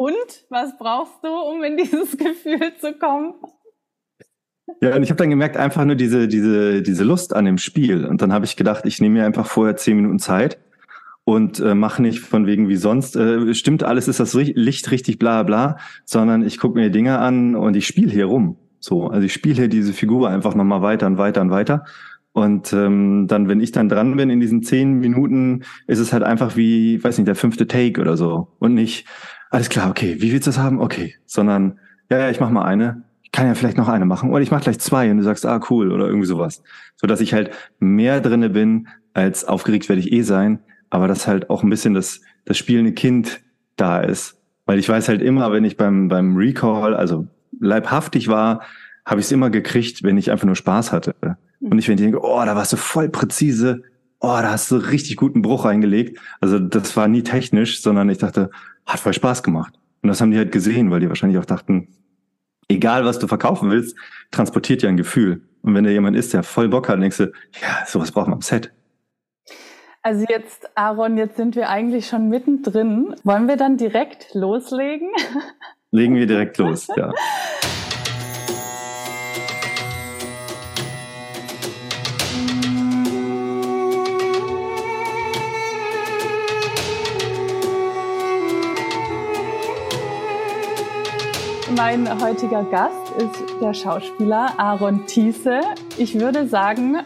[0.00, 3.34] Und was brauchst du, um in dieses Gefühl zu kommen?
[4.80, 8.06] Ja, und ich habe dann gemerkt, einfach nur diese, diese, diese Lust an dem Spiel.
[8.06, 10.58] Und dann habe ich gedacht, ich nehme mir einfach vorher zehn Minuten Zeit
[11.24, 15.18] und äh, mache nicht von wegen wie sonst, äh, stimmt alles, ist das Licht richtig,
[15.18, 15.76] bla bla,
[16.06, 18.56] sondern ich gucke mir Dinge an und ich spiele hier rum.
[18.78, 21.84] So, also ich spiele hier diese Figur einfach nochmal weiter und weiter und weiter.
[22.32, 26.22] Und ähm, dann, wenn ich dann dran bin in diesen zehn Minuten, ist es halt
[26.22, 28.48] einfach wie, weiß nicht, der fünfte Take oder so.
[28.60, 29.04] Und nicht,
[29.50, 30.80] alles klar, okay, wie willst du das haben?
[30.80, 31.16] Okay.
[31.26, 31.78] Sondern,
[32.08, 33.02] ja, ja, ich mach mal eine.
[33.22, 34.30] Ich kann ja vielleicht noch eine machen.
[34.30, 36.62] Oder ich mach gleich zwei und du sagst, ah, cool, oder irgendwie sowas.
[36.96, 41.26] So dass ich halt mehr drinne bin, als aufgeregt werde ich eh sein, aber dass
[41.26, 43.40] halt auch ein bisschen das, das spielende Kind
[43.76, 44.38] da ist.
[44.66, 47.26] Weil ich weiß halt immer, wenn ich beim, beim Recall, also
[47.60, 48.62] leibhaftig war,
[49.04, 51.14] habe ich es immer gekriegt, wenn ich einfach nur Spaß hatte.
[51.60, 53.82] Und nicht, wenn ich denke, oh, da warst du voll präzise,
[54.20, 56.18] oh, da hast du richtig guten Bruch reingelegt.
[56.40, 58.50] Also das war nie technisch, sondern ich dachte,
[58.86, 59.74] hat voll Spaß gemacht.
[60.02, 61.88] Und das haben die halt gesehen, weil die wahrscheinlich auch dachten,
[62.68, 63.96] egal was du verkaufen willst,
[64.30, 65.42] transportiert ja ein Gefühl.
[65.62, 67.24] Und wenn da jemand ist, der voll Bock hat, dann denkst du,
[67.60, 68.72] ja, sowas braucht man am Set.
[70.02, 73.14] Also jetzt, Aaron, jetzt sind wir eigentlich schon mittendrin.
[73.24, 75.10] Wollen wir dann direkt loslegen?
[75.90, 77.12] Legen wir direkt los, ja.
[91.82, 95.62] Mein heutiger Gast ist der Schauspieler Aaron Thiese.
[95.96, 96.98] Ich würde sagen,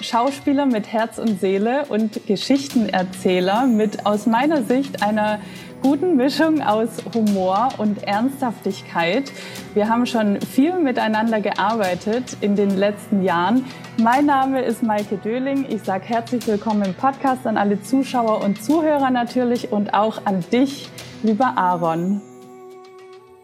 [0.00, 5.38] Schauspieler mit Herz und Seele und Geschichtenerzähler mit aus meiner Sicht einer
[5.84, 9.30] guten Mischung aus Humor und Ernsthaftigkeit.
[9.74, 13.64] Wir haben schon viel miteinander gearbeitet in den letzten Jahren.
[13.98, 15.64] Mein Name ist Maike Döling.
[15.68, 20.44] Ich sage herzlich willkommen im Podcast an alle Zuschauer und Zuhörer natürlich und auch an
[20.50, 20.90] dich,
[21.22, 22.20] lieber Aaron.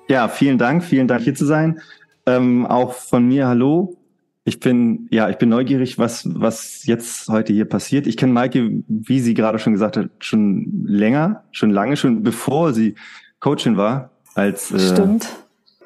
[0.09, 1.81] Ja, vielen Dank, vielen Dank hier zu sein.
[2.27, 3.97] Ähm, auch von mir Hallo.
[4.45, 8.07] Ich bin ja, ich bin neugierig, was was jetzt heute hier passiert.
[8.07, 12.73] Ich kenne Maike, wie sie gerade schon gesagt hat, schon länger, schon lange, schon bevor
[12.73, 12.95] sie
[13.41, 15.19] Coachin war als äh,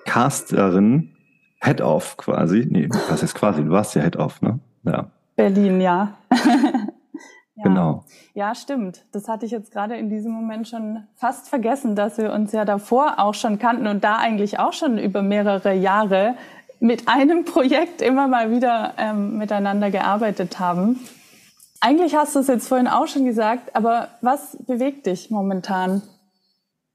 [0.05, 1.11] Casterin,
[1.61, 2.67] Head-Off quasi.
[2.69, 3.65] Nee, was ist quasi?
[3.65, 4.61] Du warst ja Head-Off, ne?
[4.85, 5.11] Ja.
[5.35, 6.17] Berlin, ja.
[7.63, 7.69] Ja.
[7.69, 8.05] Genau.
[8.35, 9.05] Ja, stimmt.
[9.13, 12.65] Das hatte ich jetzt gerade in diesem Moment schon fast vergessen, dass wir uns ja
[12.65, 16.35] davor auch schon kannten und da eigentlich auch schon über mehrere Jahre
[16.81, 20.99] mit einem Projekt immer mal wieder ähm, miteinander gearbeitet haben.
[21.81, 26.03] Eigentlich hast du es jetzt vorhin auch schon gesagt, aber was bewegt dich momentan?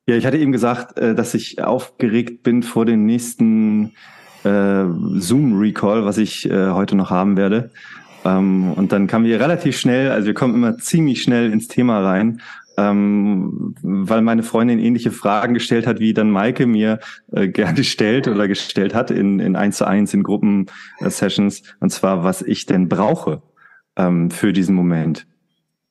[0.08, 3.94] Ja, ich hatte eben gesagt, äh, dass ich aufgeregt bin vor dem nächsten
[4.44, 4.86] äh,
[5.18, 7.72] Zoom-Recall, was ich äh, heute noch haben werde.
[8.26, 12.00] Ähm, und dann kamen wir relativ schnell, also wir kommen immer ziemlich schnell ins Thema
[12.00, 12.42] rein,
[12.78, 17.00] ähm, weil meine Freundin ähnliche Fragen gestellt hat, wie dann Maike mir
[17.32, 21.64] äh, gerne stellt oder gestellt hat in, in 1 zu 1 in Gruppen-Sessions.
[21.80, 23.42] Und zwar, was ich denn brauche
[23.96, 25.26] ähm, für diesen Moment.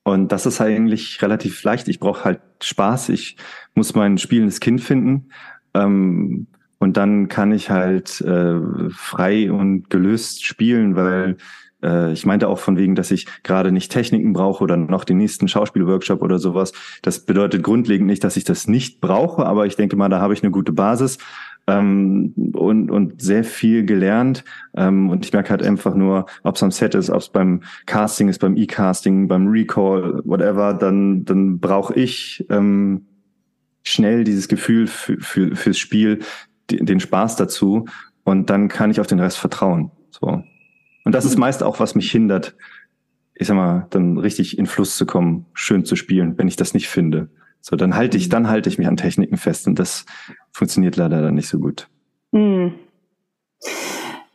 [0.04, 1.88] Und das ist eigentlich relativ leicht.
[1.88, 3.08] Ich brauche halt Spaß.
[3.08, 3.36] Ich
[3.74, 5.30] muss mein spielendes Kind finden.
[5.74, 6.46] Ähm,
[6.78, 8.60] und dann kann ich halt äh,
[8.90, 11.36] frei und gelöst spielen, weil
[11.82, 15.18] äh, ich meinte auch von wegen, dass ich gerade nicht Techniken brauche oder noch den
[15.18, 16.72] nächsten Schauspielworkshop oder sowas.
[17.02, 20.34] Das bedeutet grundlegend nicht, dass ich das nicht brauche, aber ich denke mal, da habe
[20.34, 21.18] ich eine gute Basis
[21.66, 24.44] ähm, und, und sehr viel gelernt.
[24.76, 27.62] Ähm, und ich merke halt einfach nur, ob es am Set ist, ob es beim
[27.86, 33.06] Casting ist, beim E-Casting, beim Recall, whatever, dann, dann brauche ich ähm,
[33.82, 36.20] schnell dieses Gefühl für, für, fürs Spiel,
[36.70, 37.86] den Spaß dazu
[38.24, 39.92] und dann kann ich auf den Rest vertrauen.
[40.10, 40.42] So.
[41.06, 42.56] Und das ist meist auch, was mich hindert,
[43.32, 46.74] ich sag mal, dann richtig in Fluss zu kommen, schön zu spielen, wenn ich das
[46.74, 47.28] nicht finde.
[47.60, 50.04] So, dann halte ich, dann halte ich mich an Techniken fest und das
[50.50, 51.86] funktioniert leider dann nicht so gut.
[52.32, 52.74] Hm.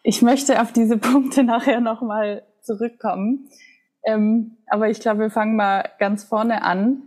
[0.01, 3.49] Ich möchte auf diese Punkte nachher nochmal zurückkommen.
[4.05, 7.01] Ähm, aber ich glaube, wir fangen mal ganz vorne an.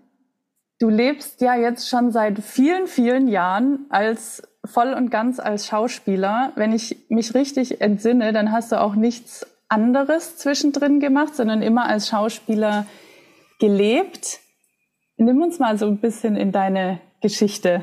[0.79, 6.53] Du lebst ja jetzt schon seit vielen, vielen Jahren als voll und ganz als Schauspieler.
[6.55, 11.87] Wenn ich mich richtig entsinne, dann hast du auch nichts anderes zwischendrin gemacht, sondern immer
[11.87, 12.87] als Schauspieler
[13.59, 14.41] gelebt.
[15.17, 17.83] Nimm uns mal so ein bisschen in deine Geschichte.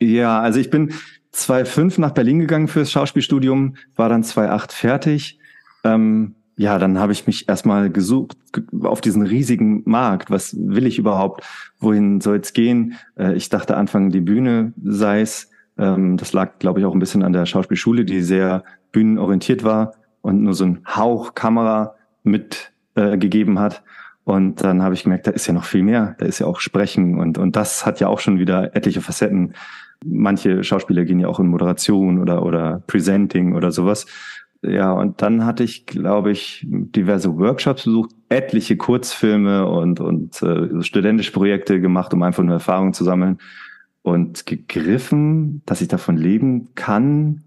[0.00, 0.92] Ja, also ich bin
[1.32, 5.38] 2005 nach Berlin gegangen fürs Schauspielstudium, war dann 2008 fertig.
[5.84, 8.36] Ähm, ja, dann habe ich mich erstmal gesucht
[8.82, 10.30] auf diesen riesigen Markt.
[10.30, 11.44] Was will ich überhaupt?
[11.78, 12.94] Wohin soll es gehen?
[13.16, 15.50] Äh, ich dachte Anfang die Bühne sei es.
[15.78, 19.94] Ähm, das lag, glaube ich, auch ein bisschen an der Schauspielschule, die sehr bühnenorientiert war
[20.28, 23.82] und nur so ein Hauch Kamera mitgegeben äh, hat.
[24.24, 26.14] Und dann habe ich gemerkt, da ist ja noch viel mehr.
[26.18, 29.54] Da ist ja auch Sprechen und, und das hat ja auch schon wieder etliche Facetten.
[30.04, 34.04] Manche Schauspieler gehen ja auch in Moderation oder, oder Presenting oder sowas.
[34.60, 40.82] Ja, und dann hatte ich, glaube ich, diverse Workshops besucht, etliche Kurzfilme und, und äh,
[40.82, 43.38] studentische Projekte gemacht, um einfach nur Erfahrung zu sammeln.
[44.02, 47.44] Und gegriffen, dass ich davon leben kann,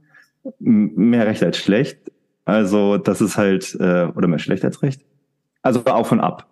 [0.60, 2.00] mehr recht als schlecht.
[2.45, 5.01] Also das ist halt, äh, oder mehr schlecht als recht.
[5.61, 6.47] Also auf und ab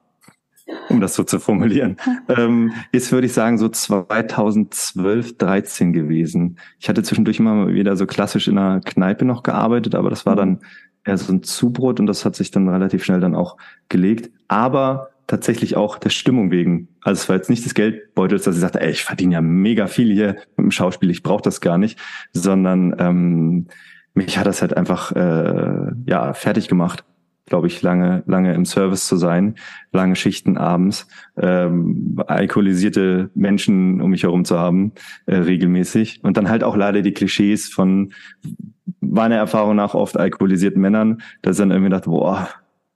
[0.89, 1.97] um das so zu formulieren,
[2.29, 6.59] ähm, ist, würde ich sagen, so 2012, 13 gewesen.
[6.79, 10.25] Ich hatte zwischendurch immer mal wieder so klassisch in einer Kneipe noch gearbeitet, aber das
[10.25, 10.59] war dann
[11.05, 13.57] eher so ein Zubrot und das hat sich dann relativ schnell dann auch
[13.87, 14.31] gelegt.
[14.47, 16.89] Aber tatsächlich auch der Stimmung wegen.
[17.01, 19.87] Also es war jetzt nicht des Geldbeutels, dass ich sagte, ey, ich verdiene ja mega
[19.87, 21.99] viel hier mit dem Schauspiel, ich brauche das gar nicht,
[22.33, 23.67] sondern ähm,
[24.19, 27.03] mich hat das halt einfach äh, ja fertig gemacht
[27.49, 29.55] glaube ich, lange, lange im Service zu sein,
[29.91, 31.07] lange Schichten abends,
[31.37, 34.93] ähm, alkoholisierte Menschen um mich herum zu haben,
[35.25, 36.23] äh, regelmäßig.
[36.23, 38.13] Und dann halt auch leider die Klischees von
[39.01, 42.47] meiner Erfahrung nach oft alkoholisierten Männern, dass dann irgendwie dachte, boah,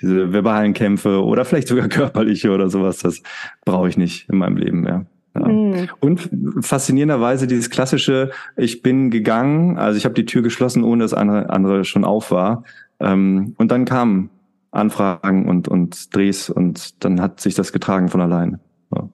[0.01, 3.21] diese verbalen Kämpfe oder vielleicht sogar körperliche oder sowas, das
[3.65, 5.05] brauche ich nicht in meinem Leben mehr.
[5.35, 5.47] Ja.
[5.47, 5.89] Mhm.
[5.99, 6.29] Und
[6.61, 11.49] faszinierenderweise dieses klassische, ich bin gegangen, also ich habe die Tür geschlossen, ohne dass andere,
[11.49, 12.63] andere schon auf war.
[12.99, 14.29] Ähm, und dann kam
[14.71, 18.59] Anfragen und, und Drehs und dann hat sich das getragen von alleine.
[18.95, 19.09] Ja.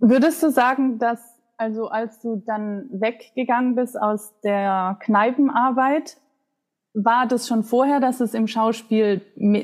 [0.00, 1.20] Würdest du sagen, dass
[1.60, 6.16] also als du dann weggegangen bist aus der Kneipenarbeit,
[6.94, 9.20] war das schon vorher, dass es im Schauspiel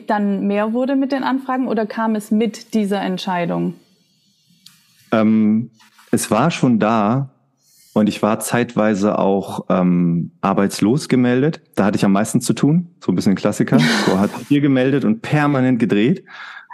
[0.07, 3.77] dann mehr wurde mit den Anfragen oder kam es mit dieser Entscheidung?
[5.21, 5.71] Ähm,
[6.11, 7.37] es war schon da,
[7.97, 11.63] und ich war zeitweise auch ähm, arbeitslos gemeldet.
[11.77, 12.91] Da hatte ich am meisten zu tun.
[13.01, 13.79] So ein bisschen Klassiker.
[14.07, 16.23] So hat hier gemeldet und permanent gedreht.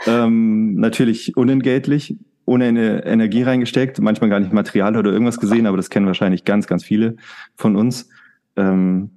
[0.09, 5.77] Ähm, natürlich unentgeltlich, ohne eine Energie reingesteckt, manchmal gar nicht Material oder irgendwas gesehen, aber
[5.77, 7.15] das kennen wahrscheinlich ganz, ganz viele
[7.55, 8.09] von uns.
[8.57, 9.11] Ähm,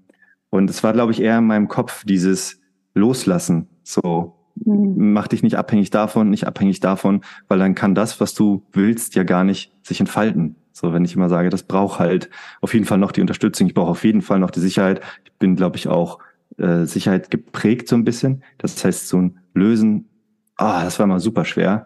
[0.52, 2.62] und es war, glaube ich, eher in meinem Kopf dieses
[2.94, 3.68] Loslassen.
[3.82, 5.14] So, mhm.
[5.14, 9.16] mach dich nicht abhängig davon, nicht abhängig davon, weil dann kann das, was du willst,
[9.16, 10.56] ja gar nicht sich entfalten.
[10.72, 12.30] So, wenn ich immer sage, das braucht halt
[12.60, 15.02] auf jeden Fall noch die Unterstützung, ich brauche auf jeden Fall noch die Sicherheit.
[15.24, 16.20] Ich bin, glaube ich, auch
[16.58, 18.44] äh, Sicherheit geprägt so ein bisschen.
[18.58, 20.10] Das heißt, so ein Lösen,
[20.58, 21.86] ah, das war mal super schwer.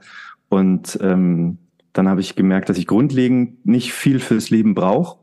[0.50, 1.60] Und ähm,
[1.94, 5.20] dann habe ich gemerkt, dass ich grundlegend nicht viel fürs Leben brauche.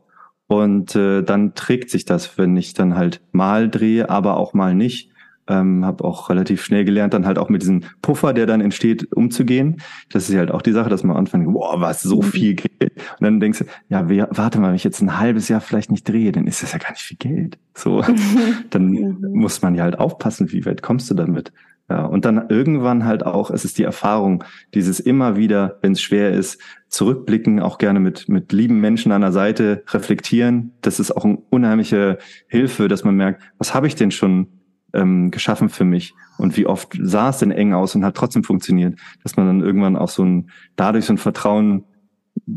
[0.46, 4.74] Und äh, dann trägt sich das, wenn ich dann halt mal drehe, aber auch mal
[4.74, 5.10] nicht.
[5.48, 9.12] Ähm, habe auch relativ schnell gelernt, dann halt auch mit diesem Puffer, der dann entsteht,
[9.12, 9.76] umzugehen.
[10.10, 12.26] Das ist halt auch die Sache, dass man anfängt, boah, was so mhm.
[12.26, 12.92] viel Geld.
[13.18, 15.90] Und dann denkst du, ja, wer, warte mal, wenn ich jetzt ein halbes Jahr vielleicht
[15.90, 17.58] nicht drehe, dann ist das ja gar nicht viel Geld.
[17.74, 18.02] So,
[18.70, 21.52] dann muss man ja halt aufpassen, wie weit kommst du damit.
[21.88, 24.42] Ja, und dann irgendwann halt auch, es ist die Erfahrung,
[24.74, 29.20] dieses immer wieder, wenn es schwer ist, zurückblicken, auch gerne mit, mit lieben Menschen an
[29.20, 30.72] der Seite reflektieren.
[30.80, 34.48] Das ist auch eine unheimliche Hilfe, dass man merkt, was habe ich denn schon
[34.92, 38.44] ähm, geschaffen für mich und wie oft sah es denn eng aus und hat trotzdem
[38.44, 41.84] funktioniert, dass man dann irgendwann auch so ein, dadurch so ein Vertrauen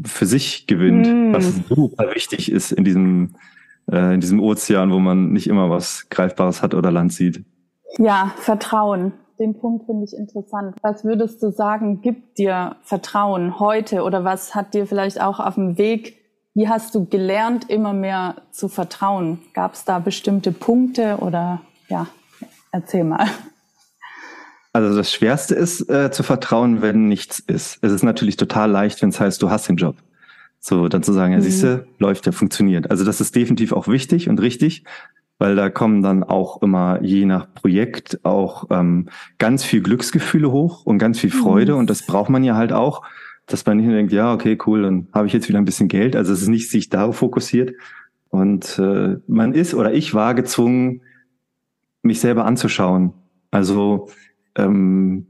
[0.05, 1.33] für sich gewinnt, mm.
[1.33, 3.35] was super wichtig ist in diesem,
[3.91, 7.43] äh, in diesem Ozean, wo man nicht immer was Greifbares hat oder Land sieht.
[7.97, 9.13] Ja, Vertrauen.
[9.39, 10.75] Den Punkt finde ich interessant.
[10.81, 15.55] Was würdest du sagen, gibt dir Vertrauen heute oder was hat dir vielleicht auch auf
[15.55, 16.17] dem Weg,
[16.53, 19.39] wie hast du gelernt, immer mehr zu vertrauen?
[19.53, 22.07] Gab es da bestimmte Punkte oder ja?
[22.71, 23.27] Erzähl mal.
[24.71, 27.79] Also das Schwerste ist äh, zu vertrauen, wenn nichts ist.
[27.81, 29.95] Es ist natürlich total leicht, wenn es heißt, du hast den Job.
[30.59, 31.43] So, dann zu sagen, ja, mhm.
[31.43, 32.91] siehste, läuft ja, funktioniert.
[32.91, 34.83] Also das ist definitiv auch wichtig und richtig,
[35.39, 40.85] weil da kommen dann auch immer je nach Projekt auch ähm, ganz viel Glücksgefühle hoch
[40.85, 41.79] und ganz viel Freude mhm.
[41.79, 43.03] und das braucht man ja halt auch,
[43.45, 45.87] dass man nicht nur denkt, ja, okay, cool, dann habe ich jetzt wieder ein bisschen
[45.87, 46.15] Geld.
[46.15, 47.73] Also es ist nicht sich darauf fokussiert
[48.29, 51.01] und äh, man ist oder ich war gezwungen,
[52.01, 53.13] mich selber anzuschauen.
[53.51, 54.09] Also
[54.55, 55.27] ähm,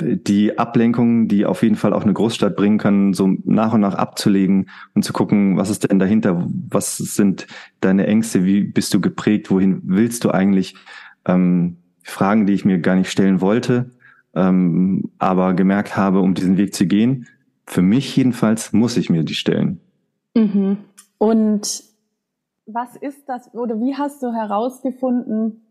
[0.00, 3.94] die Ablenkungen, die auf jeden Fall auch eine Großstadt bringen kann, so nach und nach
[3.94, 7.46] abzulegen und zu gucken, was ist denn dahinter, was sind
[7.80, 10.76] deine Ängste, wie bist du geprägt, wohin willst du eigentlich?
[11.24, 13.90] Ähm, Fragen, die ich mir gar nicht stellen wollte,
[14.34, 17.26] ähm, aber gemerkt habe, um diesen Weg zu gehen,
[17.66, 19.80] für mich jedenfalls muss ich mir die stellen.
[20.34, 20.78] Mhm.
[21.18, 21.84] Und
[22.66, 25.61] was ist das oder wie hast du herausgefunden,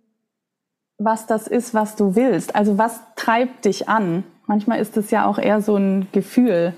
[1.03, 2.55] was das ist, was du willst.
[2.55, 4.23] Also was treibt dich an?
[4.47, 6.73] Manchmal ist es ja auch eher so ein Gefühl.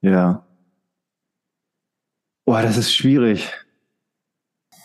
[0.00, 0.44] Ja.
[2.44, 3.52] Boah, das ist schwierig.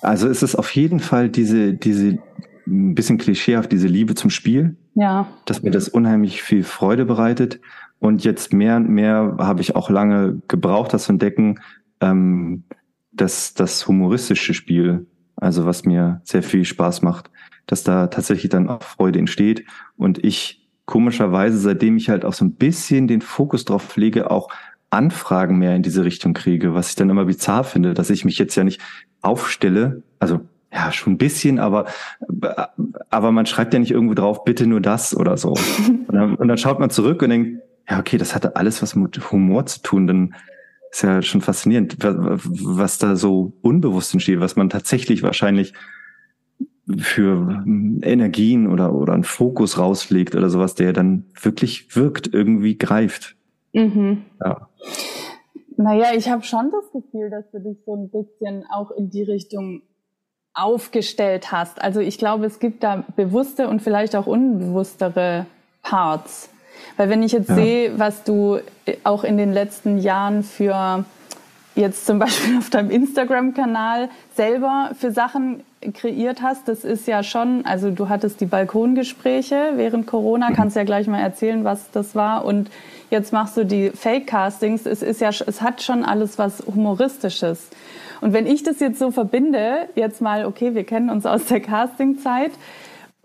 [0.02, 2.20] Also es ist auf jeden Fall diese, diese
[2.68, 4.76] ein bisschen klischeehaft, diese Liebe zum Spiel.
[4.96, 5.28] Ja.
[5.46, 7.60] Dass mir das unheimlich viel Freude bereitet.
[8.00, 11.60] Und jetzt mehr und mehr habe ich auch lange gebraucht, das zu entdecken,
[12.00, 12.64] ähm,
[13.12, 17.30] dass das humoristische Spiel, also was mir sehr viel Spaß macht,
[17.66, 19.66] dass da tatsächlich dann auch Freude entsteht.
[19.96, 24.50] Und ich komischerweise, seitdem ich halt auch so ein bisschen den Fokus drauf lege, auch
[24.90, 28.38] Anfragen mehr in diese Richtung kriege, was ich dann immer bizarr finde, dass ich mich
[28.38, 28.82] jetzt ja nicht
[29.22, 30.42] aufstelle, also
[30.72, 31.88] ja, schon ein bisschen, aber,
[33.10, 35.50] aber man schreibt ja nicht irgendwo drauf, bitte nur das oder so.
[36.08, 38.96] Und dann, und dann schaut man zurück und denkt, ja, okay, das hatte alles was
[38.96, 40.36] mit Humor zu tun, dann
[40.92, 45.74] ist ja schon faszinierend, was da so unbewusst entsteht, was man tatsächlich wahrscheinlich
[46.98, 47.64] für
[48.02, 53.36] Energien oder, oder einen Fokus rauslegt oder sowas, der dann wirklich wirkt, irgendwie greift.
[53.74, 54.24] Mhm.
[54.44, 54.70] Ja.
[55.76, 59.24] Naja, ich habe schon das Gefühl, dass du dich so ein bisschen auch in die
[59.24, 59.82] Richtung
[60.54, 61.80] aufgestellt hast.
[61.82, 65.46] Also ich glaube, es gibt da bewusste und vielleicht auch unbewusstere
[65.84, 66.50] Parts.
[66.96, 67.56] Weil wenn ich jetzt ja.
[67.56, 68.60] sehe, was du
[69.04, 71.06] auch in den letzten Jahren für
[71.76, 75.64] jetzt zum Beispiel auf deinem Instagram-Kanal selber für Sachen
[75.94, 80.84] kreiert hast, das ist ja schon, also du hattest die Balkongespräche während Corona, kannst ja
[80.84, 82.70] gleich mal erzählen, was das war und
[83.10, 87.70] jetzt machst du die Fake-Castings, es ist ja, es hat schon alles was Humoristisches.
[88.22, 91.60] Und wenn ich das jetzt so verbinde, jetzt mal, okay, wir kennen uns aus der
[91.60, 92.52] Castingzeit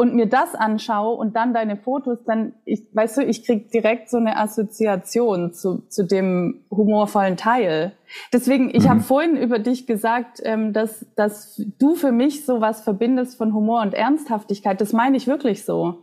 [0.03, 4.11] und mir das anschaue und dann deine Fotos, dann, ich, weißt du, ich krieg direkt
[4.11, 7.93] so eine Assoziation zu, zu dem humorvollen Teil.
[8.33, 8.89] Deswegen, ich mhm.
[8.89, 13.55] habe vorhin über dich gesagt, ähm, dass, dass du für mich so was verbindest von
[13.55, 14.81] Humor und Ernsthaftigkeit.
[14.81, 15.99] Das meine ich wirklich so.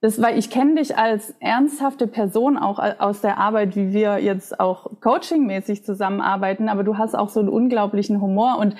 [0.00, 4.60] Das, weil ich kenne dich als ernsthafte Person auch aus der Arbeit, wie wir jetzt
[4.60, 8.76] auch coachingmäßig zusammenarbeiten, aber du hast auch so einen unglaublichen Humor und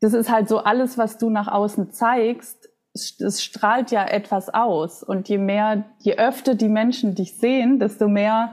[0.00, 2.63] das ist halt so alles, was du nach außen zeigst,
[2.94, 8.08] es strahlt ja etwas aus und je mehr, je öfter die Menschen dich sehen, desto
[8.08, 8.52] mehr,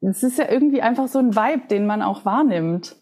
[0.00, 2.96] es ist ja irgendwie einfach so ein Vibe, den man auch wahrnimmt.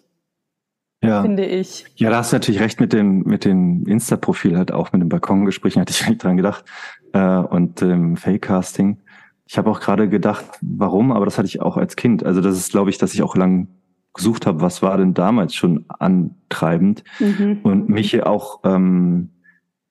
[1.02, 1.22] Ja.
[1.22, 1.84] Finde ich.
[1.96, 5.08] Ja, da hast du natürlich recht mit dem, mit dem Insta-Profil, halt auch mit dem
[5.08, 6.64] Balkongesprächen, hatte ich nicht dran gedacht
[7.12, 8.98] äh, und ähm, Fake-Casting.
[9.46, 12.24] Ich habe auch gerade gedacht, warum, aber das hatte ich auch als Kind.
[12.24, 13.68] Also das ist, glaube ich, dass ich auch lang
[14.14, 17.60] gesucht habe, was war denn damals schon antreibend mhm.
[17.62, 19.30] und mich auch ähm,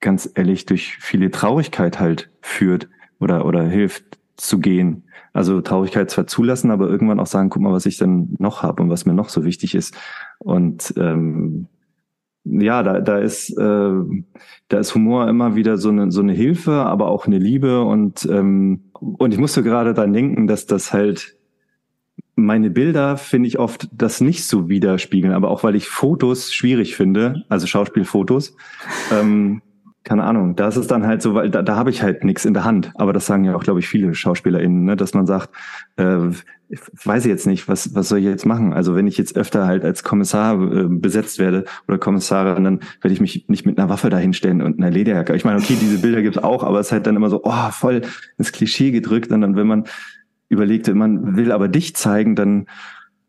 [0.06, 2.88] ganz ehrlich durch viele Traurigkeit halt führt
[3.20, 5.04] oder oder hilft zu gehen.
[5.34, 8.84] Also Traurigkeit zwar zulassen, aber irgendwann auch sagen, guck mal, was ich denn noch habe
[8.84, 9.96] und was mir noch so wichtig ist.
[10.38, 11.68] Und ähm,
[12.44, 13.92] ja, da, da ist äh,
[14.68, 18.28] da ist Humor immer wieder so eine so eine Hilfe, aber auch eine Liebe und
[18.32, 21.36] ähm, und ich musste gerade dann denken, dass das halt
[22.36, 26.96] meine Bilder finde ich oft das nicht so widerspiegeln, aber auch weil ich Fotos schwierig
[26.96, 28.56] finde, also Schauspielfotos.
[29.12, 29.62] Ähm,
[30.06, 32.46] keine Ahnung, da ist es dann halt so, weil da, da habe ich halt nichts
[32.46, 32.92] in der Hand.
[32.94, 34.96] Aber das sagen ja auch, glaube ich, viele SchauspielerInnen, ne?
[34.96, 35.50] dass man sagt,
[35.98, 36.30] äh,
[36.70, 38.72] ich weiß jetzt nicht, was, was soll ich jetzt machen?
[38.72, 43.14] Also wenn ich jetzt öfter halt als Kommissar äh, besetzt werde oder Kommissarin, dann werde
[43.14, 45.36] ich mich nicht mit einer Waffe dahinstellen und einer Lederjacke.
[45.36, 47.72] Ich meine, okay, diese Bilder gibt's auch, aber es ist halt dann immer so, oh,
[47.72, 48.02] voll
[48.38, 49.32] ins Klischee gedrückt.
[49.32, 49.86] Und dann, wenn man
[50.50, 52.68] überlegt, man will aber dich zeigen, dann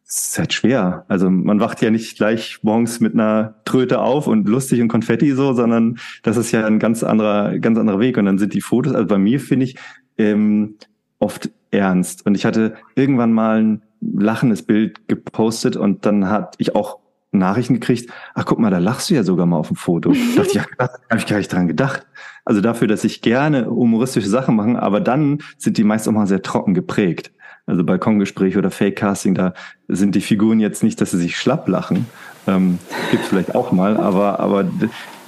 [0.09, 1.05] es ist halt schwer.
[1.09, 5.33] Also man wacht ja nicht gleich morgens mit einer Tröte auf und lustig und Konfetti
[5.33, 8.17] so, sondern das ist ja ein ganz anderer, ganz anderer Weg.
[8.17, 9.77] Und dann sind die Fotos, also bei mir finde ich,
[10.17, 10.77] ähm,
[11.19, 12.25] oft ernst.
[12.25, 17.01] Und ich hatte irgendwann mal ein lachendes Bild gepostet und dann hatte ich auch
[17.33, 20.13] Nachrichten gekriegt, ach guck mal, da lachst du ja sogar mal auf dem Foto.
[20.37, 22.07] da dachte ich, ja, da habe ich gar nicht dran gedacht.
[22.45, 26.29] Also dafür, dass ich gerne humoristische Sachen mache, aber dann sind die meist auch mal
[26.29, 27.33] sehr trocken geprägt
[27.67, 29.53] also Balkongespräch oder Fake-Casting, da
[29.89, 32.07] sind die Figuren jetzt nicht, dass sie sich schlapp lachen.
[32.47, 32.79] Ähm,
[33.11, 34.65] Gibt vielleicht auch mal, aber, aber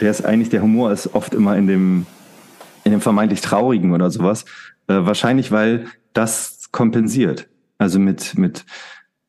[0.01, 2.07] der ist eigentlich, der Humor ist oft immer in dem,
[2.85, 4.45] in dem vermeintlich Traurigen oder sowas.
[4.87, 7.49] Äh, wahrscheinlich, weil das kompensiert.
[7.79, 8.65] Also mit, mit,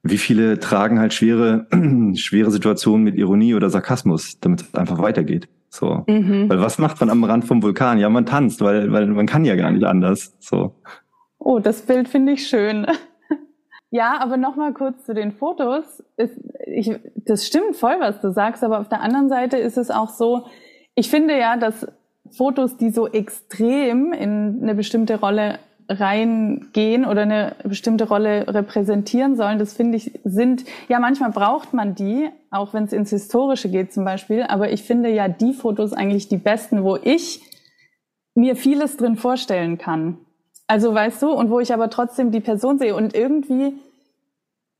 [0.04, 1.68] wie viele tragen halt schwere,
[2.16, 5.50] schwere Situationen mit Ironie oder Sarkasmus, damit es einfach weitergeht.
[5.70, 6.04] So.
[6.08, 6.50] Mhm.
[6.50, 8.00] Weil was macht man am Rand vom Vulkan?
[8.00, 10.36] Ja, man tanzt, weil, weil man kann ja gar nicht anders.
[10.40, 10.76] So.
[11.40, 12.86] Oh, das Bild finde ich schön.
[13.92, 16.04] ja, aber nochmal kurz zu den Fotos.
[16.18, 19.90] Ist, ich, das stimmt voll, was du sagst, aber auf der anderen Seite ist es
[19.90, 20.46] auch so,
[20.96, 21.88] ich finde ja, dass
[22.30, 29.58] Fotos, die so extrem in eine bestimmte Rolle reingehen oder eine bestimmte Rolle repräsentieren sollen,
[29.58, 33.92] das finde ich sind, ja manchmal braucht man die, auch wenn es ins Historische geht
[33.92, 37.42] zum Beispiel, aber ich finde ja die Fotos eigentlich die besten, wo ich
[38.36, 40.20] mir vieles drin vorstellen kann.
[40.70, 43.74] Also weißt du, und wo ich aber trotzdem die Person sehe und irgendwie,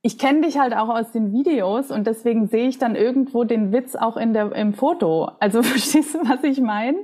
[0.04, 3.72] ich kenne dich halt auch aus den Videos und deswegen sehe ich dann irgendwo den
[3.72, 5.32] Witz auch in der, im Foto.
[5.40, 7.00] Also verstehst du, was ich meine?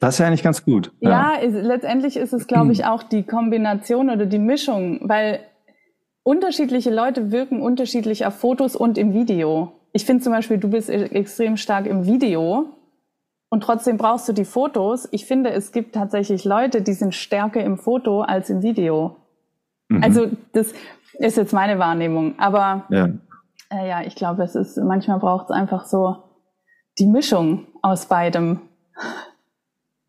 [0.00, 0.92] Das ist ja eigentlich ganz gut.
[1.00, 5.40] Ja, ja ist, letztendlich ist es, glaube ich, auch die Kombination oder die Mischung, weil
[6.22, 9.72] unterschiedliche Leute wirken unterschiedlich auf Fotos und im Video.
[9.94, 12.66] Ich finde zum Beispiel, du bist e-, extrem stark im Video
[13.50, 15.08] und trotzdem brauchst du die Fotos.
[15.10, 19.16] Ich finde, es gibt tatsächlich Leute, die sind stärker im Foto als im Video.
[19.88, 20.04] Mhm.
[20.04, 20.72] Also das
[21.14, 22.38] ist jetzt meine Wahrnehmung.
[22.38, 23.08] Aber ja,
[23.70, 26.16] äh, ja ich glaube, es ist manchmal braucht es einfach so
[26.98, 28.60] die Mischung aus beidem.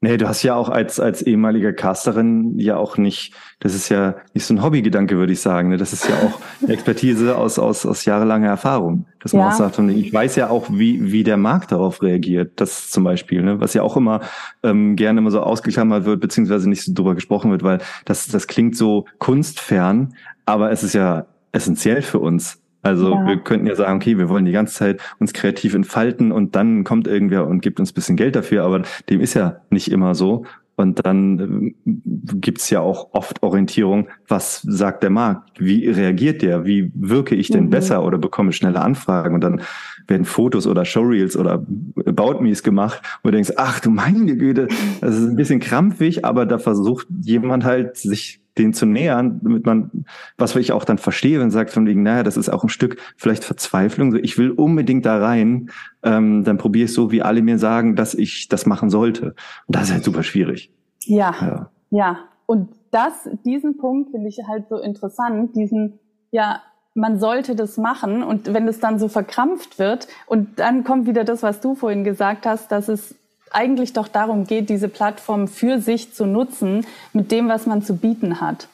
[0.03, 4.15] Nee, du hast ja auch als, als ehemalige Casterin ja auch nicht, das ist ja
[4.33, 5.69] nicht so ein Hobbygedanke, würde ich sagen.
[5.69, 5.77] Ne?
[5.77, 9.05] Das ist ja auch Expertise aus, aus, aus jahrelanger Erfahrung.
[9.19, 9.49] Dass man ja.
[9.49, 12.53] auch sagt, und ich weiß ja auch, wie, wie der Markt darauf reagiert.
[12.55, 13.59] Das zum Beispiel, ne?
[13.59, 14.21] was ja auch immer
[14.63, 18.47] ähm, gerne immer so ausgeklammert wird, beziehungsweise nicht so drüber gesprochen wird, weil das, das
[18.47, 20.15] klingt so kunstfern,
[20.47, 22.60] aber es ist ja essentiell für uns.
[22.81, 23.27] Also ja.
[23.27, 26.83] wir könnten ja sagen, okay, wir wollen die ganze Zeit uns kreativ entfalten und dann
[26.83, 30.45] kommt irgendwer und gibt uns bisschen Geld dafür, aber dem ist ja nicht immer so.
[30.77, 31.91] Und dann äh,
[32.35, 35.59] gibt's ja auch oft Orientierung, was sagt der Markt?
[35.59, 36.65] Wie reagiert der?
[36.65, 37.69] Wie wirke ich denn mhm.
[37.69, 39.35] besser oder bekomme schnelle Anfragen?
[39.35, 39.61] Und dann
[40.07, 41.63] werden Fotos oder Showreels oder
[42.05, 44.69] About Me's gemacht, wo du denkst, ach du meine Güte,
[45.01, 49.65] das ist ein bisschen krampfig, aber da versucht jemand halt sich den zu nähern, damit
[49.65, 50.05] man,
[50.37, 52.97] was ich auch dann verstehe, wenn sagt von wegen, naja, das ist auch ein Stück
[53.17, 55.69] vielleicht Verzweiflung, so ich will unbedingt da rein,
[56.03, 59.35] ähm, dann probiere ich so, wie alle mir sagen, dass ich das machen sollte.
[59.67, 60.71] Und das ist halt super schwierig.
[61.05, 62.19] Ja, ja, ja.
[62.45, 65.99] Und das, diesen Punkt finde ich halt so interessant, diesen,
[66.31, 66.61] ja,
[66.93, 71.23] man sollte das machen und wenn es dann so verkrampft wird und dann kommt wieder
[71.23, 73.15] das, was du vorhin gesagt hast, dass es
[73.53, 77.95] eigentlich doch darum geht, diese Plattform für sich zu nutzen mit dem, was man zu
[77.95, 78.67] bieten hat.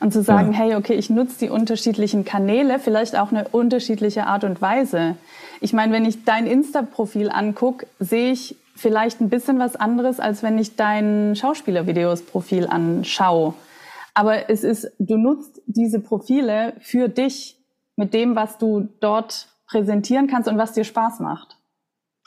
[0.00, 0.58] Und zu sagen, ja.
[0.58, 5.16] hey, okay, ich nutze die unterschiedlichen Kanäle, vielleicht auch eine unterschiedliche Art und Weise.
[5.60, 10.42] Ich meine, wenn ich dein Insta-Profil angucke, sehe ich vielleicht ein bisschen was anderes, als
[10.42, 13.52] wenn ich dein Schauspielervideos-Profil anschaue.
[14.14, 17.58] Aber es ist, du nutzt diese Profile für dich
[17.96, 21.58] mit dem, was du dort präsentieren kannst und was dir Spaß macht.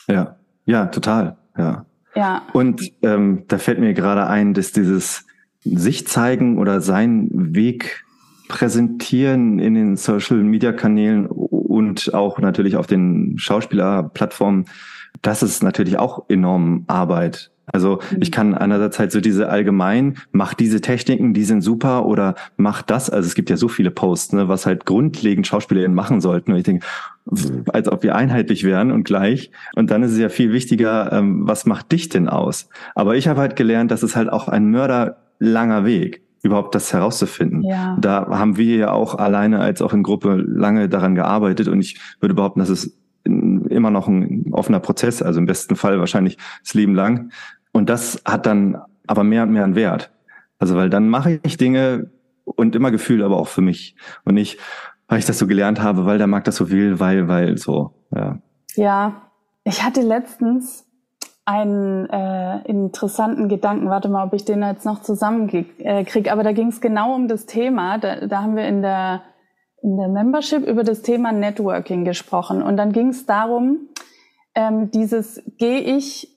[0.08, 0.36] Ja,
[0.66, 1.86] ja, total, ja.
[2.16, 2.44] Ja.
[2.54, 5.26] Und ähm, da fällt mir gerade ein, dass dieses
[5.64, 8.04] sich zeigen oder seinen Weg
[8.50, 14.66] präsentieren in den Social Media Kanälen und auch natürlich auf den Schauspielerplattformen,
[15.22, 17.53] das ist natürlich auch enorm Arbeit.
[17.74, 18.18] Also mhm.
[18.22, 22.84] ich kann einerseits halt so diese allgemein, mach diese Techniken, die sind super oder mach
[22.84, 23.10] das.
[23.10, 26.52] Also es gibt ja so viele Posts, ne, was halt grundlegend SchauspielerInnen machen sollten.
[26.52, 26.86] Und ich denke,
[27.74, 29.52] als ob wir einheitlich wären und gleich.
[29.76, 32.70] Und dann ist es ja viel wichtiger, ähm, was macht dich denn aus?
[32.96, 37.64] Aber ich habe halt gelernt, dass es halt auch ein mörderlanger Weg überhaupt das herauszufinden.
[37.64, 37.98] Ja.
[38.00, 42.00] Da haben wir ja auch alleine als auch in Gruppe lange daran gearbeitet und ich
[42.20, 46.74] würde behaupten, dass es immer noch ein offener Prozess, also im besten Fall wahrscheinlich das
[46.74, 47.32] Leben lang.
[47.74, 50.12] Und das hat dann aber mehr und mehr einen Wert.
[50.60, 52.10] Also weil dann mache ich Dinge
[52.46, 53.96] und immer Gefühl, aber auch für mich.
[54.24, 54.60] Und nicht,
[55.08, 57.92] weil ich das so gelernt habe, weil der Markt das so will, weil, weil so.
[58.16, 58.38] Ja,
[58.76, 59.22] ja
[59.66, 60.88] ich hatte letztens
[61.46, 63.90] einen äh, interessanten Gedanken.
[63.90, 65.84] Warte mal, ob ich den jetzt noch zusammenkriege.
[65.84, 67.98] Äh, aber da ging es genau um das Thema.
[67.98, 69.24] Da, da haben wir in der
[69.84, 72.64] in der Membership über das Thema Networking gesprochen.
[72.64, 73.90] Und dann ging es darum,
[74.56, 76.33] ähm, dieses, gehe ich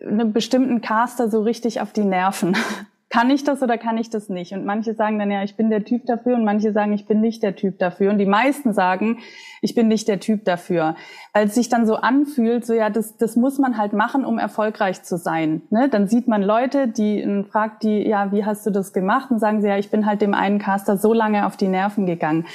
[0.00, 2.56] einem bestimmten Caster so richtig auf die Nerven?
[3.10, 4.52] kann ich das oder kann ich das nicht?
[4.52, 7.20] Und manche sagen dann, ja, ich bin der Typ dafür und manche sagen, ich bin
[7.20, 8.10] nicht der Typ dafür.
[8.10, 9.18] Und die meisten sagen,
[9.62, 10.94] ich bin nicht der Typ dafür.
[11.32, 14.38] Weil es sich dann so anfühlt, so ja, das, das muss man halt machen, um
[14.38, 15.62] erfolgreich zu sein.
[15.70, 15.88] Ne?
[15.88, 19.30] Dann sieht man Leute, die fragt die, ja, wie hast du das gemacht?
[19.30, 22.04] Und sagen sie, ja, ich bin halt dem einen Caster so lange auf die Nerven
[22.04, 22.46] gegangen.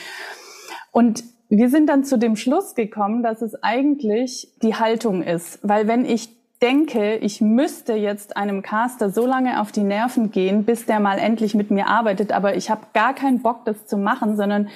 [0.91, 5.59] Und wir sind dann zu dem Schluss gekommen, dass es eigentlich die Haltung ist.
[5.63, 6.29] Weil wenn ich
[6.63, 11.19] denke, ich müsste jetzt einem Caster so lange auf die Nerven gehen, bis der mal
[11.19, 14.69] endlich mit mir arbeitet, aber ich habe gar keinen Bock, das zu machen, sondern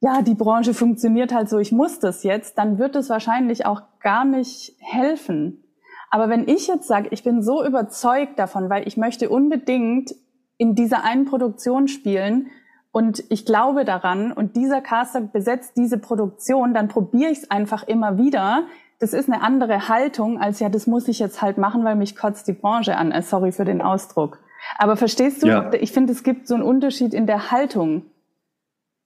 [0.00, 3.82] ja, die Branche funktioniert halt so, ich muss das jetzt, dann wird es wahrscheinlich auch
[4.00, 5.62] gar nicht helfen.
[6.10, 10.14] Aber wenn ich jetzt sage, ich bin so überzeugt davon, weil ich möchte unbedingt
[10.56, 12.48] in dieser einen Produktion spielen
[12.90, 17.82] und ich glaube daran und dieser Caster besetzt diese Produktion, dann probiere ich es einfach
[17.82, 18.64] immer wieder,
[19.02, 22.14] das ist eine andere Haltung als ja, das muss ich jetzt halt machen, weil mich
[22.14, 23.10] kotzt die Branche an.
[23.10, 24.38] Äh, sorry für den Ausdruck.
[24.78, 25.48] Aber verstehst du?
[25.48, 25.72] Ja.
[25.74, 28.04] Ich finde, es gibt so einen Unterschied in der Haltung.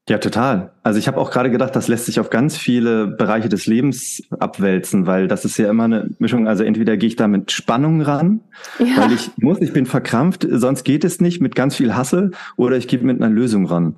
[0.06, 0.72] Ja, total.
[0.82, 4.22] Also ich habe auch gerade gedacht, das lässt sich auf ganz viele Bereiche des Lebens
[4.38, 6.46] abwälzen, weil das ist ja immer eine Mischung.
[6.46, 8.40] Also entweder gehe ich da mit Spannung ran,
[8.78, 8.98] ja.
[8.98, 12.76] weil ich muss, ich bin verkrampft, sonst geht es nicht mit ganz viel Hassel, oder
[12.76, 13.96] ich gehe mit einer Lösung ran.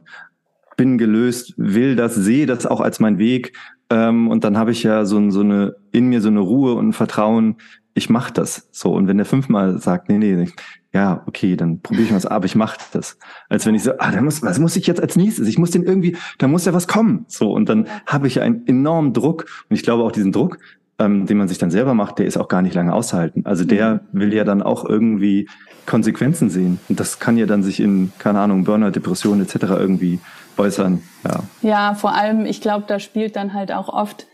[0.76, 3.52] Bin gelöst, will das, sehe das auch als mein Weg,
[3.90, 6.88] ähm, und dann habe ich ja so, so eine in mir so eine Ruhe und
[6.88, 7.56] ein Vertrauen.
[7.94, 8.68] ich mach das.
[8.70, 10.48] So, und wenn der fünfmal sagt, nee, nee,
[10.92, 13.18] ja, okay, dann probiere ich was, aber ich mach das.
[13.48, 15.48] Als wenn ich so, ah, da muss, was muss ich jetzt als nächstes?
[15.48, 17.24] Ich muss den irgendwie, da muss ja was kommen.
[17.28, 19.46] So, und dann habe ich einen enormen Druck.
[19.68, 20.58] Und ich glaube auch diesen Druck,
[20.98, 23.42] ähm, den man sich dann selber macht, der ist auch gar nicht lange aushalten.
[23.44, 24.20] Also der mhm.
[24.20, 25.48] will ja dann auch irgendwie
[25.86, 26.78] Konsequenzen sehen.
[26.88, 29.56] Und das kann ja dann sich in, keine Ahnung, Burnout, Depression etc.
[29.70, 30.20] irgendwie
[30.58, 31.02] äußern.
[31.24, 34.26] Ja, ja vor allem, ich glaube, da spielt dann halt auch oft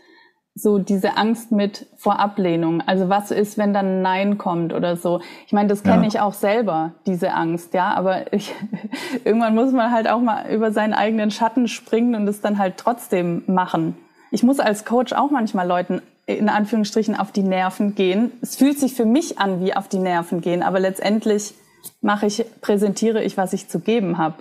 [0.57, 2.81] so diese Angst mit vor Ablehnung.
[2.85, 5.19] Also was ist, wenn dann Nein kommt oder so.
[5.45, 6.07] Ich meine, das kenne ja.
[6.07, 7.93] ich auch selber, diese Angst, ja.
[7.93, 8.53] Aber ich,
[9.25, 12.77] irgendwann muss man halt auch mal über seinen eigenen Schatten springen und es dann halt
[12.77, 13.97] trotzdem machen.
[14.31, 18.31] Ich muss als Coach auch manchmal Leuten in Anführungsstrichen auf die Nerven gehen.
[18.41, 21.53] Es fühlt sich für mich an wie auf die Nerven gehen, aber letztendlich
[22.01, 24.35] mache ich, präsentiere ich, was ich zu geben habe.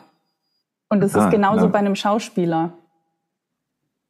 [0.89, 1.71] Und es ah, ist genauso ja.
[1.71, 2.73] bei einem Schauspieler.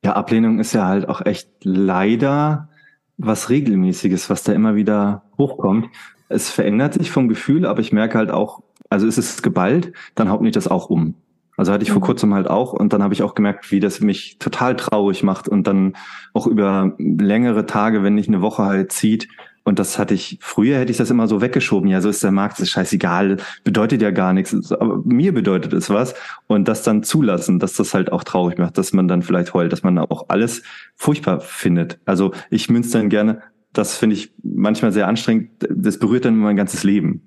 [0.04, 2.68] Ja, Ablehnung ist ja halt auch echt leider
[3.16, 5.88] was Regelmäßiges, was da immer wieder hochkommt.
[6.28, 10.30] Es verändert sich vom Gefühl, aber ich merke halt auch, also ist es geballt, dann
[10.30, 11.14] haut mich das auch um.
[11.56, 12.06] Also hatte ich vor mhm.
[12.06, 15.48] kurzem halt auch und dann habe ich auch gemerkt, wie das mich total traurig macht
[15.48, 15.94] und dann
[16.32, 19.28] auch über längere Tage, wenn nicht eine Woche halt zieht,
[19.64, 21.88] und das hatte ich, früher hätte ich das immer so weggeschoben.
[21.88, 24.72] Ja, so ist der Markt, das ist scheißegal, bedeutet ja gar nichts.
[24.72, 26.14] Aber mir bedeutet es was.
[26.46, 29.72] Und das dann zulassen, dass das halt auch traurig macht, dass man dann vielleicht heult,
[29.72, 30.62] dass man auch alles
[30.96, 31.98] furchtbar findet.
[32.04, 33.40] Also ich münze dann gerne,
[33.72, 37.22] das finde ich manchmal sehr anstrengend, das berührt dann mein ganzes Leben.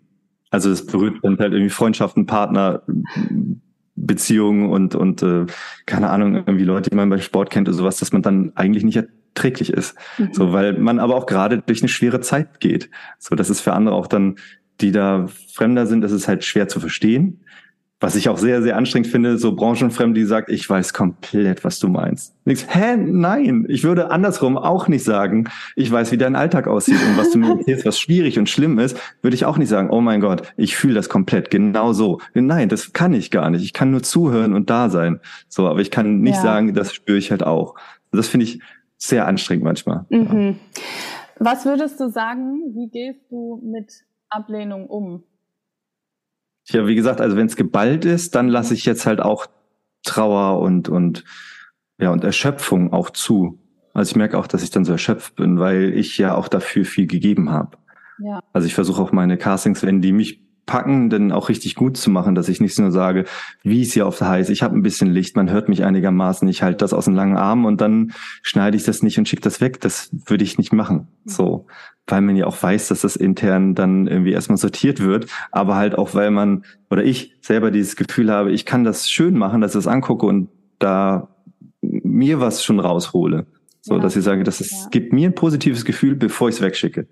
[0.52, 2.84] Also das berührt dann halt irgendwie Freundschaften, Partner,
[3.96, 5.48] Beziehungen und, und äh,
[5.88, 8.84] keine Ahnung, irgendwie Leute, die man beim Sport kennt oder sowas, dass man dann eigentlich
[8.84, 9.04] nicht
[9.38, 9.96] träglich ist.
[10.18, 10.34] Mhm.
[10.34, 12.90] So, weil man aber auch gerade durch eine schwere Zeit geht.
[13.20, 14.36] So, das ist für andere auch dann,
[14.82, 17.42] die da fremder sind, das ist halt schwer zu verstehen.
[18.00, 21.80] Was ich auch sehr, sehr anstrengend finde, so branchenfremd, die sagt, ich weiß komplett, was
[21.80, 22.36] du meinst.
[22.46, 22.96] Nichts, hä?
[22.96, 23.66] Nein.
[23.70, 27.40] Ich würde andersrum auch nicht sagen, ich weiß, wie dein Alltag aussieht und was du
[27.40, 30.44] mir erzählst, was schwierig und schlimm ist, würde ich auch nicht sagen, oh mein Gott,
[30.58, 32.22] ich fühle das komplett, genau so.
[32.36, 33.64] Nein, das kann ich gar nicht.
[33.64, 35.20] Ich kann nur zuhören und da sein.
[35.50, 36.42] So, aber ich kann nicht ja.
[36.44, 37.74] sagen, das spüre ich halt auch.
[38.12, 38.62] Das finde ich,
[38.98, 40.06] sehr anstrengend manchmal.
[40.10, 40.60] Mhm.
[41.40, 43.92] Was würdest du sagen, wie gehst du mit
[44.30, 45.24] Ablehnung um?
[46.66, 49.48] Ja, wie gesagt, also wenn es geballt ist, dann lasse ich jetzt halt auch
[50.04, 51.24] Trauer und, und,
[51.98, 53.60] ja, und Erschöpfung auch zu.
[53.94, 56.86] Also ich merke auch, dass ich dann so erschöpft bin, weil ich ja auch dafür
[56.86, 57.78] viel gegeben habe.
[58.20, 58.42] Ja.
[58.54, 62.12] Also ich versuche auch meine Castings, wenn die mich packen, denn auch richtig gut zu
[62.12, 63.26] machen, dass ich nicht nur sage,
[63.64, 66.48] wie es hier auf der heiß, ich habe ein bisschen Licht, man hört mich einigermaßen,
[66.48, 68.12] ich halte das aus dem langen Arm und dann
[68.44, 69.82] schneide ich das nicht und schicke das weg.
[69.82, 71.08] Das würde ich nicht machen.
[71.26, 71.66] So,
[72.06, 75.98] weil man ja auch weiß, dass das intern dann irgendwie erstmal sortiert wird, aber halt
[75.98, 79.72] auch, weil man oder ich selber dieses Gefühl habe, ich kann das schön machen, dass
[79.72, 80.50] ich das angucke und
[80.80, 81.30] da
[81.82, 83.48] mir was schon raushole.
[83.82, 84.02] So, ja.
[84.02, 84.90] dass ich sage, das ist, ja.
[84.92, 87.08] gibt mir ein positives Gefühl, bevor ich es wegschicke.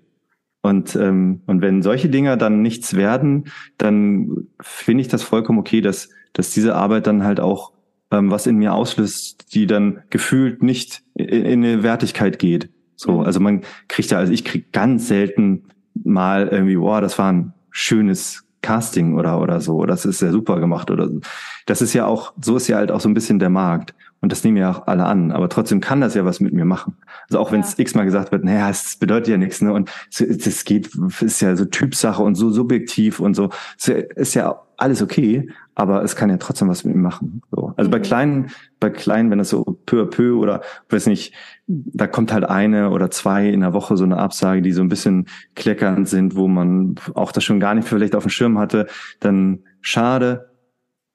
[0.66, 3.44] Und, ähm, und wenn solche Dinger dann nichts werden,
[3.78, 7.72] dann finde ich das vollkommen okay, dass, dass diese Arbeit dann halt auch
[8.10, 12.68] ähm, was in mir auslöst, die dann gefühlt nicht in, in eine Wertigkeit geht.
[12.96, 13.20] So, mhm.
[13.20, 15.68] also man kriegt ja, also ich krieg ganz selten
[16.02, 20.58] mal irgendwie, wow, das war ein schönes Casting oder oder so, das ist ja super
[20.58, 21.20] gemacht oder so.
[21.66, 23.94] Das ist ja auch, so ist ja halt auch so ein bisschen der Markt.
[24.20, 25.30] Und das nehmen ja auch alle an.
[25.30, 26.96] Aber trotzdem kann das ja was mit mir machen.
[27.28, 29.72] Also auch wenn es x-mal gesagt wird, naja, es bedeutet ja nichts, ne?
[29.72, 33.50] Und es geht, ist ja so Typsache und so subjektiv und so.
[33.78, 37.42] Es ist ja alles okay, aber es kann ja trotzdem was mit mir machen.
[37.50, 37.72] So.
[37.76, 37.92] Also mhm.
[37.92, 38.50] bei kleinen,
[38.80, 41.34] bei kleinen, wenn das so peu à peu oder weiß nicht,
[41.66, 44.88] da kommt halt eine oder zwei in der Woche so eine Absage, die so ein
[44.88, 48.86] bisschen kleckernd sind, wo man auch das schon gar nicht vielleicht auf dem Schirm hatte,
[49.20, 50.50] dann schade,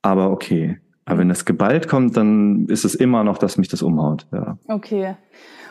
[0.01, 0.79] aber okay.
[1.05, 4.25] Aber wenn das geballt kommt, dann ist es immer noch, dass mich das umhaut.
[4.31, 4.57] Ja.
[4.67, 5.15] Okay.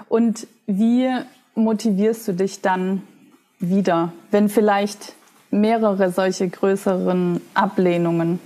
[0.08, 1.08] Und wie
[1.54, 3.02] motivierst du dich dann
[3.58, 5.14] wieder, wenn vielleicht
[5.50, 8.40] mehrere solche größeren Ablehnungen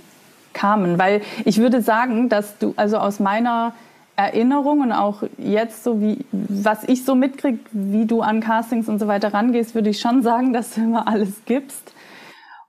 [0.53, 0.99] kamen?
[0.99, 3.73] Weil ich würde sagen, dass du, also aus meiner
[4.15, 8.99] Erinnerung und auch jetzt so wie, was ich so mitkriege, wie du an Castings und
[8.99, 11.93] so weiter rangehst, würde ich schon sagen, dass du immer alles gibst.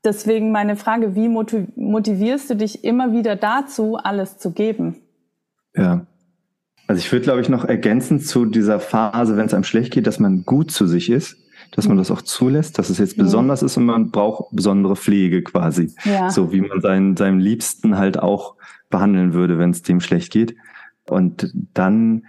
[0.06, 4.94] Deswegen meine Frage, wie motivierst du dich immer wieder dazu, alles zu geben?
[5.74, 6.06] Ja.
[6.86, 10.06] Also ich würde, glaube ich, noch ergänzen zu dieser Phase, wenn es einem schlecht geht,
[10.06, 11.36] dass man gut zu sich ist,
[11.72, 15.42] dass man das auch zulässt, dass es jetzt besonders ist und man braucht besondere Pflege
[15.42, 15.92] quasi.
[16.04, 16.30] Ja.
[16.30, 18.54] So wie man seinen, seinem Liebsten halt auch
[18.90, 20.54] behandeln würde, wenn es dem schlecht geht.
[21.08, 22.26] Und dann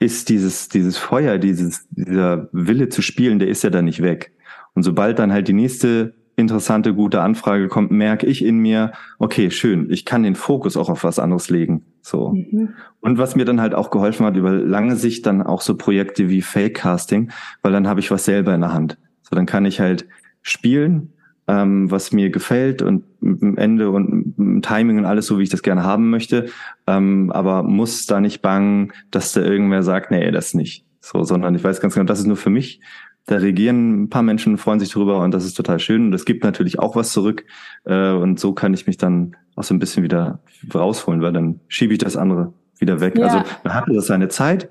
[0.00, 4.32] ist dieses, dieses Feuer, dieses, dieser Wille zu spielen, der ist ja dann nicht weg.
[4.74, 9.50] Und sobald dann halt die nächste interessante, gute Anfrage kommt, merke ich in mir, okay,
[9.50, 11.86] schön, ich kann den Fokus auch auf was anderes legen.
[12.02, 12.30] So.
[12.30, 12.74] Mhm.
[13.00, 16.28] Und was mir dann halt auch geholfen hat, über lange Sicht dann auch so Projekte
[16.28, 17.30] wie Fake Casting,
[17.62, 18.98] weil dann habe ich was selber in der Hand.
[19.22, 20.06] So, dann kann ich halt
[20.42, 21.14] spielen,
[21.48, 25.48] ähm, was mir gefällt und im Ende und im Timing und alles so, wie ich
[25.48, 26.46] das gerne haben möchte.
[26.86, 30.84] Ähm, aber muss da nicht bangen, dass da irgendwer sagt, nee, das nicht.
[31.00, 32.80] So, sondern ich weiß ganz genau, das ist nur für mich.
[33.26, 36.06] Da reagieren ein paar Menschen, freuen sich drüber und das ist total schön.
[36.06, 37.44] Und es gibt natürlich auch was zurück.
[37.84, 40.40] Äh, und so kann ich mich dann auch so ein bisschen wieder
[40.74, 43.16] rausholen, weil dann schiebe ich das andere wieder weg.
[43.16, 43.26] Ja.
[43.26, 44.68] Also man hatte das seine Zeit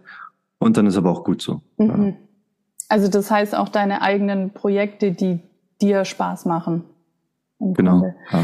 [0.60, 1.62] und dann ist aber auch gut so.
[1.78, 1.88] Mhm.
[1.88, 2.14] Ja.
[2.90, 5.40] Also das heißt auch deine eigenen Projekte, die
[5.82, 6.84] dir Spaß machen.
[7.60, 8.14] Genau.
[8.32, 8.44] Ja.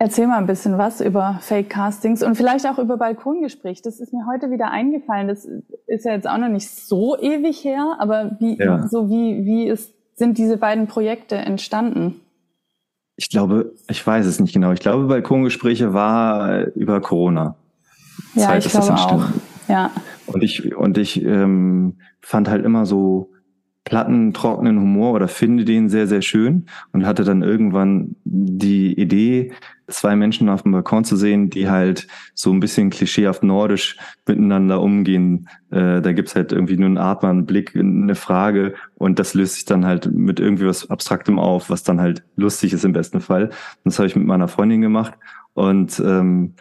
[0.00, 3.82] Erzähl mal ein bisschen was über Fake Castings und vielleicht auch über Balkongespräch.
[3.82, 5.26] Das ist mir heute wieder eingefallen.
[5.26, 5.44] Das
[5.88, 8.86] ist ja jetzt auch noch nicht so ewig her, aber wie, ja.
[8.86, 12.20] so wie, wie ist, sind diese beiden Projekte entstanden?
[13.16, 14.70] Ich glaube, ich weiß es nicht genau.
[14.70, 17.56] Ich glaube, Balkongespräche war über Corona.
[18.34, 19.24] Ja, Zeit ich glaube auch.
[19.66, 19.90] Ja.
[20.26, 23.30] Und ich, und ich ähm, fand halt immer so,
[23.88, 29.52] platten, trockenen Humor oder finde den sehr, sehr schön und hatte dann irgendwann die Idee,
[29.86, 33.96] zwei Menschen auf dem Balkon zu sehen, die halt so ein bisschen klischeehaft nordisch
[34.26, 35.48] miteinander umgehen.
[35.70, 39.54] Äh, da gibt's halt irgendwie nur einen Atmen, einen Blick, eine Frage und das löst
[39.54, 43.22] sich dann halt mit irgendwie was Abstraktem auf, was dann halt lustig ist im besten
[43.22, 43.44] Fall.
[43.44, 45.14] Und das habe ich mit meiner Freundin gemacht
[45.54, 46.52] und ähm,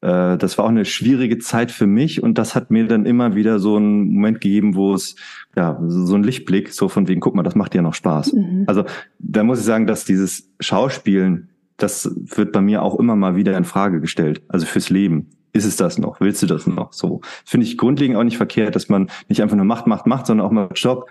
[0.00, 3.34] äh, das war auch eine schwierige Zeit für mich und das hat mir dann immer
[3.34, 5.16] wieder so einen Moment gegeben, wo es
[5.56, 8.32] ja so ein Lichtblick, so von wegen, guck mal, das macht dir noch Spaß.
[8.32, 8.64] Mhm.
[8.66, 8.84] Also
[9.18, 13.56] da muss ich sagen, dass dieses Schauspielen, das wird bei mir auch immer mal wieder
[13.56, 14.42] in Frage gestellt.
[14.48, 15.30] Also fürs Leben.
[15.52, 16.20] Ist es das noch?
[16.20, 16.92] Willst du das noch?
[16.92, 20.26] So finde ich grundlegend auch nicht verkehrt, dass man nicht einfach nur macht, macht, macht,
[20.26, 21.08] sondern auch mal Stopp.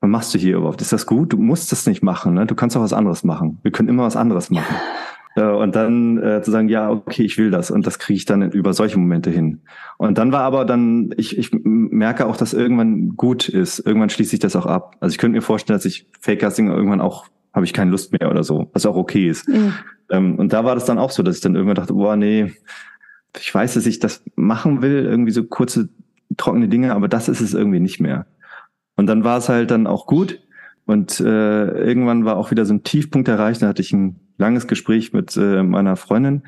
[0.00, 0.80] Was machst du hier überhaupt?
[0.82, 1.32] Ist das gut?
[1.32, 2.34] Du musst das nicht machen.
[2.34, 2.46] Ne?
[2.46, 3.58] Du kannst auch was anderes machen.
[3.62, 4.76] Wir können immer was anderes machen.
[5.36, 8.24] Äh, und dann äh, zu sagen, ja, okay, ich will das und das kriege ich
[8.24, 9.60] dann über solche Momente hin.
[9.96, 13.78] Und dann war aber dann, ich, ich merke auch, dass irgendwann gut ist.
[13.78, 14.96] Irgendwann schließe ich das auch ab.
[15.00, 18.30] Also ich könnte mir vorstellen, dass ich Fake-Casting irgendwann auch, habe ich keine Lust mehr
[18.30, 19.48] oder so, was auch okay ist.
[19.48, 19.74] Mhm.
[20.10, 22.52] Ähm, und da war das dann auch so, dass ich dann irgendwann dachte, boah, nee,
[23.38, 25.88] ich weiß, dass ich das machen will, irgendwie so kurze,
[26.36, 28.26] trockene Dinge, aber das ist es irgendwie nicht mehr.
[28.96, 30.40] Und dann war es halt dann auch gut.
[30.88, 33.60] Und äh, irgendwann war auch wieder so ein Tiefpunkt erreicht.
[33.60, 36.44] Da hatte ich ein langes Gespräch mit äh, meiner Freundin.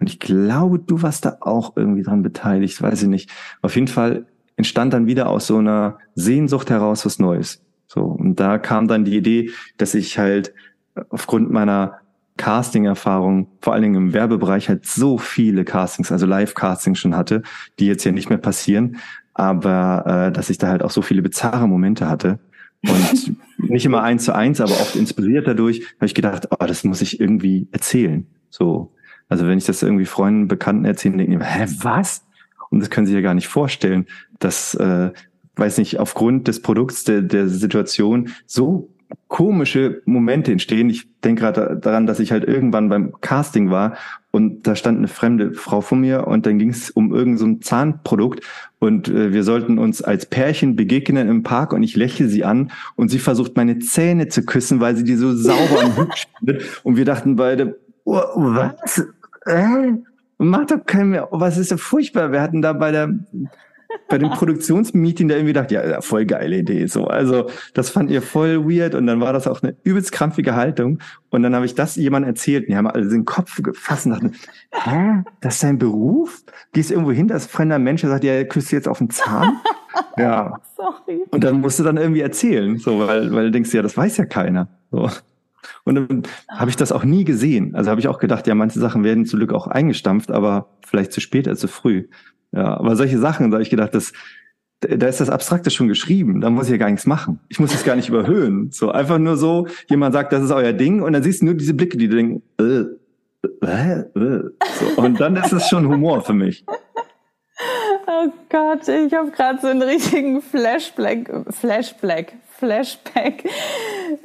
[0.00, 3.30] Und ich glaube, du warst da auch irgendwie dran beteiligt, weiß ich nicht.
[3.62, 7.62] Auf jeden Fall entstand dann wieder aus so einer Sehnsucht heraus was Neues.
[7.86, 8.00] So.
[8.00, 10.52] Und da kam dann die Idee, dass ich halt
[11.10, 12.00] aufgrund meiner
[12.38, 17.44] Casting-Erfahrung, vor allen Dingen im Werbebereich, halt so viele Castings, also Live-Castings schon hatte,
[17.78, 18.96] die jetzt ja nicht mehr passieren,
[19.32, 22.40] aber äh, dass ich da halt auch so viele bizarre Momente hatte,
[22.82, 23.36] und
[23.70, 27.00] nicht immer eins zu eins, aber oft inspiriert dadurch, habe ich gedacht, oh, das muss
[27.00, 28.26] ich irgendwie erzählen.
[28.50, 28.92] So.
[29.28, 32.24] Also wenn ich das irgendwie Freunden, Bekannten erzähle, denke ich, hä, was?
[32.70, 34.06] Und das können sie ja gar nicht vorstellen,
[34.38, 35.10] dass, äh,
[35.56, 38.90] weiß nicht, aufgrund des Produkts, der, der Situation so
[39.28, 40.88] komische Momente entstehen.
[40.88, 43.96] Ich denke gerade daran, dass ich halt irgendwann beim Casting war
[44.30, 47.60] und da stand eine fremde Frau vor mir und dann ging es um irgendein so
[47.60, 48.44] Zahnprodukt
[48.78, 52.70] und äh, wir sollten uns als Pärchen begegnen im Park und ich lächle sie an
[52.94, 56.80] und sie versucht meine Zähne zu küssen, weil sie die so sauber und hübsch findet
[56.84, 59.04] und wir dachten beide, oh, was?
[59.46, 59.92] Äh?
[60.38, 61.32] Macht doch keinen mehr.
[61.32, 62.30] Oh, was ist denn furchtbar?
[62.30, 63.08] Wir hatten da bei der
[64.08, 66.86] bei dem Produktionsmeeting da irgendwie gedacht, ja, voll geile Idee.
[66.86, 70.54] So, also das fand ihr voll weird und dann war das auch eine übelst krampfige
[70.54, 70.98] Haltung.
[71.30, 74.12] Und dann habe ich das jemandem erzählt und die haben alle den Kopf gefasst und
[74.12, 74.32] dachten,
[74.70, 76.44] hä, das ist dein Beruf?
[76.72, 79.58] Gehst irgendwo hin, als fremder Mensch der sagt, ja, küsst jetzt auf den Zahn?
[80.16, 80.60] ja.
[80.76, 81.24] Sorry.
[81.30, 84.16] Und dann musst du dann irgendwie erzählen, so, weil, weil du denkst, ja, das weiß
[84.18, 84.68] ja keiner.
[84.90, 85.10] So.
[85.84, 87.74] Und dann habe ich das auch nie gesehen.
[87.74, 91.12] Also habe ich auch gedacht, ja, manche Sachen werden zum Glück auch eingestampft, aber vielleicht
[91.12, 92.08] zu spät als zu früh.
[92.52, 94.12] Ja, aber solche Sachen, da habe ich gedacht, das,
[94.80, 97.40] da ist das Abstrakte schon geschrieben, da muss ich ja gar nichts machen.
[97.48, 98.70] Ich muss es gar nicht überhöhen.
[98.70, 101.54] So einfach nur so, jemand sagt, das ist euer Ding und dann siehst du nur
[101.54, 102.84] diese Blicke, die du denkst, äh,
[103.62, 104.50] äh, äh.
[104.78, 106.64] So, und dann ist es schon Humor für mich.
[108.06, 113.44] Oh Gott, ich habe gerade so einen richtigen Flashback, Flashback, Flashback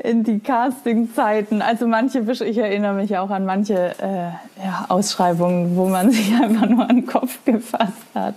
[0.03, 1.61] in die Casting-Zeiten.
[1.61, 6.67] Also manche, ich erinnere mich auch an manche äh, ja, Ausschreibungen, wo man sich einfach
[6.67, 8.35] nur an den Kopf gefasst hat.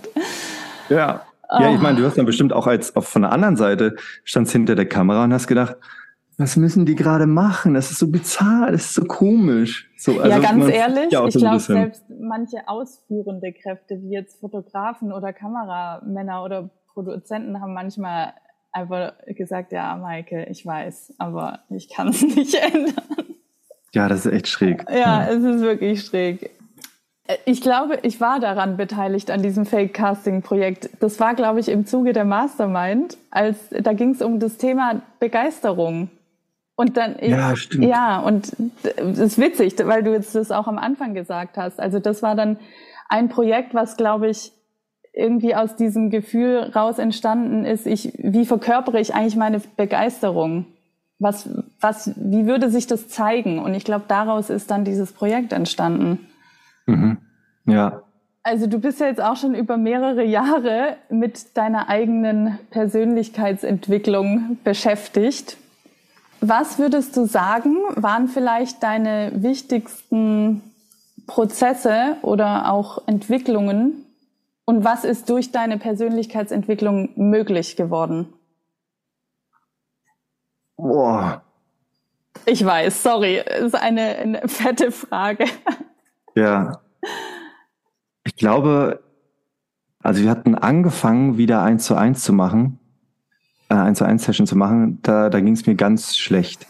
[0.89, 1.21] Ja.
[1.47, 4.51] Ja, ich meine, du hast dann bestimmt auch als auf von der anderen Seite standst
[4.51, 5.77] hinter der Kamera und hast gedacht,
[6.37, 7.75] was müssen die gerade machen?
[7.75, 9.89] Das ist so bizarr, das ist so komisch.
[9.95, 15.13] So, also ja, ganz ehrlich, ja ich glaube selbst manche ausführende Kräfte, wie jetzt Fotografen
[15.13, 18.33] oder Kameramänner oder Produzenten, haben manchmal
[18.75, 22.93] einfach gesagt, ja, Maike, ich weiß, aber ich kann es nicht ändern.
[23.93, 24.85] Ja, das ist echt schräg.
[24.89, 26.51] Ja, ja, es ist wirklich schräg.
[27.45, 30.89] Ich glaube, ich war daran beteiligt an diesem Fake-Casting-Projekt.
[30.99, 35.01] Das war, glaube ich, im Zuge der Mastermind, als da ging es um das Thema
[35.19, 36.09] Begeisterung.
[36.75, 37.85] Und dann, ja, stimmt.
[37.85, 38.53] ja, und
[38.97, 41.79] das ist witzig, weil du jetzt das auch am Anfang gesagt hast.
[41.79, 42.57] Also das war dann
[43.07, 44.51] ein Projekt, was, glaube ich,
[45.15, 50.65] irgendwie aus diesem Gefühl raus entstanden ist, ich, wie verkörpere ich eigentlich meine Begeisterung?
[51.19, 51.49] Was,
[51.79, 53.59] was, wie würde sich das zeigen?
[53.59, 56.19] Und ich glaube, daraus ist dann dieses Projekt entstanden.
[56.85, 57.17] Mhm.
[57.65, 58.01] Ja.
[58.43, 65.57] Also du bist ja jetzt auch schon über mehrere Jahre mit deiner eigenen Persönlichkeitsentwicklung beschäftigt.
[66.41, 70.61] Was würdest du sagen, waren vielleicht deine wichtigsten
[71.25, 74.04] Prozesse oder auch Entwicklungen?
[74.65, 78.33] Und was ist durch deine Persönlichkeitsentwicklung möglich geworden?
[80.75, 81.43] Boah.
[82.45, 85.45] Ich weiß, sorry, ist eine, eine fette Frage.
[86.35, 86.81] Ja.
[88.25, 89.01] Ich glaube,
[90.03, 92.79] also wir hatten angefangen, wieder eins zu eins zu machen
[93.69, 96.67] äh, 1 zu 1 Session zu machen, da, da ging es mir ganz schlecht.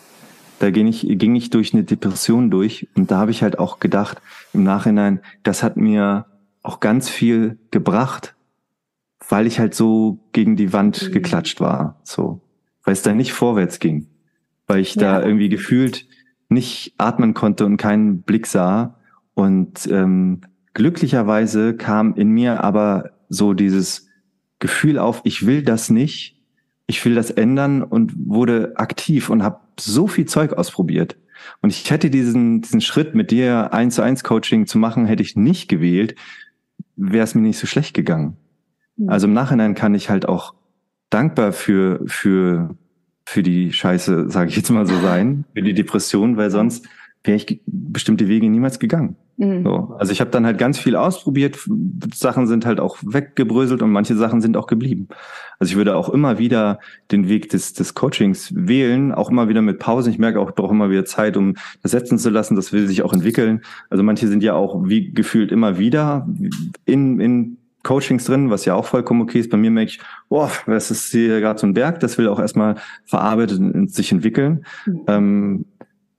[0.59, 3.79] Da ging ich, ging ich durch eine Depression durch und da habe ich halt auch
[3.79, 4.21] gedacht
[4.53, 6.25] im Nachhinein, das hat mir
[6.65, 8.35] auch ganz viel gebracht,
[9.29, 11.11] weil ich halt so gegen die Wand mhm.
[11.11, 12.41] geklatscht war, so,
[12.83, 14.07] weil es da nicht vorwärts ging,
[14.67, 15.19] weil ich ja.
[15.19, 16.07] da irgendwie gefühlt
[16.49, 18.99] nicht atmen konnte und keinen Blick sah
[19.33, 20.41] und ähm,
[20.73, 24.07] glücklicherweise kam in mir aber so dieses
[24.59, 26.35] Gefühl auf, ich will das nicht
[26.87, 31.17] ich will das ändern und wurde aktiv und habe so viel Zeug ausprobiert.
[31.61, 35.23] Und ich hätte diesen, diesen Schritt mit dir eins zu eins Coaching zu machen, hätte
[35.23, 36.15] ich nicht gewählt,
[36.95, 38.37] wäre es mir nicht so schlecht gegangen.
[38.97, 39.09] Mhm.
[39.09, 40.53] Also im Nachhinein kann ich halt auch
[41.09, 42.75] dankbar für, für,
[43.25, 46.87] für die Scheiße, sage ich jetzt mal so sein, für die Depression, weil sonst
[47.25, 49.15] wäre ich bestimmte Wege niemals gegangen.
[49.37, 49.63] Mhm.
[49.63, 49.95] So.
[49.99, 51.57] Also ich habe dann halt ganz viel ausprobiert.
[52.13, 55.07] Sachen sind halt auch weggebröselt und manche Sachen sind auch geblieben.
[55.59, 56.79] Also ich würde auch immer wieder
[57.11, 60.11] den Weg des, des Coachings wählen, auch immer wieder mit Pausen.
[60.11, 62.55] Ich merke auch, ich brauche immer wieder Zeit, um das setzen zu lassen.
[62.55, 63.61] Das will sich auch entwickeln.
[63.89, 66.27] Also manche sind ja auch wie gefühlt immer wieder
[66.85, 69.49] in, in Coachings drin, was ja auch vollkommen okay ist.
[69.49, 72.39] Bei mir merke ich, boah, das ist hier gerade so ein Berg, das will auch
[72.39, 74.65] erstmal verarbeitet und sich entwickeln.
[74.85, 75.01] Mhm.
[75.07, 75.65] Ähm,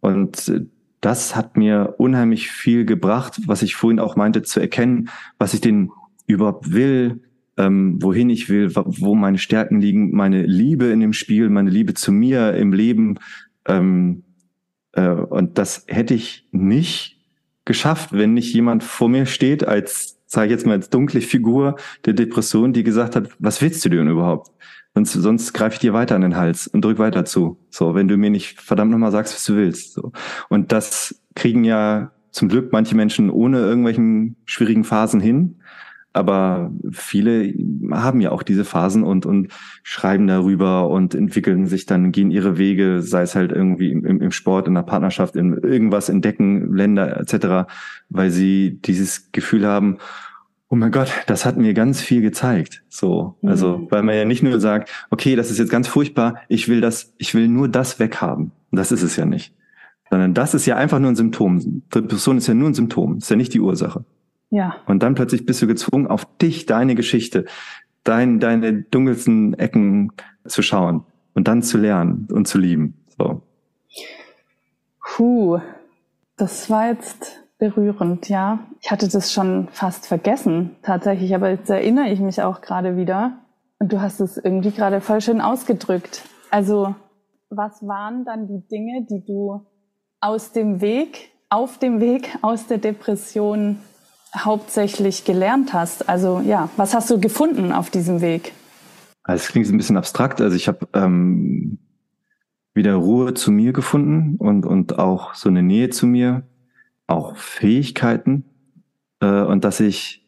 [0.00, 0.68] und
[1.00, 5.60] das hat mir unheimlich viel gebracht, was ich vorhin auch meinte, zu erkennen, was ich
[5.60, 5.90] denn
[6.26, 7.22] überhaupt will,
[7.56, 11.94] ähm, wohin ich will, wo meine Stärken liegen, meine Liebe in dem Spiel, meine Liebe
[11.94, 13.18] zu mir im Leben.
[13.66, 14.24] Ähm,
[14.92, 17.18] äh, und das hätte ich nicht
[17.64, 21.76] geschafft, wenn nicht jemand vor mir steht als, sage ich jetzt mal, als dunkle Figur
[22.04, 24.50] der Depression, die gesagt hat, was willst du denn überhaupt?
[24.96, 27.58] Sonst, sonst greife ich dir weiter an den Hals und drück weiter zu.
[27.68, 29.92] So, wenn du mir nicht verdammt nochmal sagst, was du willst.
[29.92, 30.12] So.
[30.48, 35.60] Und das kriegen ja zum Glück manche Menschen ohne irgendwelchen schwierigen Phasen hin.
[36.14, 37.52] Aber viele
[37.90, 39.48] haben ja auch diese Phasen und, und
[39.82, 44.30] schreiben darüber und entwickeln sich dann, gehen ihre Wege, sei es halt irgendwie im, im
[44.30, 47.70] Sport, in der Partnerschaft, in irgendwas entdecken, Länder etc.,
[48.08, 49.98] weil sie dieses Gefühl haben,
[50.68, 52.82] oh mein Gott, das hat mir ganz viel gezeigt.
[52.88, 53.90] So, also, mhm.
[53.90, 57.14] weil man ja nicht nur sagt, okay, das ist jetzt ganz furchtbar, ich will das,
[57.18, 58.52] ich will nur das weghaben.
[58.72, 59.54] Das ist es ja nicht.
[60.10, 61.82] Sondern das ist ja einfach nur ein Symptom.
[61.94, 64.04] Depression ist ja nur ein Symptom, ist ja nicht die Ursache.
[64.50, 64.76] Ja.
[64.86, 67.46] Und dann plötzlich bist du gezwungen, auf dich, deine Geschichte,
[68.04, 70.12] dein, deine dunkelsten Ecken
[70.44, 72.94] zu schauen und dann zu lernen und zu lieben.
[73.18, 73.42] So.
[75.00, 75.60] Puh,
[76.36, 78.58] das war jetzt berührend, ja.
[78.80, 83.38] Ich hatte das schon fast vergessen, tatsächlich, aber jetzt erinnere ich mich auch gerade wieder.
[83.78, 86.22] Und du hast es irgendwie gerade voll schön ausgedrückt.
[86.50, 86.94] Also,
[87.50, 89.66] was waren dann die Dinge, die du
[90.20, 93.78] aus dem Weg, auf dem Weg aus der Depression
[94.36, 96.08] hauptsächlich gelernt hast?
[96.08, 98.52] Also, ja, was hast du gefunden auf diesem Weg?
[99.24, 100.40] Es klingt ein bisschen abstrakt.
[100.40, 101.78] Also, ich habe ähm,
[102.72, 106.44] wieder Ruhe zu mir gefunden und, und auch so eine Nähe zu mir
[107.06, 108.44] auch Fähigkeiten
[109.20, 110.26] äh, und dass ich,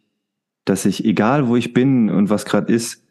[0.65, 3.05] dass ich, egal wo ich bin und was gerade ist,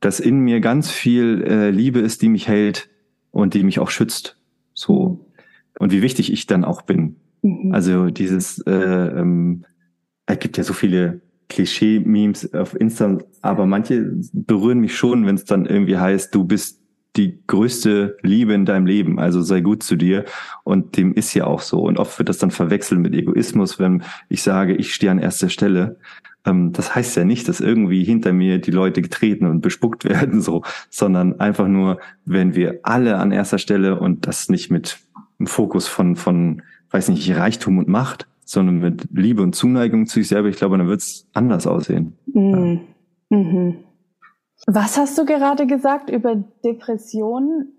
[0.00, 2.88] dass in mir ganz viel äh, Liebe ist, die mich hält
[3.30, 4.38] und die mich auch schützt.
[4.74, 5.26] So.
[5.78, 7.16] Und wie wichtig ich dann auch bin.
[7.42, 7.72] Mhm.
[7.72, 9.64] Also dieses, äh, ähm,
[10.26, 15.44] es gibt ja so viele Klischee-Memes auf Insta, aber manche berühren mich schon, wenn es
[15.44, 16.79] dann irgendwie heißt, du bist
[17.16, 20.24] die größte Liebe in deinem Leben, also sei gut zu dir.
[20.62, 21.82] Und dem ist ja auch so.
[21.82, 25.48] Und oft wird das dann verwechselt mit Egoismus, wenn ich sage, ich stehe an erster
[25.48, 25.96] Stelle.
[26.44, 30.40] Ähm, das heißt ja nicht, dass irgendwie hinter mir die Leute getreten und bespuckt werden,
[30.40, 34.98] so, sondern einfach nur, wenn wir alle an erster Stelle und das nicht mit
[35.38, 40.14] einem Fokus von, von, weiß nicht, Reichtum und Macht, sondern mit Liebe und Zuneigung zu
[40.14, 42.14] sich selber, ich glaube, dann wird es anders aussehen.
[42.32, 42.80] Mhm.
[43.30, 43.76] Mhm.
[44.66, 47.72] Was hast du gerade gesagt über Depressionen?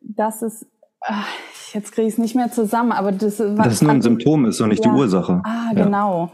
[0.00, 0.66] Dass es,
[1.00, 1.24] ah,
[1.72, 4.60] jetzt kriege ich es nicht mehr zusammen, aber das, das ist nur ein Symptom ist
[4.60, 4.92] und nicht ja.
[4.92, 5.42] die Ursache.
[5.44, 6.26] Ah, genau.
[6.26, 6.32] Ja.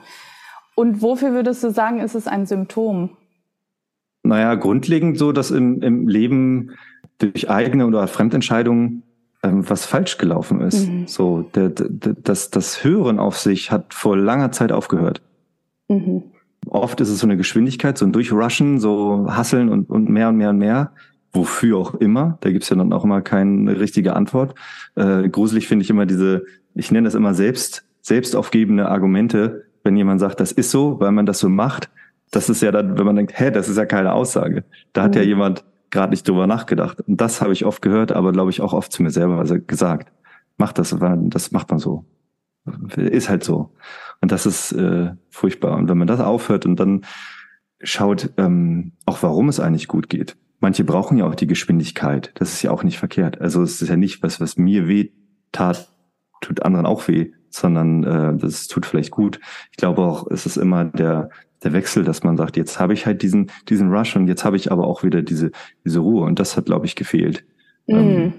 [0.76, 3.16] Und wofür würdest du sagen, ist es ein Symptom?
[4.24, 6.72] Naja, grundlegend so, dass im, im Leben
[7.18, 9.05] durch eigene oder Fremdentscheidungen
[9.45, 10.88] ähm, was falsch gelaufen ist.
[10.88, 11.07] Mhm.
[11.07, 15.22] So, der, der, das, das Hören auf sich hat vor langer Zeit aufgehört.
[15.88, 16.24] Mhm.
[16.66, 20.36] Oft ist es so eine Geschwindigkeit, so ein Durchrushen, so Hasseln und, und mehr und
[20.36, 20.92] mehr und mehr.
[21.32, 22.38] Wofür auch immer.
[22.40, 24.54] Da gibt's ja dann auch immer keine richtige Antwort.
[24.94, 26.44] Äh, gruselig finde ich immer diese,
[26.74, 31.26] ich nenne das immer selbst, selbstaufgebende Argumente, wenn jemand sagt, das ist so, weil man
[31.26, 31.90] das so macht.
[32.30, 34.64] Das ist ja dann, wenn man denkt, hä, das ist ja keine Aussage.
[34.92, 35.20] Da hat mhm.
[35.20, 37.00] ja jemand gerade nicht drüber nachgedacht.
[37.06, 40.12] Und das habe ich oft gehört, aber glaube ich auch oft zu mir selber gesagt.
[40.56, 42.04] Macht das, das macht man so.
[42.96, 43.70] Ist halt so.
[44.20, 45.76] Und das ist äh, furchtbar.
[45.76, 47.04] Und wenn man das aufhört und dann
[47.82, 50.36] schaut, ähm, auch warum es eigentlich gut geht.
[50.60, 52.32] Manche brauchen ja auch die Geschwindigkeit.
[52.36, 53.40] Das ist ja auch nicht verkehrt.
[53.40, 55.10] Also es ist ja nicht was, was mir weh
[55.52, 55.90] tat,
[56.40, 59.40] tut anderen auch weh, sondern äh, das tut vielleicht gut.
[59.70, 61.30] Ich glaube auch, es ist immer der
[61.64, 64.56] der Wechsel, dass man sagt, jetzt habe ich halt diesen, diesen Rush und jetzt habe
[64.56, 65.50] ich aber auch wieder diese,
[65.84, 66.24] diese Ruhe.
[66.24, 67.44] Und das hat, glaube ich, gefehlt.
[67.86, 67.96] Mhm.
[67.96, 68.32] Ähm,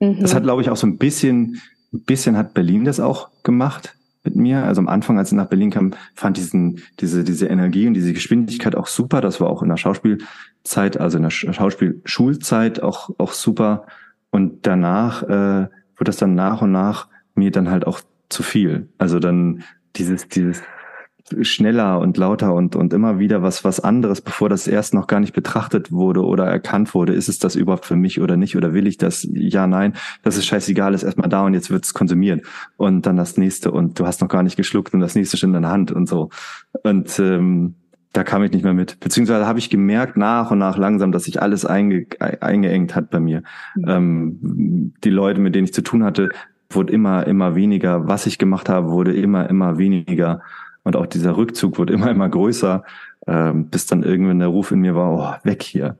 [0.00, 0.20] mhm.
[0.20, 1.60] Das hat, glaube ich, auch so ein bisschen,
[1.92, 3.94] ein bisschen hat Berlin das auch gemacht
[4.24, 4.64] mit mir.
[4.64, 8.12] Also am Anfang, als ich nach Berlin kam, fand diesen, diese, diese Energie und diese
[8.12, 9.20] Geschwindigkeit auch super.
[9.20, 13.86] Das war auch in der Schauspielzeit, also in der Schauspielschulzeit auch, auch super.
[14.30, 18.88] Und danach äh, wird das dann nach und nach mir dann halt auch zu viel.
[18.98, 19.62] Also dann
[19.96, 20.62] dieses, dieses
[21.42, 25.20] schneller und lauter und, und immer wieder was, was anderes, bevor das erst noch gar
[25.20, 27.12] nicht betrachtet wurde oder erkannt wurde.
[27.12, 28.56] Ist es das überhaupt für mich oder nicht?
[28.56, 29.26] Oder will ich das?
[29.32, 29.94] Ja, nein.
[30.22, 32.44] Das ist scheißegal, ist erstmal da und jetzt wird's konsumiert.
[32.76, 35.50] Und dann das nächste und du hast noch gar nicht geschluckt und das nächste schon
[35.50, 36.30] in deiner Hand und so.
[36.82, 37.74] Und ähm,
[38.12, 39.00] da kam ich nicht mehr mit.
[39.00, 43.20] Beziehungsweise habe ich gemerkt nach und nach langsam, dass sich alles einge, eingeengt hat bei
[43.20, 43.42] mir.
[43.74, 43.84] Mhm.
[43.88, 46.28] Ähm, die Leute, mit denen ich zu tun hatte,
[46.70, 48.08] wurde immer, immer weniger.
[48.08, 50.42] Was ich gemacht habe, wurde immer, immer weniger.
[50.84, 52.84] Und auch dieser Rückzug wurde immer, immer größer,
[53.26, 55.96] ähm, bis dann irgendwann der Ruf in mir war, oh, weg hier.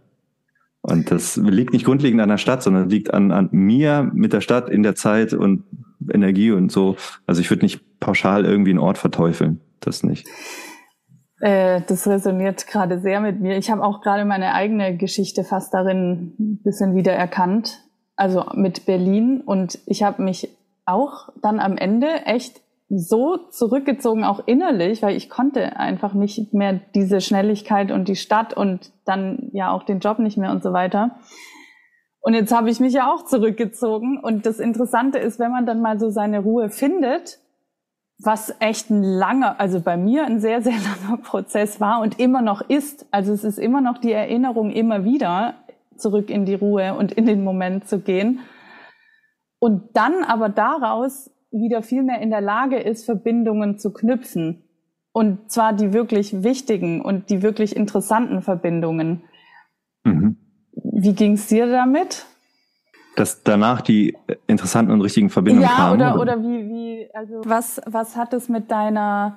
[0.82, 4.40] Und das liegt nicht grundlegend an der Stadt, sondern liegt an, an mir mit der
[4.40, 5.62] Stadt in der Zeit und
[6.12, 6.96] Energie und so.
[7.26, 9.60] Also ich würde nicht pauschal irgendwie einen Ort verteufeln.
[9.78, 10.26] Das nicht.
[11.40, 13.56] Äh, das resoniert gerade sehr mit mir.
[13.56, 17.80] Ich habe auch gerade meine eigene Geschichte fast darin ein bisschen wiedererkannt.
[18.16, 19.40] Also mit Berlin.
[19.40, 20.48] Und ich habe mich
[20.84, 22.60] auch dann am Ende echt
[22.95, 28.55] so zurückgezogen, auch innerlich, weil ich konnte einfach nicht mehr diese Schnelligkeit und die Stadt
[28.55, 31.12] und dann ja auch den Job nicht mehr und so weiter.
[32.20, 34.18] Und jetzt habe ich mich ja auch zurückgezogen.
[34.18, 37.40] Und das Interessante ist, wenn man dann mal so seine Ruhe findet,
[38.18, 42.43] was echt ein langer, also bei mir ein sehr, sehr langer Prozess war und immer
[42.43, 43.07] noch ist.
[43.11, 45.55] Also es ist immer noch die Erinnerung, immer wieder
[45.97, 48.40] zurück in die Ruhe und in den Moment zu gehen.
[49.59, 54.64] Und dann aber daraus wieder viel mehr in der Lage ist, Verbindungen zu knüpfen.
[55.12, 59.24] Und zwar die wirklich wichtigen und die wirklich interessanten Verbindungen.
[60.05, 60.36] Mhm.
[60.72, 62.24] Wie ging es dir damit?
[63.16, 66.00] Dass danach die interessanten und richtigen Verbindungen ja, kamen?
[66.00, 69.36] Ja, oder, oder wie, wie, also was, was hat es mit deiner,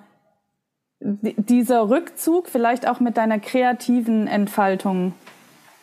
[1.01, 5.13] dieser Rückzug vielleicht auch mit deiner kreativen Entfaltung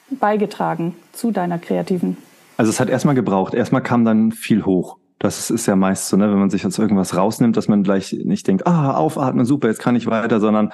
[0.08, 2.16] beigetragen, zu deiner kreativen?
[2.56, 3.52] Also es hat erstmal gebraucht.
[3.52, 4.98] Erstmal kam dann viel hoch.
[5.22, 8.12] Das ist ja meist so, ne, wenn man sich jetzt irgendwas rausnimmt, dass man gleich
[8.12, 10.72] nicht denkt, ah, aufatmen, super, jetzt kann ich weiter, sondern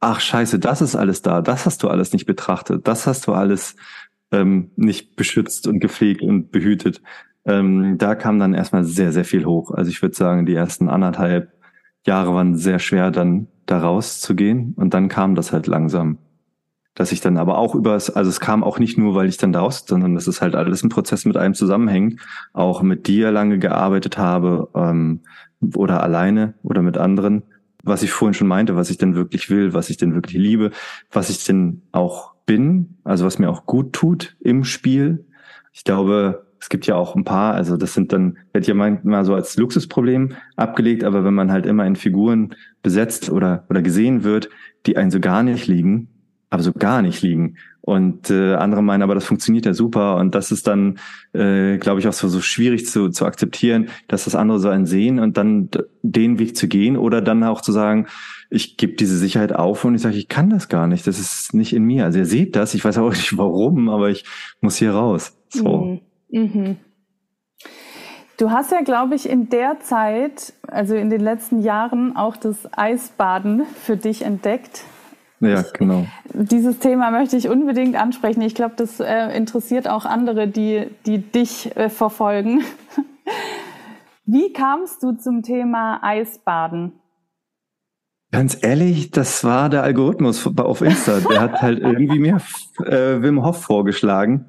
[0.00, 3.34] ach scheiße, das ist alles da, das hast du alles nicht betrachtet, das hast du
[3.34, 3.76] alles
[4.32, 7.02] ähm, nicht beschützt und gepflegt und behütet.
[7.44, 9.70] Ähm, da kam dann erstmal sehr, sehr viel hoch.
[9.70, 11.52] Also ich würde sagen, die ersten anderthalb
[12.06, 16.16] Jahre waren sehr schwer, dann da rauszugehen und dann kam das halt langsam
[16.94, 19.52] dass ich dann aber auch über also es kam auch nicht nur, weil ich dann
[19.52, 22.20] da raus, sondern das ist halt alles ein Prozess mit einem zusammenhängt,
[22.52, 25.20] auch mit dir lange gearbeitet habe ähm,
[25.74, 27.42] oder alleine oder mit anderen,
[27.82, 30.70] was ich vorhin schon meinte, was ich denn wirklich will, was ich denn wirklich liebe,
[31.10, 35.26] was ich denn auch bin, also was mir auch gut tut im Spiel.
[35.72, 39.24] Ich glaube, es gibt ja auch ein paar, also das sind dann, wird ja manchmal
[39.24, 44.24] so als Luxusproblem abgelegt, aber wenn man halt immer in Figuren besetzt oder, oder gesehen
[44.24, 44.50] wird,
[44.86, 46.08] die einen so gar nicht liegen,
[46.50, 47.56] aber so gar nicht liegen.
[47.80, 50.16] Und äh, andere meinen, aber das funktioniert ja super.
[50.16, 50.98] Und das ist dann,
[51.32, 54.86] äh, glaube ich, auch so, so schwierig zu, zu akzeptieren, dass das andere so einen
[54.86, 55.70] sehen und dann
[56.02, 58.06] den Weg zu gehen oder dann auch zu sagen,
[58.50, 61.06] ich gebe diese Sicherheit auf und ich sage, ich kann das gar nicht.
[61.06, 62.04] Das ist nicht in mir.
[62.04, 64.24] Also ihr seht das, ich weiß auch nicht warum, aber ich
[64.60, 65.36] muss hier raus.
[65.48, 66.00] So.
[66.30, 66.40] Mhm.
[66.40, 66.76] mhm.
[68.36, 72.56] Du hast ja, glaube ich, in der Zeit, also in den letzten Jahren, auch das
[72.72, 74.84] Eisbaden für dich entdeckt.
[75.40, 76.06] Ja, genau.
[76.34, 78.42] Dieses Thema möchte ich unbedingt ansprechen.
[78.42, 82.62] Ich glaube, das äh, interessiert auch andere, die, die dich äh, verfolgen.
[84.26, 86.92] Wie kamst du zum Thema Eisbaden?
[88.32, 91.18] Ganz ehrlich, das war der Algorithmus auf Insta.
[91.20, 92.40] Der hat halt irgendwie mir
[92.84, 94.44] äh, Wim Hof vorgeschlagen.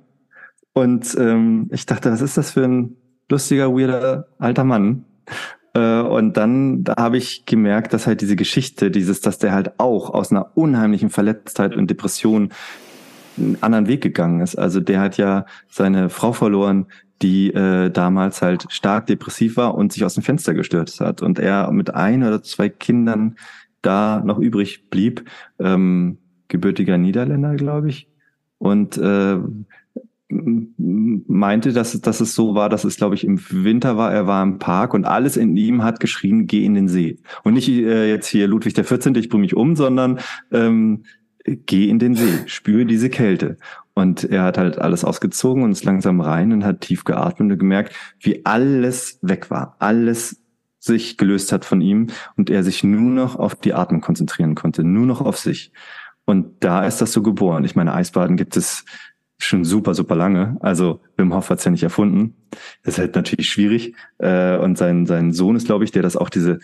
[0.73, 2.97] Und ähm, ich dachte, was ist das für ein
[3.29, 5.05] lustiger, weirder alter Mann?
[5.73, 9.79] Äh, und dann da habe ich gemerkt, dass halt diese Geschichte, dieses, dass der halt
[9.79, 12.49] auch aus einer unheimlichen Verletztheit und Depression
[13.37, 14.55] einen anderen Weg gegangen ist.
[14.55, 16.87] Also der hat ja seine Frau verloren,
[17.21, 21.21] die äh, damals halt stark depressiv war und sich aus dem Fenster gestürzt hat.
[21.21, 23.35] Und er mit ein oder zwei Kindern
[23.81, 25.25] da noch übrig blieb,
[25.59, 26.17] ähm,
[26.47, 28.09] gebürtiger Niederländer, glaube ich.
[28.57, 29.37] Und äh,
[30.31, 34.41] meinte, dass, dass es so war, dass es, glaube ich, im Winter war, er war
[34.43, 37.17] im Park und alles in ihm hat geschrien, geh in den See.
[37.43, 40.19] Und nicht äh, jetzt hier Ludwig der 14., ich bringe mich um, sondern
[40.51, 41.03] ähm,
[41.43, 43.57] geh in den See, spüre diese Kälte.
[43.93, 47.59] Und er hat halt alles ausgezogen und ist langsam rein und hat tief geatmet und
[47.59, 50.41] gemerkt, wie alles weg war, alles
[50.79, 52.07] sich gelöst hat von ihm
[52.37, 55.71] und er sich nur noch auf die Atmung konzentrieren konnte, nur noch auf sich.
[56.25, 57.65] Und da ist das so geboren.
[57.65, 58.85] Ich meine, Eisbaden gibt es
[59.43, 60.57] schon super, super lange.
[60.59, 62.35] Also Wim Hof hat's ja nicht erfunden.
[62.83, 63.95] Das ist halt natürlich schwierig.
[64.17, 66.59] Äh, und sein, sein Sohn ist, glaube ich, der das auch diese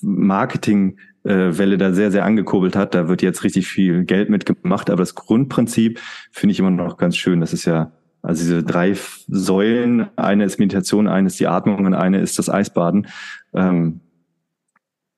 [0.00, 2.94] Marketing-Welle da sehr, sehr angekurbelt hat.
[2.94, 4.90] Da wird jetzt richtig viel Geld mitgemacht.
[4.90, 6.00] Aber das Grundprinzip
[6.32, 7.40] finde ich immer noch ganz schön.
[7.40, 7.92] Das ist ja,
[8.22, 8.94] also diese drei
[9.28, 13.08] Säulen, eine ist Meditation, eine ist die Atmung und eine ist das Eisbaden.
[13.54, 14.00] Ähm,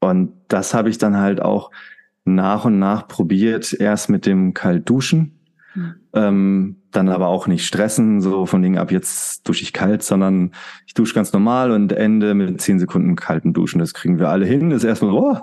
[0.01, 1.71] und das habe ich dann halt auch
[2.25, 3.73] nach und nach probiert.
[3.73, 5.36] Erst mit dem Kaltduschen
[6.15, 10.53] ähm, dann aber auch nicht stressen, so von Dingen ab jetzt dusche ich kalt, sondern
[10.87, 13.79] ich dusche ganz normal und ende mit zehn Sekunden kalten Duschen.
[13.79, 14.71] Das kriegen wir alle hin.
[14.71, 15.39] Das ist erstmal oh,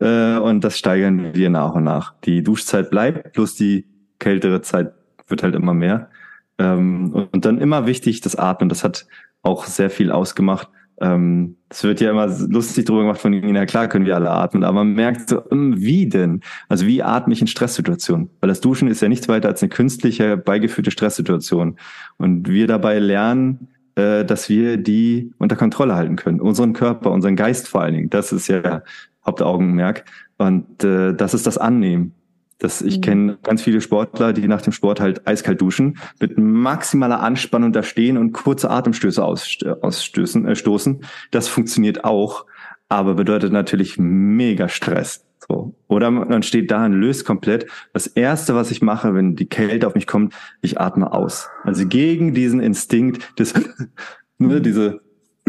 [0.00, 2.14] äh, und das steigern wir nach und nach.
[2.24, 3.86] Die Duschzeit bleibt, plus die
[4.18, 4.92] kältere Zeit
[5.28, 6.10] wird halt immer mehr.
[6.58, 8.68] Ähm, und dann immer wichtig, das Atmen.
[8.68, 9.06] Das hat
[9.42, 10.68] auch sehr viel ausgemacht.
[11.00, 14.30] Ähm, es wird ja immer lustig drüber gemacht von ihnen, ja klar können wir alle
[14.30, 16.40] atmen, aber man merkt so, hm, wie denn?
[16.68, 18.28] Also wie atme ich in Stresssituationen?
[18.40, 21.76] Weil das Duschen ist ja nichts weiter als eine künstliche, beigeführte Stresssituation.
[22.18, 26.40] Und wir dabei lernen, äh, dass wir die unter Kontrolle halten können.
[26.40, 28.10] Unseren Körper, unseren Geist vor allen Dingen.
[28.10, 28.82] Das ist ja
[29.24, 30.04] Hauptaugenmerk.
[30.38, 32.14] Und äh, das ist das Annehmen.
[32.60, 33.00] Das, ich mhm.
[33.00, 37.82] kenne ganz viele Sportler, die nach dem Sport halt eiskalt duschen, mit maximaler Anspannung da
[37.82, 41.04] stehen und kurze Atemstöße ausstößen, äh, stoßen.
[41.32, 42.46] Das funktioniert auch,
[42.88, 45.26] aber bedeutet natürlich mega Stress.
[45.48, 45.74] So.
[45.88, 47.66] Oder man steht da und löst komplett.
[47.92, 51.48] Das erste, was ich mache, wenn die Kälte auf mich kommt, ich atme aus.
[51.64, 53.54] Also gegen diesen Instinkt des,
[54.38, 55.00] ne, diese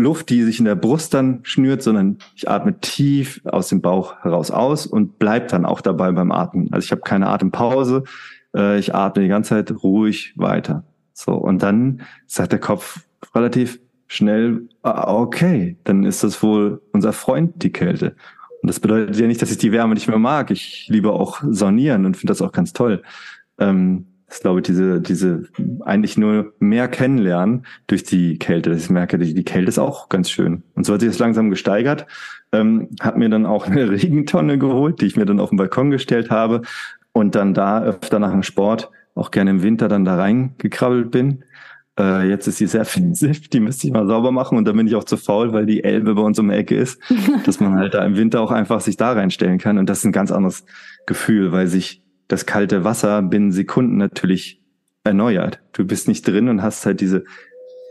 [0.02, 4.16] Luft, die sich in der Brust dann schnürt, sondern ich atme tief aus dem Bauch
[4.22, 6.70] heraus aus und bleib dann auch dabei beim Atmen.
[6.72, 8.04] Also ich habe keine Atempause,
[8.56, 10.84] äh, ich atme die ganze Zeit ruhig weiter.
[11.14, 17.14] So und dann sagt der Kopf relativ schnell, ah, okay, dann ist das wohl unser
[17.14, 18.16] Freund die Kälte.
[18.62, 20.52] Und das bedeutet ja nicht, dass ich die Wärme nicht mehr mag.
[20.52, 23.02] Ich liebe auch Saunieren und finde das auch ganz toll.
[23.58, 25.44] Ähm, das ist, glaube ich, diese, diese
[25.82, 28.70] eigentlich nur mehr kennenlernen durch die Kälte.
[28.70, 30.64] Dass ich merke, die, die Kälte ist auch ganz schön.
[30.74, 32.08] Und so hat sich das langsam gesteigert.
[32.54, 35.92] Ähm, hat mir dann auch eine Regentonne geholt, die ich mir dann auf den Balkon
[35.92, 36.62] gestellt habe
[37.12, 41.44] und dann da öfter nach dem Sport auch gerne im Winter dann da reingekrabbelt bin.
[42.00, 44.88] Äh, jetzt ist sie sehr offensiv, die müsste ich mal sauber machen und da bin
[44.88, 47.02] ich auch zu faul, weil die Elbe bei uns um die Ecke ist,
[47.46, 50.06] dass man halt da im Winter auch einfach sich da reinstellen kann und das ist
[50.06, 50.64] ein ganz anderes
[51.06, 52.01] Gefühl, weil sich
[52.32, 54.62] das kalte Wasser binnen Sekunden natürlich
[55.04, 55.60] erneuert.
[55.74, 57.26] Du bist nicht drin und hast halt diese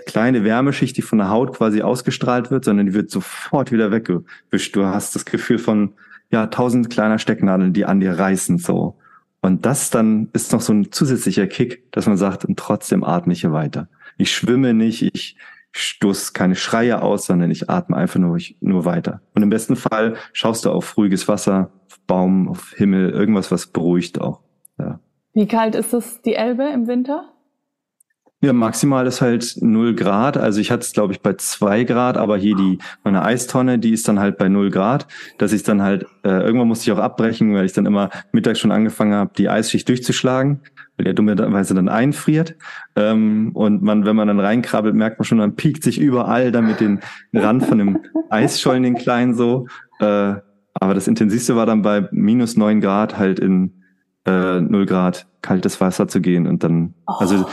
[0.06, 4.74] kleine Wärmeschicht, die von der Haut quasi ausgestrahlt wird, sondern die wird sofort wieder weggewischt.
[4.74, 5.92] Du hast das Gefühl von,
[6.30, 8.96] ja, tausend kleiner Stecknadeln, die an dir reißen, so.
[9.42, 13.32] Und das dann ist noch so ein zusätzlicher Kick, dass man sagt, und trotzdem atme
[13.32, 13.88] ich hier weiter.
[14.16, 15.36] Ich schwimme nicht, ich
[15.72, 19.20] stoß keine Schreie aus, sondern ich atme einfach nur, nur weiter.
[19.34, 21.70] Und im besten Fall schaust du auf ruhiges Wasser,
[22.10, 24.40] Baum, auf Himmel, irgendwas, was beruhigt auch.
[24.80, 24.98] Ja.
[25.32, 27.26] Wie kalt ist das die Elbe im Winter?
[28.42, 30.36] Ja, maximal ist halt null Grad.
[30.36, 33.92] Also ich hatte es, glaube ich, bei zwei Grad, aber hier die meine Eistonne, die
[33.92, 35.06] ist dann halt bei null Grad,
[35.38, 38.58] dass ich dann halt, äh, irgendwann musste ich auch abbrechen, weil ich dann immer mittags
[38.58, 40.62] schon angefangen habe, die Eisschicht durchzuschlagen
[41.00, 42.56] weil der dummerweise dann einfriert.
[42.94, 46.60] Ähm, und man, wenn man dann reinkrabbelt, merkt man schon, man piekt sich überall da
[46.60, 47.00] mit den
[47.32, 49.66] Rand von dem Eisschollen, den kleinen so.
[49.98, 50.34] Äh,
[50.80, 53.84] aber das Intensivste war dann bei minus neun Grad halt in
[54.26, 57.14] äh, null Grad kaltes Wasser zu gehen und dann, oh.
[57.18, 57.46] also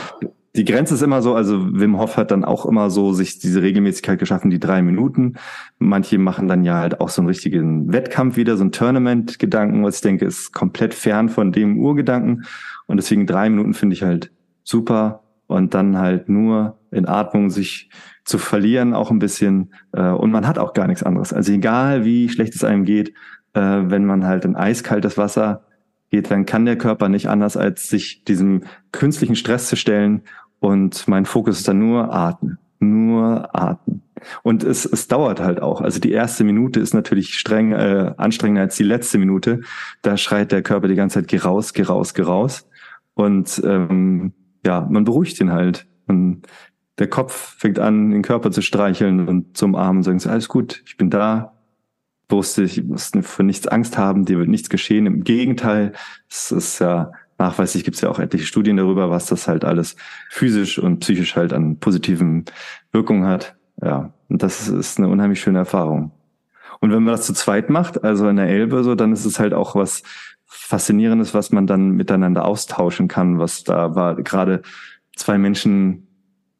[0.56, 3.62] die Grenze ist immer so, also Wim Hof hat dann auch immer so sich diese
[3.62, 5.34] Regelmäßigkeit geschaffen, die drei Minuten.
[5.78, 9.96] Manche machen dann ja halt auch so einen richtigen Wettkampf wieder, so ein Tournament-Gedanken, was
[9.96, 12.44] ich denke, ist komplett fern von dem Urgedanken.
[12.86, 14.32] Und deswegen drei Minuten finde ich halt
[14.64, 15.22] super.
[15.46, 17.90] Und dann halt nur in Atmung sich
[18.24, 19.72] zu verlieren, auch ein bisschen.
[19.92, 21.32] Äh, und man hat auch gar nichts anderes.
[21.32, 23.10] Also egal wie schlecht es einem geht,
[23.54, 25.64] äh, wenn man halt in eiskaltes Wasser
[26.10, 28.62] geht, dann kann der Körper nicht anders, als sich diesem
[28.92, 30.22] künstlichen Stress zu stellen.
[30.60, 34.02] Und mein Fokus ist dann nur atmen, nur atmen.
[34.42, 35.80] Und es, es dauert halt auch.
[35.80, 39.60] Also die erste Minute ist natürlich streng äh, anstrengender als die letzte Minute.
[40.02, 42.68] Da schreit der Körper die ganze Zeit, geh raus, geh raus, geh raus.
[43.14, 44.32] Und ähm,
[44.66, 45.86] ja, man beruhigt ihn halt.
[46.06, 46.42] Und
[46.98, 50.82] der Kopf fängt an, den Körper zu streicheln und zum Arm und sagen, alles gut,
[50.86, 51.54] ich bin da,
[52.28, 55.06] wusste, ich muss für nichts Angst haben, dir wird nichts geschehen.
[55.06, 55.92] Im Gegenteil,
[56.28, 59.96] es ist ja nachweislich gibt es ja auch etliche Studien darüber, was das halt alles
[60.28, 62.44] physisch und psychisch halt an positiven
[62.92, 63.56] Wirkungen hat.
[63.80, 66.10] Ja, und das ist eine unheimlich schöne Erfahrung.
[66.80, 69.38] Und wenn man das zu zweit macht, also in der Elbe so, dann ist es
[69.38, 70.02] halt auch was
[70.46, 74.62] Faszinierendes, was man dann miteinander austauschen kann, was da war gerade
[75.14, 76.07] zwei Menschen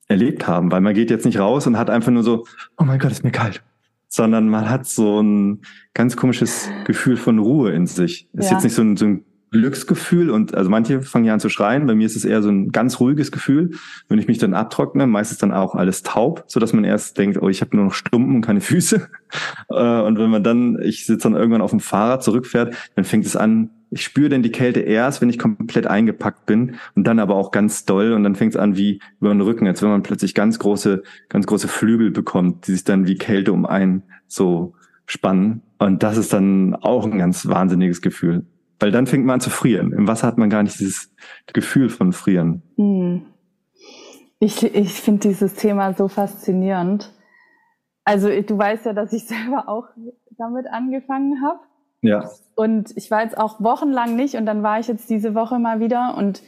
[0.09, 2.47] erlebt haben, weil man geht jetzt nicht raus und hat einfach nur so,
[2.79, 3.63] oh mein Gott, ist mir kalt,
[4.09, 5.61] sondern man hat so ein
[5.95, 8.29] ganz komisches Gefühl von Ruhe in sich.
[8.33, 8.57] Ist ja.
[8.57, 11.87] jetzt nicht so ein, so ein Glücksgefühl und also manche fangen ja an zu schreien.
[11.87, 13.71] Bei mir ist es eher so ein ganz ruhiges Gefühl.
[14.09, 17.41] Wenn ich mich dann abtrockne, meistens dann auch alles taub, so dass man erst denkt,
[17.41, 19.09] oh, ich habe nur noch Stumpen und keine Füße.
[19.71, 23.27] Äh, und wenn man dann, ich sitze dann irgendwann auf dem Fahrrad zurückfährt, dann fängt
[23.27, 27.19] es an, ich spüre dann die Kälte erst, wenn ich komplett eingepackt bin und dann
[27.19, 29.89] aber auch ganz doll und dann fängt es an wie über den Rücken, als wenn
[29.89, 34.03] man plötzlich ganz große, ganz große Flügel bekommt, die sich dann wie Kälte um einen
[34.27, 34.75] so
[35.07, 35.63] spannen.
[35.79, 38.45] Und das ist dann auch ein ganz wahnsinniges Gefühl.
[38.81, 39.93] Weil dann fängt man an zu frieren.
[39.93, 41.13] Im Wasser hat man gar nicht dieses
[41.53, 42.63] Gefühl von Frieren.
[42.77, 43.23] Hm.
[44.39, 47.13] Ich, ich finde dieses Thema so faszinierend.
[48.05, 49.87] Also du weißt ja, dass ich selber auch
[50.37, 51.61] damit angefangen habe.
[52.03, 52.31] Ja.
[52.55, 55.81] Und ich war jetzt auch wochenlang nicht und dann war ich jetzt diese Woche mal
[55.81, 56.43] wieder und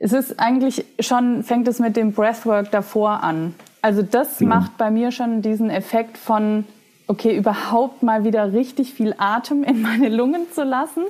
[0.00, 3.54] es ist eigentlich schon, fängt es mit dem Breathwork davor an.
[3.82, 4.48] Also das mhm.
[4.48, 6.64] macht bei mir schon diesen Effekt von,
[7.06, 11.02] okay, überhaupt mal wieder richtig viel Atem in meine Lungen zu lassen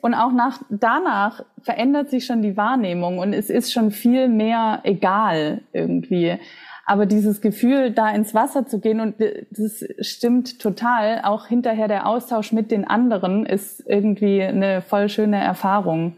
[0.00, 4.80] und auch nach, danach verändert sich schon die Wahrnehmung und es ist schon viel mehr
[4.84, 6.38] egal irgendwie.
[6.86, 9.16] Aber dieses Gefühl, da ins Wasser zu gehen und
[9.50, 15.42] das stimmt total, auch hinterher der Austausch mit den anderen ist irgendwie eine voll schöne
[15.42, 16.16] Erfahrung.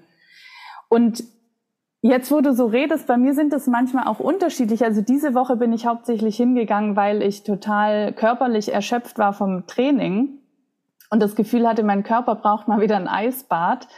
[0.89, 1.25] Und
[2.01, 4.85] Jetzt, wo du so redest, bei mir sind das manchmal auch unterschiedlich.
[4.85, 10.39] Also diese Woche bin ich hauptsächlich hingegangen, weil ich total körperlich erschöpft war vom Training
[11.11, 13.89] und das Gefühl hatte, mein Körper braucht mal wieder ein Eisbad.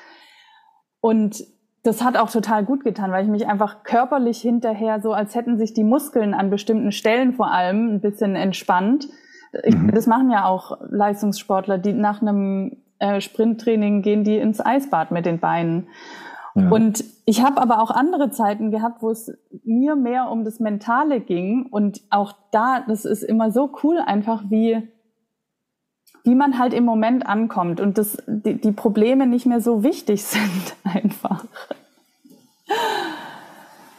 [1.00, 1.44] Und
[1.82, 5.58] das hat auch total gut getan, weil ich mich einfach körperlich hinterher so, als hätten
[5.58, 9.08] sich die Muskeln an bestimmten Stellen vor allem ein bisschen entspannt.
[9.64, 9.92] Ich, mhm.
[9.94, 15.24] Das machen ja auch Leistungssportler, die nach einem äh, Sprinttraining gehen die ins Eisbad mit
[15.24, 15.88] den Beinen.
[16.54, 16.68] Ja.
[16.68, 19.32] Und ich habe aber auch andere Zeiten gehabt, wo es
[19.64, 21.66] mir mehr um das Mentale ging.
[21.70, 24.88] Und auch da, das ist immer so cool, einfach wie
[26.24, 30.24] wie man halt im Moment ankommt und dass die, die Probleme nicht mehr so wichtig
[30.24, 31.44] sind einfach.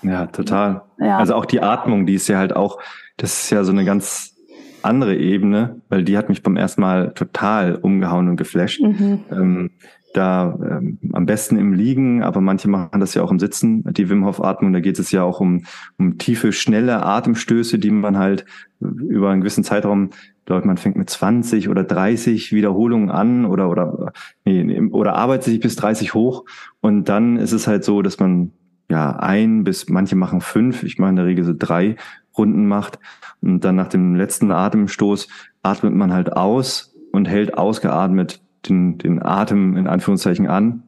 [0.02, 0.82] Ja, total.
[1.00, 1.18] Ja.
[1.18, 2.80] Also auch die Atmung, die ist ja halt auch,
[3.18, 4.36] das ist ja so eine ganz
[4.84, 8.82] andere Ebene, weil die hat mich beim ersten Mal total umgehauen und geflasht.
[8.82, 9.20] Mhm.
[9.32, 9.72] Ähm,
[10.14, 14.10] da ähm, am besten im Liegen, aber manche machen das ja auch im Sitzen, die
[14.10, 15.64] Wim Hof Atmung, da geht es ja auch um,
[15.98, 18.46] um tiefe, schnelle Atemstöße, die man halt
[18.80, 20.10] über einen gewissen Zeitraum
[20.52, 24.12] glaube, man fängt mit 20 oder 30 Wiederholungen an oder oder
[24.44, 26.44] nee, oder arbeitet sich bis 30 hoch.
[26.82, 28.52] Und dann ist es halt so, dass man
[28.90, 31.96] ja ein bis manche machen fünf, ich mache in der Regel so drei
[32.38, 33.00] Runden macht.
[33.42, 35.30] Und dann nach dem letzten Atemstoß
[35.64, 40.84] atmet man halt aus und hält ausgeatmet den, den Atem in Anführungszeichen an.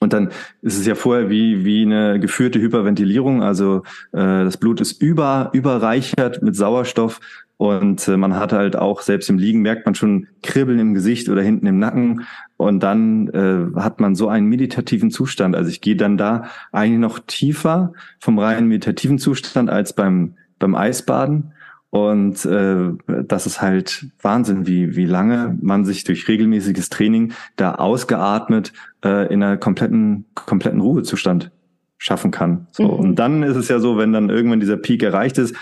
[0.00, 0.30] Und dann
[0.62, 3.82] ist es ja vorher wie, wie eine geführte Hyperventilierung, also
[4.12, 7.20] äh, das Blut ist über, überreichert mit Sauerstoff
[7.58, 11.28] und äh, man hat halt auch, selbst im Liegen merkt man schon Kribbeln im Gesicht
[11.28, 12.24] oder hinten im Nacken.
[12.56, 15.56] Und dann äh, hat man so einen meditativen Zustand.
[15.56, 20.76] Also ich gehe dann da eigentlich noch tiefer vom reinen meditativen Zustand als beim, beim
[20.76, 21.52] Eisbaden.
[21.90, 22.92] Und äh,
[23.24, 28.72] das ist halt Wahnsinn, wie, wie lange man sich durch regelmäßiges Training da ausgeatmet
[29.04, 31.50] äh, in einer kompletten, kompletten Ruhezustand
[31.96, 32.68] schaffen kann.
[32.70, 32.84] So.
[32.84, 32.90] Mhm.
[32.90, 35.56] Und dann ist es ja so, wenn dann irgendwann dieser Peak erreicht ist,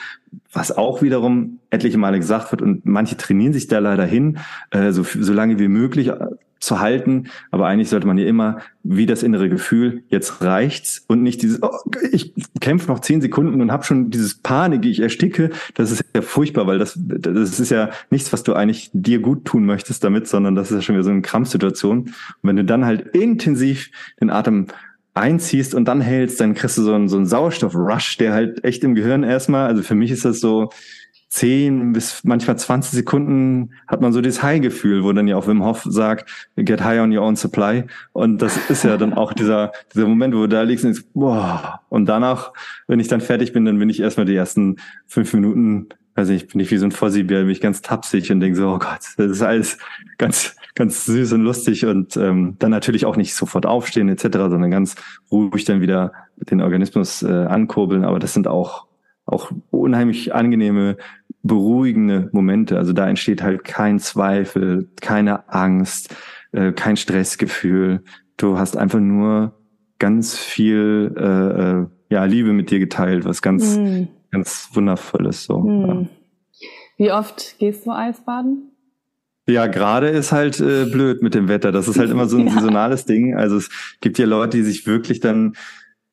[0.56, 4.38] was auch wiederum etliche Male gesagt wird und manche trainieren sich da leider hin,
[4.70, 6.26] äh, so, so lange wie möglich äh,
[6.60, 7.28] zu halten.
[7.50, 11.62] Aber eigentlich sollte man ja immer wie das innere Gefühl, jetzt reicht's und nicht dieses,
[11.62, 11.76] oh,
[12.12, 15.50] ich kämpfe noch zehn Sekunden und habe schon dieses Panik, ich ersticke.
[15.74, 19.44] Das ist ja furchtbar, weil das, das ist ja nichts, was du eigentlich dir gut
[19.44, 21.98] tun möchtest damit, sondern das ist ja schon wieder so eine Krampfsituation.
[21.98, 23.90] Und wenn du dann halt intensiv
[24.20, 24.68] den Atem
[25.16, 28.84] einziehst und dann hältst, dann kriegst du so einen, so einen Sauerstoff-Rush, der halt echt
[28.84, 30.70] im Gehirn erstmal, also für mich ist das so,
[31.28, 35.62] 10 bis manchmal 20 Sekunden hat man so dieses High-Gefühl, wo dann ja auch Wim
[35.62, 37.84] Hof sagt, get high on your own supply.
[38.12, 41.08] Und das ist ja dann auch dieser, dieser Moment, wo du da liegst und denkst,
[41.14, 41.80] boah.
[41.90, 42.52] Und danach,
[42.86, 46.52] wenn ich dann fertig bin, dann bin ich erstmal die ersten fünf Minuten, weiß nicht,
[46.52, 49.00] bin ich wie so ein Fossibär, bin ich ganz tapsig und denke so, oh Gott,
[49.18, 49.78] das ist alles
[50.16, 54.70] ganz, ganz süß und lustig und ähm, dann natürlich auch nicht sofort aufstehen etc., sondern
[54.70, 54.94] ganz
[55.32, 58.04] ruhig dann wieder den Organismus äh, ankurbeln.
[58.04, 58.86] Aber das sind auch
[59.26, 60.96] auch unheimlich angenehme,
[61.42, 62.78] beruhigende Momente.
[62.78, 66.14] Also da entsteht halt kein Zweifel, keine Angst,
[66.52, 68.02] äh, kein Stressgefühl.
[68.36, 69.52] Du hast einfach nur
[69.98, 74.04] ganz viel äh, äh, ja, Liebe mit dir geteilt, was ganz, mm.
[74.30, 75.44] ganz wundervolles.
[75.44, 75.58] So.
[75.58, 75.86] Mm.
[75.86, 76.06] Ja.
[76.98, 78.70] Wie oft gehst du Eisbaden?
[79.48, 81.70] Ja, gerade ist halt äh, blöd mit dem Wetter.
[81.70, 82.54] Das ist halt immer so ein ja.
[82.54, 83.36] saisonales Ding.
[83.36, 83.70] Also es
[84.00, 85.54] gibt ja Leute, die sich wirklich dann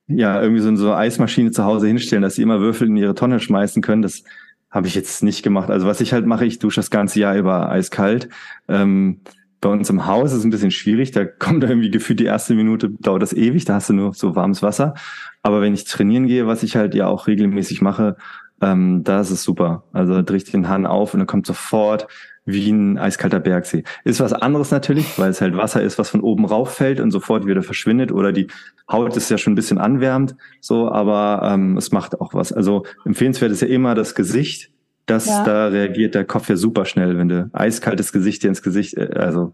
[0.07, 3.15] ja, irgendwie so, so eine Eismaschine zu Hause hinstellen, dass sie immer Würfel in ihre
[3.15, 4.01] Tonne schmeißen können.
[4.01, 4.23] Das
[4.69, 5.69] habe ich jetzt nicht gemacht.
[5.69, 8.29] Also was ich halt mache, ich dusche das ganze Jahr über eiskalt.
[8.67, 9.21] Ähm,
[9.61, 11.11] bei uns im Haus ist es ein bisschen schwierig.
[11.11, 13.65] Da kommt irgendwie gefühlt die erste Minute, dauert das ewig.
[13.65, 14.93] Da hast du nur so warmes Wasser.
[15.41, 18.17] Aber wenn ich trainieren gehe, was ich halt ja auch regelmäßig mache,
[18.61, 19.83] ähm, da ist es super.
[19.93, 22.07] Also drehe ich den Hahn auf und dann kommt sofort
[22.45, 23.83] wie ein eiskalter Bergsee.
[24.03, 27.11] Ist was anderes natürlich, weil es halt Wasser ist, was von oben rauf fällt und
[27.11, 28.47] sofort wieder verschwindet oder die
[28.91, 32.51] Haut ist ja schon ein bisschen anwärmt, so, aber ähm, es macht auch was.
[32.51, 34.71] Also empfehlenswert ist ja immer das Gesicht.
[35.05, 35.43] Das, ja.
[35.43, 39.09] da reagiert der Kopf ja super schnell, wenn du eiskaltes Gesicht dir ins Gesicht, äh,
[39.15, 39.53] also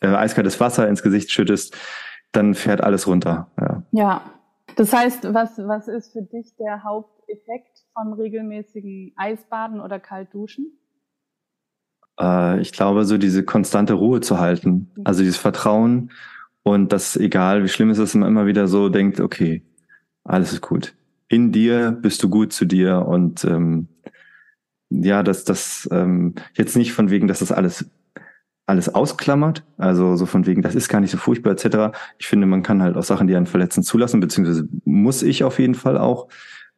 [0.00, 1.76] äh, eiskaltes Wasser ins Gesicht schüttest,
[2.32, 3.50] dann fährt alles runter.
[3.58, 3.82] Ja.
[3.92, 4.22] ja.
[4.76, 10.79] Das heißt, was, was ist für dich der Haupteffekt von regelmäßigen Eisbaden oder Kaltduschen?
[12.20, 16.10] Äh, ich glaube, so diese konstante Ruhe zu halten, also dieses Vertrauen
[16.62, 19.62] und das, egal wie schlimm es ist, man immer wieder so denkt, okay,
[20.24, 20.94] alles ist gut.
[21.28, 23.88] In dir bist du gut zu dir und ähm,
[24.90, 27.88] ja, dass das ähm, jetzt nicht von wegen, dass das alles
[28.66, 31.96] alles ausklammert, also so von wegen, das ist gar nicht so furchtbar etc.
[32.18, 35.58] Ich finde, man kann halt auch Sachen, die einen verletzen, zulassen, beziehungsweise muss ich auf
[35.58, 36.28] jeden Fall auch.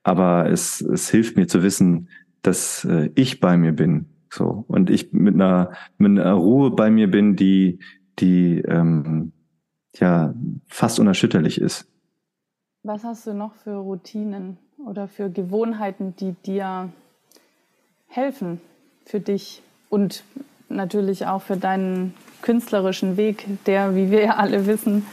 [0.02, 2.08] Aber es, es hilft mir zu wissen,
[2.40, 4.64] dass äh, ich bei mir bin so.
[4.68, 7.78] Und ich mit einer, mit einer Ruhe bei mir bin, die,
[8.18, 9.32] die ähm,
[9.94, 10.34] ja
[10.68, 11.86] fast unerschütterlich ist.
[12.82, 16.88] Was hast du noch für Routinen oder für Gewohnheiten, die dir
[18.08, 18.60] helfen
[19.04, 20.24] für dich und
[20.68, 25.06] natürlich auch für deinen künstlerischen Weg, der, wie wir ja alle wissen,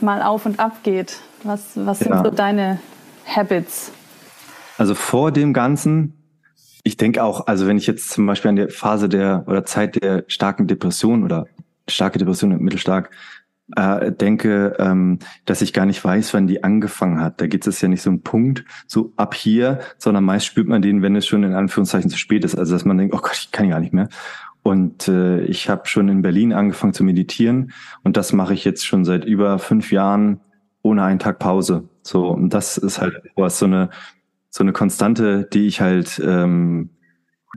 [0.00, 1.20] mal auf und ab geht?
[1.42, 2.24] Was, was sind ja.
[2.24, 2.80] so deine
[3.24, 3.92] Habits?
[4.76, 6.15] Also vor dem Ganzen
[6.86, 10.00] ich denke auch, also wenn ich jetzt zum Beispiel an der Phase der oder Zeit
[10.00, 11.48] der starken Depression oder
[11.88, 13.10] starke Depression und mittelstark
[13.74, 17.40] äh, denke, ähm, dass ich gar nicht weiß, wann die angefangen hat.
[17.40, 20.80] Da gibt es ja nicht so einen Punkt, so ab hier, sondern meist spürt man
[20.80, 22.56] den, wenn es schon in Anführungszeichen zu spät ist.
[22.56, 24.08] Also dass man denkt, oh Gott, ich kann gar nicht mehr.
[24.62, 27.72] Und äh, ich habe schon in Berlin angefangen zu meditieren
[28.04, 30.40] und das mache ich jetzt schon seit über fünf Jahren
[30.82, 31.88] ohne einen Tag Pause.
[32.02, 33.90] So und das ist halt was so eine
[34.56, 36.88] so eine Konstante, die ich halt ähm,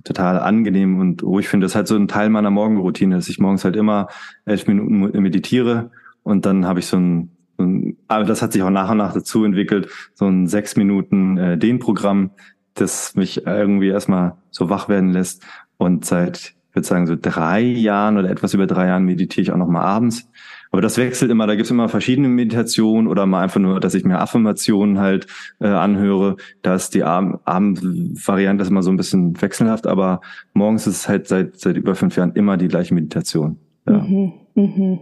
[0.04, 1.64] total angenehm und ruhig finde.
[1.64, 4.10] Das ist halt so ein Teil meiner Morgenroutine, dass ich morgens halt immer
[4.43, 5.91] elf Minuten meditiere
[6.24, 8.97] und dann habe ich so ein, so ein aber das hat sich auch nach und
[8.97, 12.32] nach dazu entwickelt, so ein sechs Minuten äh, Dehnprogramm,
[12.74, 15.45] das mich irgendwie erstmal so wach werden lässt.
[15.78, 19.52] Und seit, ich würde sagen, so drei Jahren oder etwas über drei Jahren meditiere ich
[19.54, 20.30] auch noch mal abends.
[20.72, 24.05] Aber das wechselt immer, da gibt's immer verschiedene Meditationen oder mal einfach nur, dass ich
[24.05, 25.26] mir Affirmationen halt
[25.59, 26.38] äh, anhöre.
[26.61, 30.22] Da ist die Abend Abendvariante immer so ein bisschen wechselhaft, aber
[30.53, 33.57] morgens ist es halt seit, seit über fünf Jahren immer die gleiche Meditation.
[33.88, 33.97] Ja.
[33.97, 34.99] Mhm, mh.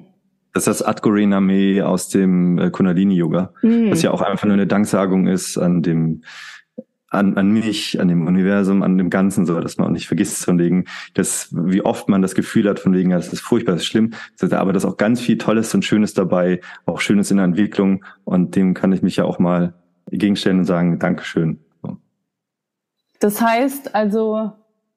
[0.53, 3.91] Das ist das Adgore Name aus dem äh, Kundalini-Yoga, mhm.
[3.91, 6.23] was ja auch einfach nur eine Danksagung ist an dem
[7.09, 10.43] an, an mich, an dem Universum, an dem Ganzen, so dass man auch nicht vergisst
[10.43, 13.73] von wegen, dass wie oft man das Gefühl hat von wegen, ja, das ist furchtbar,
[13.73, 14.13] das ist schlimm,
[14.51, 18.03] aber das ist auch ganz viel Tolles und Schönes dabei, auch Schönes in der Entwicklung
[18.25, 19.73] und dem kann ich mich ja auch mal
[20.09, 21.59] gegenstellen und sagen, Dankeschön.
[23.19, 24.51] Das heißt also,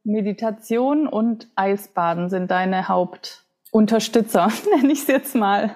[0.04, 5.74] Meditation und Eisbaden sind deine Hauptunterstützer, nenne ich es jetzt mal.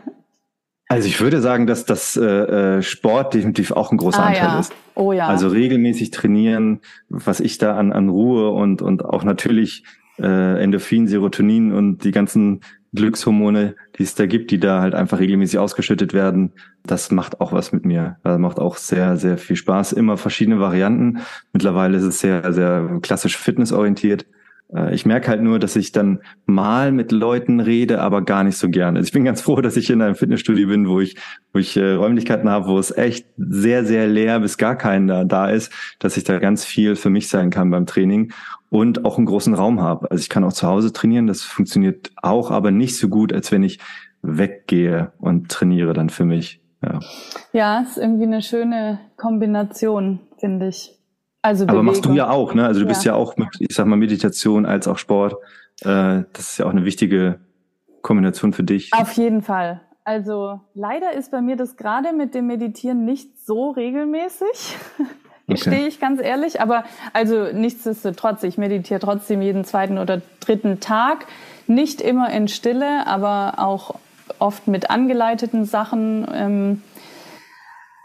[0.95, 4.49] Also ich würde sagen, dass das äh, äh, Sport definitiv auch ein großer ah, Anteil
[4.49, 4.61] ja.
[4.61, 4.73] ist.
[4.95, 5.27] Oh ja.
[5.27, 9.85] Also regelmäßig trainieren, was ich da an, an Ruhe und, und auch natürlich
[10.19, 12.61] äh, Endorphin, Serotonin und die ganzen
[12.95, 16.53] Glückshormone, die es da gibt, die da halt einfach regelmäßig ausgeschüttet werden,
[16.87, 18.19] das macht auch was mit mir.
[18.23, 19.93] Das macht auch sehr, sehr viel Spaß.
[19.93, 21.21] Immer verschiedene Varianten.
[21.53, 24.27] Mittlerweile ist es sehr, sehr klassisch fitnessorientiert.
[24.75, 28.57] Äh, ich merke halt nur, dass ich dann mal mit Leuten rede, aber gar nicht
[28.57, 28.99] so gerne.
[28.99, 31.17] Also ich bin ganz froh, dass ich in einem Fitnessstudio bin, wo ich,
[31.53, 35.49] wo ich äh, Räumlichkeiten habe, wo es echt sehr, sehr leer bis gar keiner da
[35.49, 38.33] ist, dass ich da ganz viel für mich sein kann beim Training
[38.71, 40.11] und auch einen großen Raum habe.
[40.11, 43.53] Also ich kann auch zu Hause trainieren, das funktioniert auch, aber nicht so gut, als
[43.53, 43.79] wenn ich
[44.23, 46.61] weggehe und trainiere dann für mich.
[46.83, 47.01] Ja,
[47.53, 50.99] ja ist irgendwie eine schöne Kombination, finde ich.
[51.45, 52.65] Also Aber machst du ja auch, ne?
[52.65, 52.89] Also du ja.
[52.89, 55.35] bist ja auch mit, ich sag mal, Meditation als auch Sport.
[55.83, 57.39] Äh, das ist ja auch eine wichtige
[58.01, 58.91] Kombination für dich.
[58.95, 59.83] Auf jeden Fall.
[60.05, 64.77] Also leider ist bei mir das gerade mit dem Meditieren nicht so regelmäßig.
[65.47, 65.89] Okay.
[65.89, 66.63] ich ganz ehrlich.
[66.63, 71.27] Aber also nichtsdestotrotz, ich meditiere trotzdem jeden zweiten oder dritten Tag.
[71.67, 73.97] Nicht immer in Stille, aber auch
[74.39, 76.27] oft mit angeleiteten Sachen.
[76.33, 76.83] Ähm,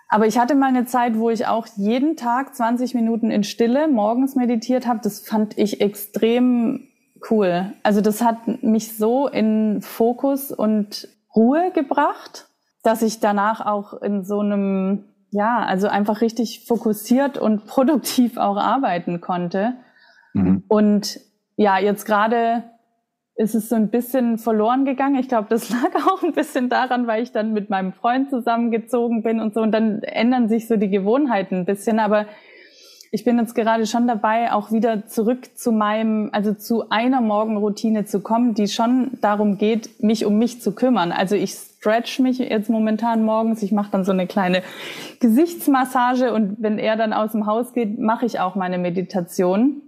[0.10, 3.88] aber ich hatte mal eine Zeit, wo ich auch jeden Tag 20 Minuten in Stille
[3.88, 5.00] morgens meditiert habe.
[5.04, 6.88] Das fand ich extrem
[7.30, 7.74] cool.
[7.84, 12.48] Also das hat mich so in Fokus und Ruhe gebracht,
[12.82, 18.58] dass ich danach auch in so einem, ja, also einfach richtig fokussiert und produktiv auch
[18.58, 19.76] arbeiten konnte.
[20.34, 20.64] Mhm.
[20.68, 21.20] Und
[21.56, 22.64] ja, jetzt gerade
[23.40, 25.16] ist es so ein bisschen verloren gegangen.
[25.16, 29.24] Ich glaube, das lag auch ein bisschen daran, weil ich dann mit meinem Freund zusammengezogen
[29.24, 29.62] bin und so.
[29.62, 32.00] Und dann ändern sich so die Gewohnheiten ein bisschen.
[32.00, 32.26] Aber
[33.12, 38.04] ich bin jetzt gerade schon dabei, auch wieder zurück zu meinem, also zu einer Morgenroutine
[38.04, 41.14] zu kommen, die schon darum geht, mich um mich zu kümmern.
[41.14, 43.64] Also ich stretch mich jetzt momentan morgens.
[43.64, 44.64] Ich mache dann so eine kleine
[45.22, 49.82] Gesichtsmassage und wenn er dann aus dem Haus geht, mache ich auch meine Meditation.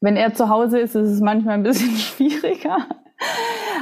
[0.00, 2.86] Wenn er zu Hause ist, ist es manchmal ein bisschen schwieriger.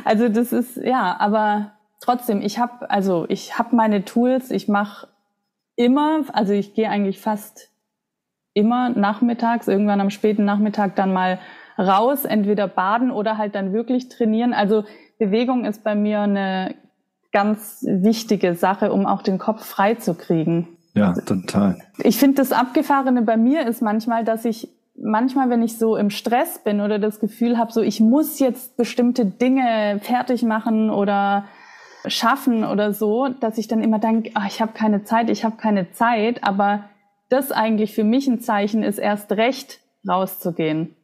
[0.05, 5.09] Also das ist ja, aber trotzdem, ich habe also ich habe meine Tools, ich mache
[5.77, 7.71] immer, also ich gehe eigentlich fast
[8.55, 11.39] immer nachmittags, irgendwann am späten Nachmittag dann mal
[11.79, 14.55] raus, entweder baden oder halt dann wirklich trainieren.
[14.55, 14.85] Also
[15.19, 16.75] Bewegung ist bei mir eine
[17.33, 20.69] ganz wichtige Sache, um auch den Kopf frei zu kriegen.
[20.95, 21.77] Ja, total.
[21.99, 26.11] Ich finde, das Abgefahrene bei mir ist manchmal, dass ich manchmal, wenn ich so im
[26.11, 31.44] Stress bin oder das Gefühl habe, so ich muss jetzt bestimmte Dinge fertig machen oder
[32.07, 35.57] schaffen oder so, dass ich dann immer denke, ach, ich habe keine Zeit, ich habe
[35.57, 36.84] keine Zeit, aber
[37.28, 40.94] das eigentlich für mich ein Zeichen ist, erst recht rauszugehen.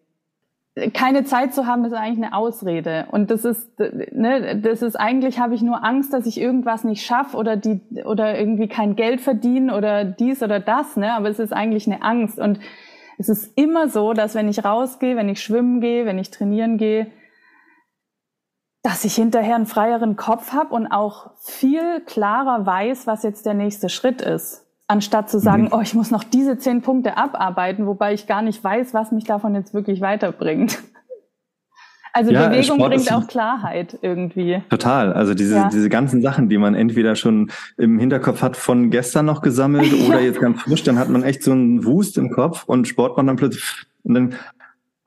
[0.94, 3.06] Keine Zeit zu haben, ist eigentlich eine Ausrede.
[3.10, 7.04] Und das ist, ne, das ist eigentlich, habe ich nur Angst, dass ich irgendwas nicht
[7.04, 11.12] schaffe oder die, oder irgendwie kein Geld verdiene oder dies oder das, ne?
[11.12, 12.38] Aber es ist eigentlich eine Angst.
[12.38, 12.58] Und
[13.28, 16.76] es ist immer so, dass wenn ich rausgehe, wenn ich schwimmen gehe, wenn ich trainieren
[16.76, 17.06] gehe,
[18.82, 23.54] dass ich hinterher einen freieren Kopf habe und auch viel klarer weiß, was jetzt der
[23.54, 24.66] nächste Schritt ist.
[24.88, 25.68] Anstatt zu sagen, mhm.
[25.72, 29.24] oh, ich muss noch diese zehn Punkte abarbeiten, wobei ich gar nicht weiß, was mich
[29.24, 30.82] davon jetzt wirklich weiterbringt.
[32.12, 34.62] Also ja, Bewegung Sport bringt auch Klarheit irgendwie.
[34.68, 35.12] Total.
[35.12, 35.68] Also diese, ja.
[35.72, 40.06] diese ganzen Sachen, die man entweder schon im Hinterkopf hat von gestern noch gesammelt ja.
[40.08, 43.16] oder jetzt ganz frisch, dann hat man echt so einen Wust im Kopf und Sport
[43.16, 43.64] man dann plötzlich
[44.04, 44.34] und dann,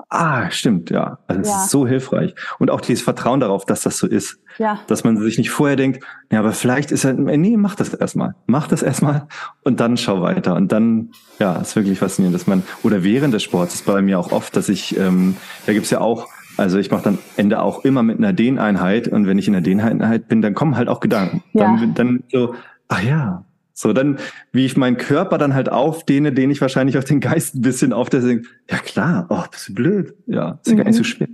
[0.09, 1.19] ah, stimmt, ja.
[1.27, 2.33] Also es ist so hilfreich.
[2.59, 4.39] Und auch dieses Vertrauen darauf, dass das so ist.
[4.57, 4.79] Ja.
[4.87, 8.35] Dass man sich nicht vorher denkt, ja, aber vielleicht ist er, nee, mach das erstmal.
[8.45, 9.27] Mach das erstmal
[9.63, 10.55] und dann schau weiter.
[10.55, 14.17] Und dann, ja, ist wirklich faszinierend, dass man, oder während des Sports ist bei mir
[14.17, 15.35] auch oft, dass ich, ähm,
[15.65, 19.27] da gibt's ja auch also ich mache dann Ende auch immer mit einer Dehneinheit und
[19.27, 21.43] wenn ich in der Dehneinheit bin, dann kommen halt auch Gedanken.
[21.53, 21.75] Ja.
[21.77, 22.55] Dann, dann so,
[22.87, 24.17] ach ja, so dann,
[24.53, 27.91] wie ich meinen Körper dann halt aufdehne, dehne ich wahrscheinlich auch den Geist ein bisschen
[27.91, 30.13] auf, der denkt, ja klar, oh, bist du blöd.
[30.27, 30.77] Ja, ist ja mhm.
[30.77, 31.05] gar nicht so mhm.
[31.05, 31.27] schwer.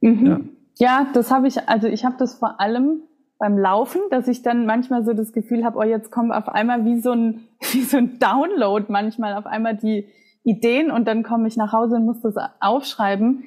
[0.00, 0.26] Mhm.
[0.26, 0.40] Ja.
[0.76, 3.02] ja, das habe ich, also ich habe das vor allem
[3.38, 6.84] beim Laufen, dass ich dann manchmal so das Gefühl habe, oh, jetzt kommt auf einmal
[6.84, 10.08] wie so ein, wie so ein Download manchmal auf einmal die
[10.42, 13.44] Ideen und dann komme ich nach Hause und muss das aufschreiben.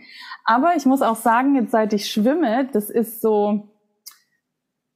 [0.48, 3.68] Aber ich muss auch sagen, jetzt seit ich schwimme, das ist so,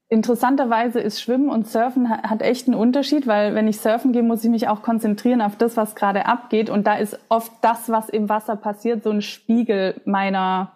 [0.07, 4.45] interessanterweise ist Schwimmen und Surfen hat echt einen Unterschied, weil wenn ich surfen gehe, muss
[4.45, 6.69] ich mich auch konzentrieren auf das, was gerade abgeht.
[6.69, 10.71] Und da ist oft das, was im Wasser passiert, so ein Spiegel meiner,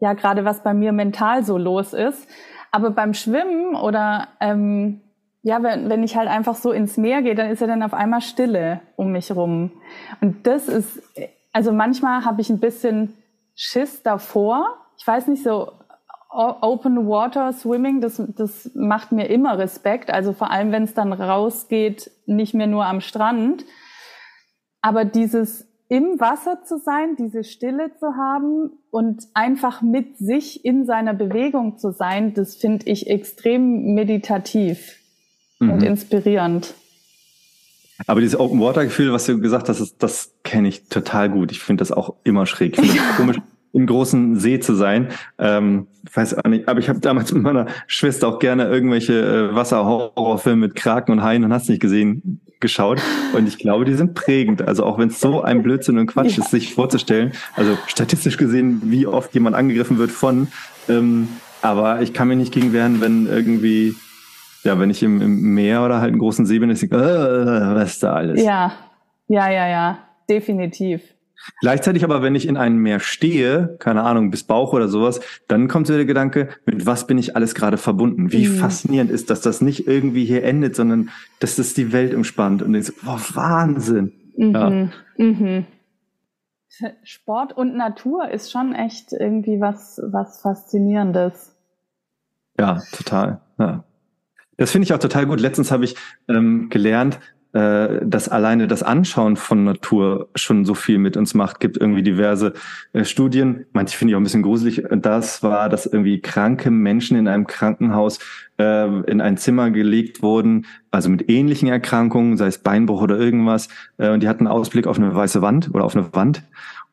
[0.00, 2.26] ja, gerade was bei mir mental so los ist.
[2.72, 5.02] Aber beim Schwimmen oder ähm,
[5.42, 7.94] ja, wenn, wenn ich halt einfach so ins Meer gehe, dann ist ja dann auf
[7.94, 9.70] einmal Stille um mich rum.
[10.22, 11.02] Und das ist,
[11.52, 13.14] also manchmal habe ich ein bisschen
[13.56, 14.76] Schiss davor.
[14.98, 15.72] Ich weiß nicht, so
[16.30, 20.10] Open Water Swimming, das, das macht mir immer Respekt.
[20.10, 23.64] Also vor allem, wenn es dann rausgeht, nicht mehr nur am Strand.
[24.82, 30.84] Aber dieses im Wasser zu sein, diese Stille zu haben und einfach mit sich in
[30.84, 35.00] seiner Bewegung zu sein, das finde ich extrem meditativ
[35.60, 35.70] mhm.
[35.70, 36.74] und inspirierend.
[38.06, 41.50] Aber dieses Open Water Gefühl, was du gesagt hast, das, das kenne ich total gut.
[41.52, 42.78] Ich finde das auch immer schräg.
[42.78, 43.36] Ich finde das komisch.
[43.72, 45.08] im großen See zu sein.
[45.38, 49.54] Ähm, weiß auch nicht, aber ich habe damals mit meiner Schwester auch gerne irgendwelche äh,
[49.54, 53.00] Wasserhorrorfilme mit Kraken und Haien und hast nicht gesehen geschaut.
[53.34, 54.62] Und ich glaube, die sind prägend.
[54.62, 56.42] Also auch wenn es so ein Blödsinn und Quatsch ja.
[56.42, 57.32] ist, sich vorzustellen.
[57.54, 60.48] Also statistisch gesehen, wie oft jemand angegriffen wird von.
[60.88, 61.28] Ähm,
[61.62, 63.94] aber ich kann mir nicht gegen wehren, wenn irgendwie
[64.66, 66.96] ja, wenn ich im, im Meer oder halt einen großen See bin, ist ich, äh,
[66.96, 68.42] was ist da alles?
[68.42, 68.72] Ja,
[69.28, 69.98] ja, ja, ja,
[70.28, 71.02] definitiv.
[71.60, 75.68] Gleichzeitig aber, wenn ich in einem Meer stehe, keine Ahnung, bis Bauch oder sowas, dann
[75.68, 78.32] kommt so der Gedanke, mit was bin ich alles gerade verbunden?
[78.32, 78.56] Wie mhm.
[78.56, 81.10] faszinierend ist, dass das nicht irgendwie hier endet, sondern
[81.40, 82.62] dass das die Welt umspannt.
[82.62, 84.12] Und ich so, boah, Wahnsinn.
[84.36, 84.54] Mhm.
[84.54, 84.88] Ja.
[85.18, 85.66] Mhm.
[87.04, 91.54] Sport und Natur ist schon echt irgendwie was, was Faszinierendes.
[92.58, 93.40] Ja, total.
[93.58, 93.84] Ja.
[94.56, 95.40] Das finde ich auch total gut.
[95.40, 95.96] Letztens habe ich
[96.28, 97.18] ähm, gelernt,
[97.56, 101.58] äh, dass alleine das Anschauen von Natur schon so viel mit uns macht.
[101.58, 102.52] Gibt irgendwie diverse
[102.92, 104.84] äh, Studien, manche finde ich auch ein bisschen gruselig.
[104.90, 108.18] Das war, dass irgendwie kranke Menschen in einem Krankenhaus
[108.58, 113.68] äh, in ein Zimmer gelegt wurden, also mit ähnlichen Erkrankungen, sei es Beinbruch oder irgendwas,
[113.96, 116.42] äh, und die hatten Ausblick auf eine weiße Wand oder auf eine Wand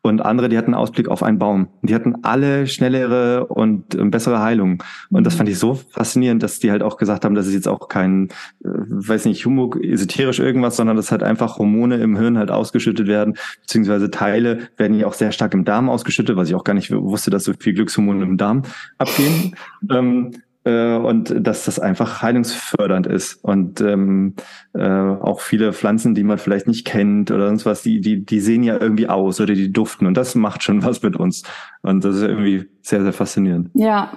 [0.04, 1.70] und andere, die hatten Ausblick auf einen Baum.
[1.82, 4.84] Die hatten alle schnellere und äh, bessere Heilung.
[5.10, 5.38] Und das mhm.
[5.38, 8.28] fand ich so faszinierend, dass die halt auch gesagt haben, das ist jetzt auch kein,
[8.66, 13.08] äh, weiß nicht, Humbug, esoterisch irgendwas, sondern dass halt einfach Hormone im Hirn halt ausgeschüttet
[13.08, 16.74] werden, beziehungsweise Teile werden ja auch sehr stark im Darm ausgeschüttet, was ich auch gar
[16.74, 18.64] nicht wusste, dass so viel Glückshormone im Darm
[18.98, 19.56] abgehen.
[19.90, 20.32] ähm,
[20.66, 23.44] äh, und dass das einfach heilungsfördernd ist.
[23.44, 24.36] Und ähm,
[24.74, 28.40] äh, auch viele Pflanzen, die man vielleicht nicht kennt oder sonst was, die, die, die
[28.40, 31.44] sehen ja irgendwie aus oder die duften und das macht schon was mit uns.
[31.82, 33.70] Und das ist irgendwie sehr, sehr faszinierend.
[33.74, 34.12] Ja,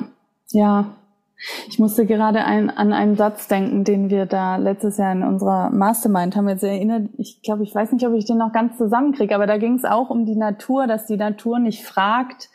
[0.50, 0.96] ja.
[1.68, 5.68] Ich musste gerade ein, an einen Satz denken, den wir da letztes Jahr in unserer
[5.68, 7.10] Mastermind haben jetzt erinnert.
[7.18, 9.84] Ich glaube, ich weiß nicht, ob ich den noch ganz zusammenkriege, aber da ging es
[9.84, 12.48] auch um die Natur, dass die Natur nicht fragt,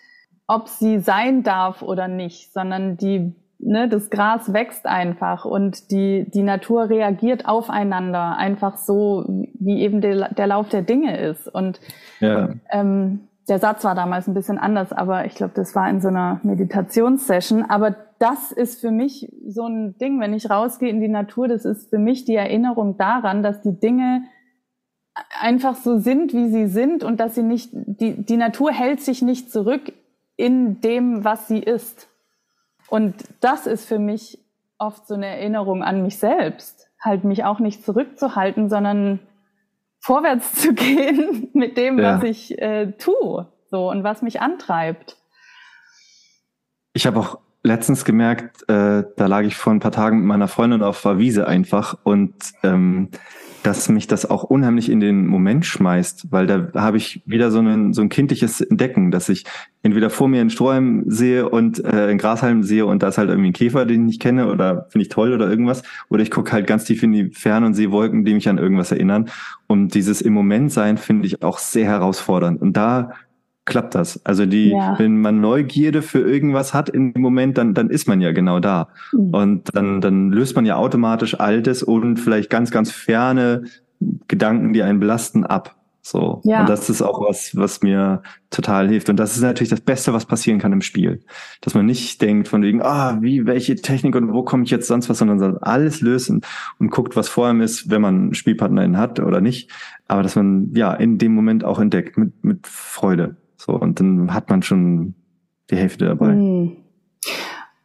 [0.47, 6.25] ob sie sein darf oder nicht, sondern die ne, das Gras wächst einfach und die,
[6.29, 11.47] die Natur reagiert aufeinander einfach so, wie eben der, der Lauf der Dinge ist.
[11.47, 11.79] Und
[12.19, 12.49] ja.
[12.71, 16.07] ähm, der Satz war damals ein bisschen anders, aber ich glaube, das war in so
[16.07, 17.63] einer Meditationssession.
[17.69, 21.65] Aber das ist für mich so ein Ding, wenn ich rausgehe in die Natur, das
[21.65, 24.23] ist für mich die Erinnerung daran, dass die Dinge
[25.39, 29.21] einfach so sind, wie sie sind und dass sie nicht, die, die Natur hält sich
[29.21, 29.91] nicht zurück
[30.37, 32.10] in dem, was sie ist.
[32.91, 34.37] Und das ist für mich
[34.77, 39.21] oft so eine Erinnerung an mich selbst, halt mich auch nicht zurückzuhalten, sondern
[40.01, 42.17] vorwärts zu gehen mit dem, ja.
[42.17, 45.15] was ich äh, tue, so und was mich antreibt.
[46.91, 50.49] Ich habe auch letztens gemerkt, äh, da lag ich vor ein paar Tagen mit meiner
[50.49, 53.09] Freundin auf der Wiese einfach und ähm,
[53.63, 57.59] dass mich das auch unheimlich in den Moment schmeißt, weil da habe ich wieder so
[57.59, 59.45] ein, so ein kindliches Entdecken, dass ich
[59.83, 63.29] entweder vor mir einen Strohhalm sehe und äh, einen Grashalm sehe und da ist halt
[63.29, 66.31] irgendwie ein Käfer, den ich nicht kenne oder finde ich toll oder irgendwas, oder ich
[66.31, 69.29] gucke halt ganz tief in die Ferne und sehe Wolken, die mich an irgendwas erinnern.
[69.67, 72.61] Und dieses im Moment sein finde ich auch sehr herausfordernd.
[72.61, 73.11] Und da
[73.65, 74.25] klappt das.
[74.25, 74.97] Also die, ja.
[74.97, 78.89] wenn man Neugierde für irgendwas hat im Moment, dann, dann ist man ja genau da.
[79.13, 79.33] Mhm.
[79.33, 83.63] Und dann, dann löst man ja automatisch Altes und vielleicht ganz, ganz ferne
[84.27, 85.75] Gedanken, die einen belasten, ab.
[86.03, 86.41] So.
[86.43, 86.61] Ja.
[86.61, 89.09] Und das ist auch was, was mir total hilft.
[89.09, 91.21] Und das ist natürlich das Beste, was passieren kann im Spiel.
[91.61, 94.87] Dass man nicht denkt von wegen, ah, wie, welche Technik und wo komme ich jetzt
[94.87, 96.41] sonst was, sondern alles lösen
[96.79, 99.69] und guckt, was vor einem ist, wenn man Spielpartnerin hat oder nicht.
[100.07, 103.37] Aber dass man, ja, in dem Moment auch entdeckt mit, mit Freude.
[103.61, 105.13] So, und dann hat man schon
[105.69, 106.33] die Hälfte dabei.
[106.33, 106.77] Mm.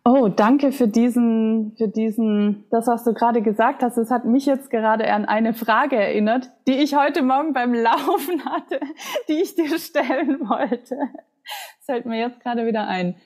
[0.07, 3.99] Oh, danke für diesen, für diesen, das, was du gerade gesagt hast.
[3.99, 8.43] Es hat mich jetzt gerade an eine Frage erinnert, die ich heute Morgen beim Laufen
[8.47, 8.81] hatte,
[9.29, 10.97] die ich dir stellen wollte.
[10.97, 13.16] Das fällt mir jetzt gerade wieder ein.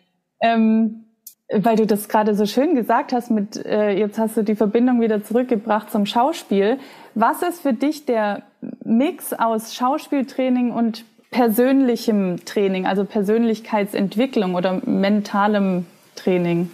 [0.40, 1.04] Ähm,
[1.52, 5.00] weil du das gerade so schön gesagt hast, mit äh, jetzt hast du die Verbindung
[5.00, 6.78] wieder zurückgebracht zum Schauspiel.
[7.14, 8.42] Was ist für dich der
[8.82, 16.70] Mix aus Schauspieltraining und persönlichem Training, also Persönlichkeitsentwicklung oder mentalem Training?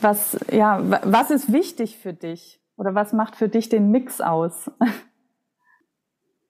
[0.00, 2.60] Was, ja, was ist wichtig für dich?
[2.76, 4.70] Oder was macht für dich den Mix aus?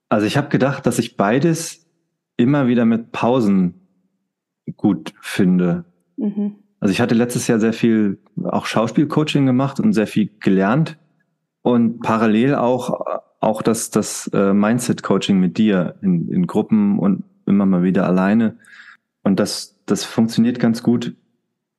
[0.07, 1.89] Also ich habe gedacht, dass ich beides
[2.35, 3.87] immer wieder mit Pausen
[4.75, 5.85] gut finde.
[6.17, 6.55] Mhm.
[6.81, 10.97] Also ich hatte letztes Jahr sehr viel auch Schauspielcoaching gemacht und sehr viel gelernt
[11.61, 17.23] und parallel auch auch das das äh, Mindset Coaching mit dir in, in Gruppen und
[17.51, 18.57] immer mal wieder alleine.
[19.23, 21.15] Und das, das funktioniert ganz gut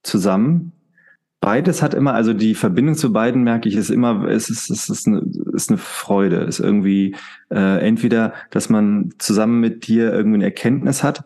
[0.02, 0.72] zusammen.
[1.40, 4.88] Beides hat immer, also die Verbindung zu beiden merke ich, ist immer, es ist, es
[4.88, 6.42] ist, eine, ist eine Freude.
[6.42, 7.16] Es ist irgendwie
[7.50, 11.24] äh, entweder, dass man zusammen mit dir irgendwie eine Erkenntnis hat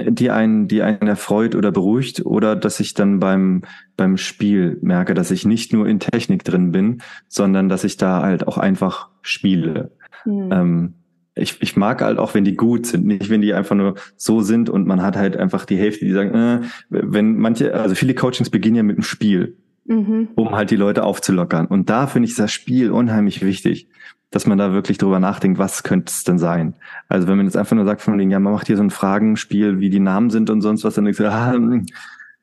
[0.00, 3.62] die einen, die einen erfreut oder beruhigt, oder dass ich dann beim,
[3.96, 8.22] beim Spiel merke, dass ich nicht nur in Technik drin bin, sondern dass ich da
[8.22, 9.90] halt auch einfach spiele.
[10.24, 10.52] Mhm.
[10.52, 10.94] Ähm,
[11.38, 14.40] ich, ich mag halt auch, wenn die gut sind, nicht wenn die einfach nur so
[14.40, 16.60] sind und man hat halt einfach die Hälfte, die sagen, äh,
[16.90, 20.28] wenn manche, also viele Coachings beginnen ja mit einem Spiel, mhm.
[20.34, 21.66] um halt die Leute aufzulockern.
[21.66, 23.88] Und da finde ich das Spiel unheimlich wichtig
[24.30, 26.74] dass man da wirklich drüber nachdenkt, was könnte es denn sein?
[27.08, 28.90] Also wenn man jetzt einfach nur sagt von denen, ja, man macht hier so ein
[28.90, 31.86] Fragenspiel, wie die Namen sind und sonst was, dann denkst du, ah, hm,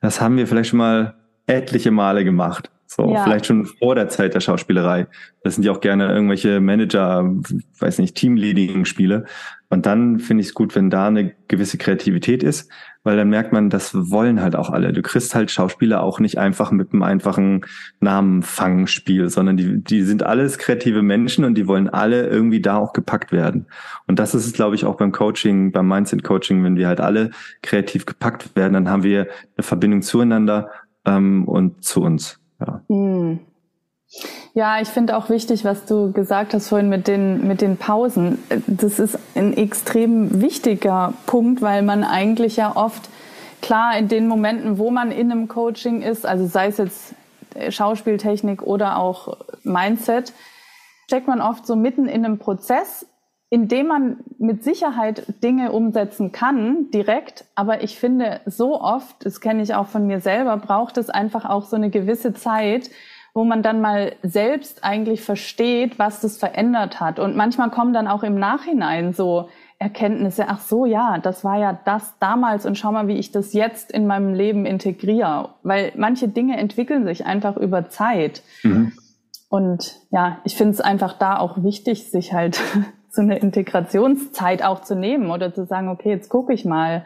[0.00, 1.14] das haben wir vielleicht schon mal
[1.46, 2.70] etliche Male gemacht.
[2.86, 3.24] So, ja.
[3.24, 5.06] vielleicht schon vor der Zeit der Schauspielerei.
[5.42, 7.24] Das sind ja auch gerne irgendwelche Manager,
[7.78, 9.24] weiß nicht, Teamleading-Spiele.
[9.68, 12.70] Und dann finde ich es gut, wenn da eine gewisse Kreativität ist,
[13.02, 14.92] weil dann merkt man, das wollen halt auch alle.
[14.92, 17.64] Du kriegst halt Schauspieler auch nicht einfach mit einem einfachen
[17.98, 22.92] Namenfangspiel, sondern die, die sind alles kreative Menschen und die wollen alle irgendwie da auch
[22.92, 23.66] gepackt werden.
[24.06, 27.30] Und das ist es, glaube ich, auch beim Coaching, beim Mindset-Coaching, wenn wir halt alle
[27.62, 29.22] kreativ gepackt werden, dann haben wir
[29.56, 30.70] eine Verbindung zueinander
[31.04, 32.40] ähm, und zu uns.
[32.60, 32.80] Ja.
[32.88, 33.40] Hm.
[34.54, 38.38] Ja, ich finde auch wichtig, was du gesagt hast vorhin mit den, mit den Pausen.
[38.66, 43.10] Das ist ein extrem wichtiger Punkt, weil man eigentlich ja oft,
[43.60, 47.14] klar, in den Momenten, wo man in einem Coaching ist, also sei es jetzt
[47.68, 50.32] Schauspieltechnik oder auch Mindset,
[51.06, 53.06] steckt man oft so mitten in einem Prozess,
[53.48, 57.44] in dem man mit Sicherheit Dinge umsetzen kann, direkt.
[57.54, 61.44] Aber ich finde, so oft, das kenne ich auch von mir selber, braucht es einfach
[61.44, 62.90] auch so eine gewisse Zeit,
[63.34, 67.18] wo man dann mal selbst eigentlich versteht, was das verändert hat.
[67.18, 71.78] Und manchmal kommen dann auch im Nachhinein so Erkenntnisse, ach so, ja, das war ja
[71.84, 75.50] das damals und schau mal, wie ich das jetzt in meinem Leben integriere.
[75.62, 78.42] Weil manche Dinge entwickeln sich einfach über Zeit.
[78.62, 78.92] Mhm.
[79.50, 82.60] Und ja, ich finde es einfach da auch wichtig, sich halt
[83.16, 87.04] so eine Integrationszeit auch zu nehmen oder zu sagen, okay, jetzt gucke ich mal.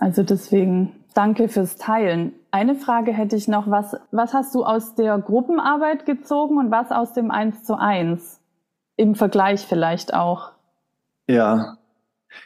[0.00, 2.32] Also deswegen danke fürs Teilen.
[2.50, 3.70] Eine Frage hätte ich noch.
[3.70, 8.40] Was, was hast du aus der Gruppenarbeit gezogen und was aus dem Eins zu eins?
[8.96, 10.52] Im Vergleich vielleicht auch.
[11.26, 11.78] Ja,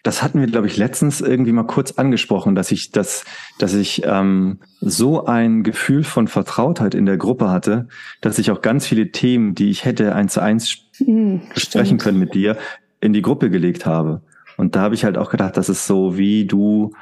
[0.03, 3.25] das hatten wir, glaube ich, letztens irgendwie mal kurz angesprochen, dass ich das,
[3.59, 7.89] dass ich ähm, so ein Gefühl von Vertrautheit in der Gruppe hatte,
[8.21, 10.69] dass ich auch ganz viele Themen, die ich hätte eins zu eins
[10.99, 12.57] hm, besprechen können mit dir,
[13.01, 14.23] in die Gruppe gelegt habe.
[14.57, 16.93] Und da habe ich halt auch gedacht, das ist so, wie du,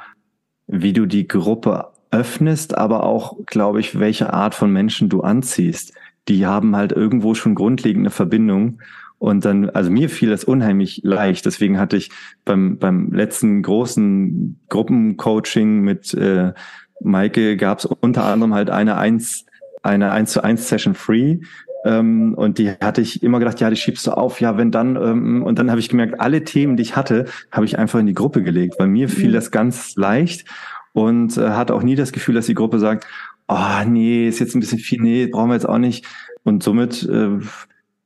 [0.67, 5.93] wie du die Gruppe öffnest, aber auch, glaube ich, welche Art von Menschen du anziehst.
[6.27, 8.79] Die haben halt irgendwo schon grundlegende Verbindung.
[9.19, 11.45] Und dann, also mir fiel das unheimlich leicht.
[11.45, 12.11] Deswegen hatte ich
[12.45, 16.53] beim, beim letzten großen Gruppencoaching mit äh,
[17.01, 19.45] Maike gab es unter anderem halt eine eins,
[19.83, 21.39] eine eins zu eins Session free.
[21.87, 24.97] Ähm, und die hatte ich immer gedacht, ja, die schiebst du auf, ja, wenn dann.
[24.97, 28.05] Ähm, und dann habe ich gemerkt, alle Themen, die ich hatte, habe ich einfach in
[28.05, 29.33] die Gruppe gelegt, weil mir fiel mhm.
[29.33, 30.45] das ganz leicht
[30.91, 33.07] und äh, hatte auch nie das Gefühl, dass die Gruppe sagt,
[33.47, 36.05] oh nee, ist jetzt ein bisschen viel, nee, brauchen wir jetzt auch nicht.
[36.43, 37.39] Und somit äh,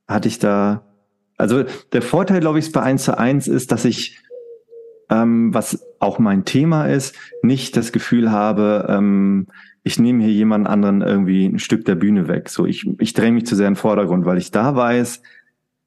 [0.06, 0.84] hatte ich da,
[1.36, 4.20] also der Vorteil, glaube ich, bei eins zu eins ist, dass ich,
[5.10, 9.48] ähm, was auch mein Thema ist, nicht das Gefühl habe, ähm,
[9.82, 12.48] ich nehme hier jemand anderen irgendwie ein Stück der Bühne weg.
[12.48, 15.22] So, ich, ich drehe mich zu sehr in den Vordergrund, weil ich da weiß,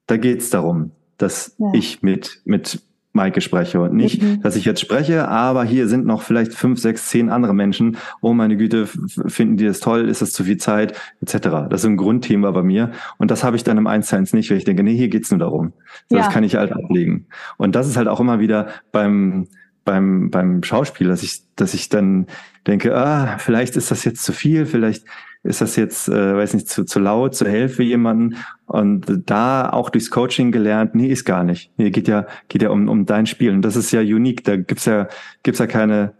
[0.06, 1.72] da geht's darum, dass ja.
[1.74, 2.82] ich mit, mit
[3.16, 4.42] Maike spreche und nicht, mhm.
[4.42, 7.96] dass ich jetzt spreche, aber hier sind noch vielleicht fünf, sechs, zehn andere Menschen.
[8.20, 10.08] Oh meine Güte, finden die das toll?
[10.08, 10.92] Ist das zu viel Zeit?
[11.20, 11.38] Etc.
[11.70, 14.50] Das ist ein Grundthema bei mir und das habe ich dann im 1 1 nicht,
[14.50, 15.72] weil ich denke, nee, hier geht's nur darum.
[16.08, 16.22] So, ja.
[16.22, 17.26] Das kann ich halt ablegen.
[17.56, 19.48] Und das ist halt auch immer wieder beim
[19.84, 22.26] beim beim Schauspiel, dass ich dass ich dann
[22.66, 25.04] denke, ah, vielleicht ist das jetzt zu viel, vielleicht
[25.42, 28.36] ist das jetzt, äh, weiß nicht, zu, zu laut, zu hell für jemanden?
[28.66, 31.72] Und da auch durchs Coaching gelernt, nee, ist gar nicht.
[31.78, 33.52] Nee, geht ja, geht ja um, um dein Spiel.
[33.52, 34.42] Und das ist ja unique.
[34.44, 35.08] Da gibt's ja,
[35.42, 36.14] gibt's ja keine,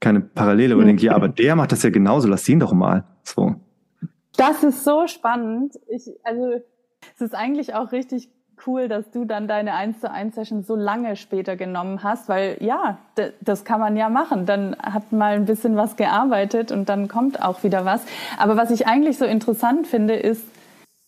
[0.00, 0.76] keine Parallele.
[0.76, 3.04] Und denke, ja, aber der macht das ja genauso, lass ihn doch mal.
[3.22, 3.56] So.
[4.36, 5.78] Das ist so spannend.
[5.88, 6.62] Ich, also,
[7.14, 8.30] es ist eigentlich auch richtig
[8.66, 12.56] cool, dass du dann deine 1 zu 1 Session so lange später genommen hast, weil
[12.60, 12.98] ja,
[13.40, 14.46] das kann man ja machen.
[14.46, 18.02] Dann hat mal ein bisschen was gearbeitet und dann kommt auch wieder was.
[18.38, 20.44] Aber was ich eigentlich so interessant finde, ist,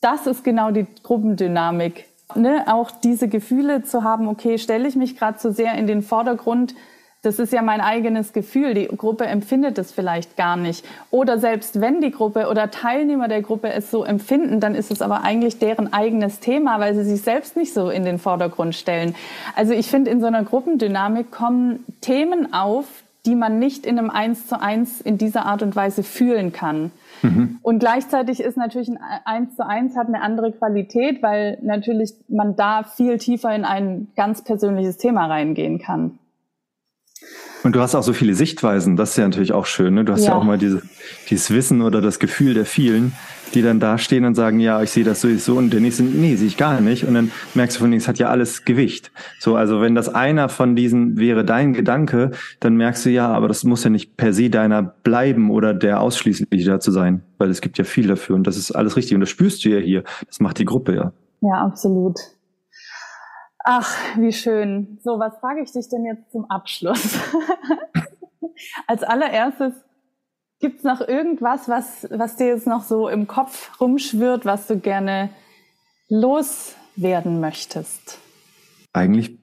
[0.01, 2.07] das ist genau die Gruppendynamik.
[2.35, 2.65] Ne?
[2.67, 6.75] Auch diese Gefühle zu haben, okay, stelle ich mich gerade zu sehr in den Vordergrund,
[7.23, 8.75] das ist ja mein eigenes Gefühl.
[8.75, 10.85] Die Gruppe empfindet es vielleicht gar nicht.
[11.11, 15.01] Oder selbst wenn die Gruppe oder Teilnehmer der Gruppe es so empfinden, dann ist es
[15.01, 19.15] aber eigentlich deren eigenes Thema, weil sie sich selbst nicht so in den Vordergrund stellen.
[19.55, 22.87] Also ich finde, in so einer Gruppendynamik kommen Themen auf,
[23.25, 26.91] die man nicht in einem Eins zu eins in dieser Art und Weise fühlen kann.
[27.23, 27.59] Mhm.
[27.63, 32.57] Und gleichzeitig ist natürlich ein Eins zu eins hat eine andere Qualität, weil natürlich man
[32.57, 36.19] da viel tiefer in ein ganz persönliches Thema reingehen kann.
[37.65, 39.95] Und du hast auch so viele Sichtweisen, das ist ja natürlich auch schön.
[39.95, 40.05] Ne?
[40.05, 40.83] Du hast ja, ja auch mal diese,
[41.31, 43.13] dieses Wissen oder das Gefühl der vielen,
[43.55, 46.35] die dann da stehen und sagen, ja, ich sehe das sowieso und der nächste, nee,
[46.37, 47.05] sehe ich gar nicht.
[47.05, 49.13] Und dann merkst du von denen, es hat ja alles Gewicht.
[49.39, 53.49] So, also wenn das einer von diesen wäre dein Gedanke, dann merkst du ja, aber
[53.49, 57.61] das muss ja nicht per se deiner bleiben oder der ausschließlich dazu sein, weil es
[57.61, 60.03] gibt ja viel dafür und das ist alles richtig und das spürst du ja hier.
[60.27, 61.13] Das macht die Gruppe ja.
[61.43, 62.19] Ja, absolut.
[63.65, 64.99] Ach, wie schön.
[65.05, 67.19] So, was frage ich dich denn jetzt zum Abschluss?
[68.87, 69.73] Als allererstes,
[70.61, 74.79] gibt es noch irgendwas, was, was dir jetzt noch so im Kopf rumschwirrt, was du
[74.79, 75.31] gerne
[76.09, 78.19] loswerden möchtest?
[78.93, 79.39] Eigentlich,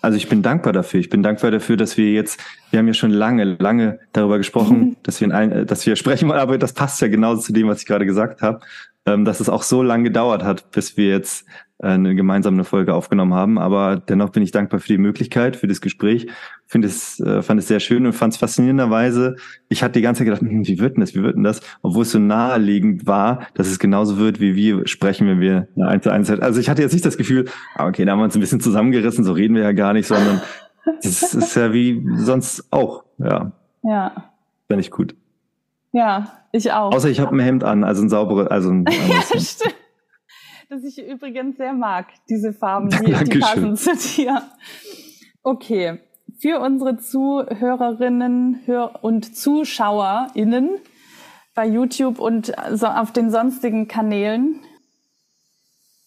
[0.00, 1.00] also ich bin dankbar dafür.
[1.00, 2.40] Ich bin dankbar dafür, dass wir jetzt,
[2.70, 4.96] wir haben ja schon lange, lange darüber gesprochen, mhm.
[5.02, 7.86] dass wir, ein, dass wir sprechen, aber das passt ja genauso zu dem, was ich
[7.86, 8.60] gerade gesagt habe,
[9.06, 12.94] ähm, dass es auch so lange gedauert hat, bis wir jetzt äh, eine gemeinsame Folge
[12.94, 13.58] aufgenommen haben.
[13.58, 16.26] Aber dennoch bin ich dankbar für die Möglichkeit, für das Gespräch.
[16.66, 19.36] Finde es, äh, fand es sehr schön und fand es faszinierenderweise.
[19.68, 21.60] Ich hatte die ganze Zeit gedacht, hm, wie wird denn das, wie wird denn das?
[21.82, 25.88] Obwohl es so naheliegend war, dass es genauso wird, wie wir sprechen, wenn wir eine
[25.88, 28.24] eins zu eins Also ich hatte jetzt nicht das Gefühl, ah, okay, da haben wir
[28.24, 30.40] uns ein bisschen zusammengerissen, so reden wir ja gar nicht, sondern
[31.02, 33.04] das ist ja wie sonst auch.
[33.18, 33.52] Ja.
[33.82, 34.32] Ja.
[34.68, 35.14] Finde ich gut.
[35.92, 36.92] Ja, ich auch.
[36.92, 39.79] Außer ich habe ein Hemd an, also ein sauberes, also ein ja, stimmt
[40.70, 44.42] das ich übrigens sehr mag, diese Farben, die, die passen zu dir.
[45.42, 45.98] Okay,
[46.38, 48.60] für unsere Zuhörerinnen
[49.02, 50.78] und ZuschauerInnen
[51.56, 54.60] bei YouTube und auf den sonstigen Kanälen.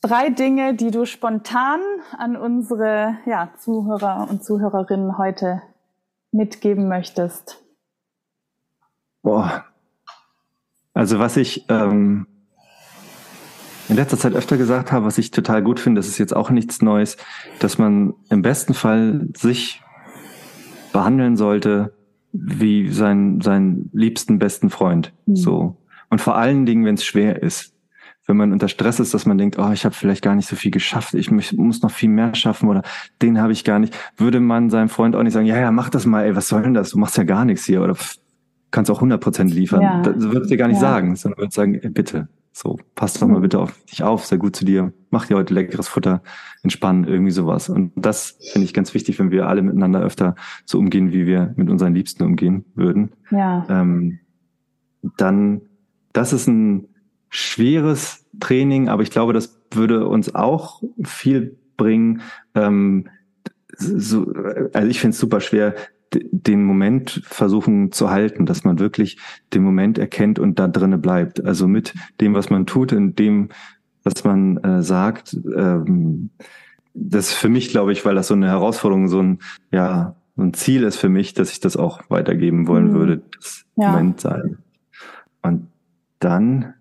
[0.01, 1.81] Drei Dinge, die du spontan
[2.17, 5.61] an unsere ja, Zuhörer und Zuhörerinnen heute
[6.31, 7.61] mitgeben möchtest.
[9.21, 9.65] Boah.
[10.93, 12.27] Also was ich ähm,
[13.93, 16.49] in letzter Zeit öfter gesagt habe, was ich total gut finde, das ist jetzt auch
[16.49, 17.15] nichts Neues,
[17.59, 19.83] dass man im besten Fall sich
[20.91, 21.93] behandeln sollte
[22.31, 25.13] wie sein, sein liebsten besten Freund.
[25.27, 25.35] Mhm.
[25.35, 25.77] So.
[26.09, 27.71] Und vor allen Dingen, wenn es schwer ist.
[28.25, 30.55] Wenn man unter Stress ist, dass man denkt, oh, ich habe vielleicht gar nicht so
[30.55, 32.81] viel geschafft, ich muss noch viel mehr schaffen oder
[33.21, 35.89] den habe ich gar nicht, würde man seinem Freund auch nicht sagen, ja, ja, mach
[35.89, 36.91] das mal, ey, was soll denn das?
[36.91, 37.97] Du machst ja gar nichts hier oder
[38.71, 39.81] kannst auch 100 Prozent liefern.
[39.81, 40.01] Ja.
[40.01, 40.81] Das würde dir gar nicht ja.
[40.81, 44.37] sagen, sondern würde sagen, ey, bitte, so, passt doch mal bitte auf dich auf, sei
[44.37, 46.21] gut zu dir, mach dir heute leckeres Futter,
[46.61, 47.67] entspannen, irgendwie sowas.
[47.67, 51.53] Und das finde ich ganz wichtig, wenn wir alle miteinander öfter so umgehen, wie wir
[51.57, 53.11] mit unseren Liebsten umgehen würden.
[53.31, 53.65] Ja.
[53.69, 54.19] Ähm,
[55.17, 55.61] dann,
[56.13, 56.87] das ist ein
[57.29, 62.21] schweres Training, aber ich glaube, das würde uns auch viel bringen.
[62.53, 63.09] Ähm,
[63.75, 64.31] so,
[64.73, 65.73] also ich finde es super schwer,
[66.31, 69.17] den Moment versuchen zu halten, dass man wirklich
[69.53, 71.43] den Moment erkennt und da drinnen bleibt.
[71.43, 73.49] Also mit dem, was man tut, in dem,
[74.03, 75.37] was man äh, sagt.
[75.55, 76.29] Ähm,
[76.93, 79.39] das ist für mich, glaube ich, weil das so eine Herausforderung, so ein,
[79.71, 82.93] ja, so ein Ziel ist für mich, dass ich das auch weitergeben wollen mhm.
[82.93, 83.91] würde, das ja.
[83.91, 84.57] Moment sein.
[85.41, 85.67] Und
[86.19, 86.73] dann,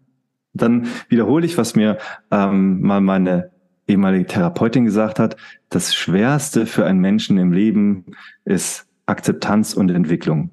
[0.53, 1.99] dann wiederhole ich, was mir
[2.31, 3.51] ähm, mal meine
[3.87, 5.37] ehemalige Therapeutin gesagt hat.
[5.69, 8.07] Das Schwerste für einen Menschen im Leben
[8.45, 10.51] ist Akzeptanz und Entwicklung.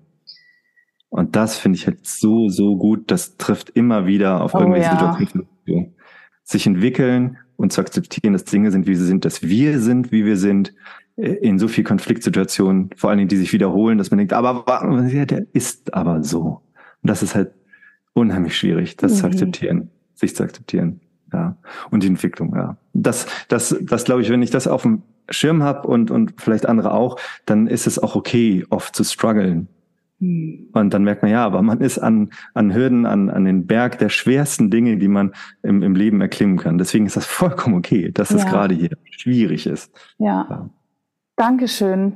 [1.10, 3.12] Und das finde ich halt so, so gut.
[3.12, 5.18] Das trifft immer wieder auf oh, irgendwelche ja.
[5.18, 5.96] Situationen.
[6.44, 10.26] Sich entwickeln und zu akzeptieren, dass Dinge sind, wie sie sind, dass wir sind, wie
[10.26, 10.74] wir sind,
[11.18, 14.64] äh, in so viel Konfliktsituationen, vor allen Dingen, die sich wiederholen, dass man denkt, aber
[15.08, 16.62] ja, der ist aber so.
[17.02, 17.52] Und das ist halt
[18.14, 19.18] unheimlich schwierig, das mhm.
[19.18, 21.02] zu akzeptieren, sich zu akzeptieren.
[21.34, 21.58] Ja.
[21.92, 22.78] Und die Entwicklung, ja.
[22.94, 26.68] Das, das, das glaube ich, wenn ich das auf dem Schirm habe und, und vielleicht
[26.68, 29.68] andere auch, dann ist es auch okay, oft zu strugglen.
[30.20, 30.70] Hm.
[30.74, 33.98] Und dann merkt man, ja, aber man ist an, an Hürden, an, an den Berg
[34.00, 35.34] der schwersten Dinge, die man
[35.64, 36.78] im, im Leben erklimmen kann.
[36.78, 39.92] Deswegen ist das vollkommen okay, dass es gerade hier schwierig ist.
[40.18, 40.48] Ja.
[40.50, 40.70] ja.
[41.36, 42.14] Dankeschön.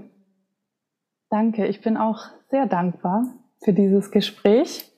[1.29, 1.67] Danke.
[1.67, 3.25] Ich bin auch sehr dankbar
[3.63, 4.91] für dieses Gespräch.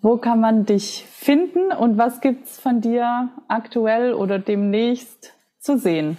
[0.00, 6.16] Wo kann man dich finden und was gibt's von dir aktuell oder demnächst zu sehen?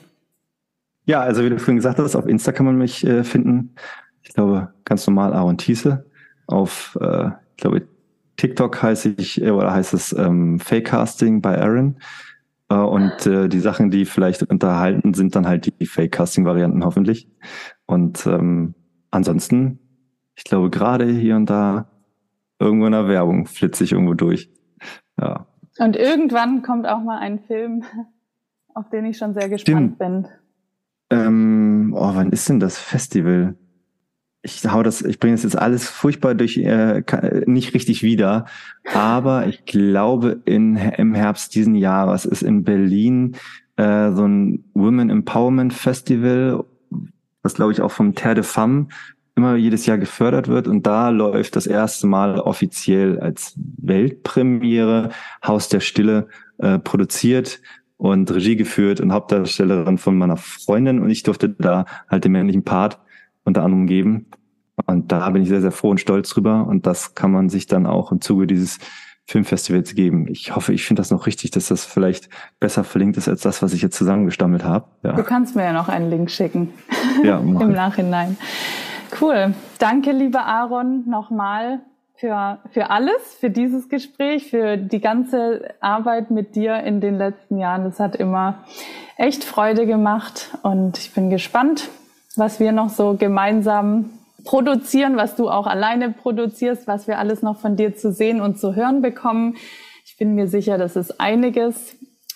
[1.09, 3.73] Ja, also wie du vorhin gesagt hast, auf Insta kann man mich äh, finden.
[4.21, 6.05] Ich glaube, ganz normal Aaron Thiese.
[6.45, 7.87] Auf, äh, ich glaube,
[8.37, 11.97] TikTok heiße ich, äh, oder heißt es ähm, Fake-Casting bei Aaron.
[12.69, 17.27] Äh, und äh, die Sachen, die vielleicht unterhalten, sind dann halt die Fake-Casting-Varianten hoffentlich.
[17.87, 18.75] Und ähm,
[19.09, 19.79] ansonsten,
[20.35, 21.89] ich glaube, gerade hier und da
[22.59, 24.51] irgendwo in der Werbung flitze ich irgendwo durch.
[25.19, 25.47] Ja.
[25.79, 27.83] Und irgendwann kommt auch mal ein Film,
[28.75, 29.97] auf den ich schon sehr gespannt Stimmt.
[29.97, 30.27] bin.
[31.09, 33.55] Ähm, oh, wann ist denn das Festival?
[34.41, 37.03] Ich hau das, ich bringe das jetzt alles furchtbar durch, äh,
[37.45, 38.45] nicht richtig wieder.
[38.93, 43.35] Aber ich glaube, in, im Herbst diesen Jahres ist in Berlin
[43.75, 46.63] äh, so ein Women Empowerment Festival,
[47.41, 48.87] was glaube ich auch vom Terre de Femme
[49.35, 50.67] immer jedes Jahr gefördert wird.
[50.67, 55.09] Und da läuft das erste Mal offiziell als Weltpremiere
[55.45, 56.27] Haus der Stille
[56.57, 57.61] äh, produziert
[57.99, 60.99] und Regie geführt und Hauptdarstellerin von meiner Freundin.
[60.99, 62.97] Und ich durfte da halt den männlichen Part
[63.43, 64.27] unter anderem geben.
[64.85, 66.65] Und da bin ich sehr, sehr froh und stolz drüber.
[66.65, 68.79] Und das kann man sich dann auch im Zuge dieses
[69.25, 70.27] Filmfestivals geben.
[70.29, 72.29] Ich hoffe, ich finde das noch richtig, dass das vielleicht
[72.61, 74.85] besser verlinkt ist als das, was ich jetzt zusammengestammelt habe.
[75.03, 75.11] Ja.
[75.11, 76.69] Du kannst mir ja noch einen Link schicken.
[77.21, 78.37] Ja, im Nachhinein.
[79.19, 79.53] Cool.
[79.77, 81.81] Danke, lieber Aaron, nochmal
[82.19, 87.57] für, für alles, für dieses Gespräch, für die ganze Arbeit mit dir in den letzten
[87.57, 87.85] Jahren.
[87.85, 88.65] Das hat immer
[89.17, 91.89] echt Freude gemacht und ich bin gespannt,
[92.35, 94.09] was wir noch so gemeinsam
[94.43, 98.59] produzieren, was du auch alleine produzierst, was wir alles noch von dir zu sehen und
[98.59, 99.55] zu hören bekommen.
[100.05, 101.95] Ich bin mir sicher, das ist einiges.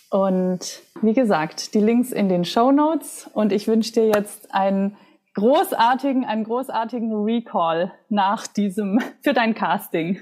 [0.10, 3.30] Und wie gesagt, die Links in den Show Notes.
[3.34, 4.95] Und ich wünsche dir jetzt einen
[5.34, 10.19] großartigen, einen großartigen Recall nach diesem, für dein Casting.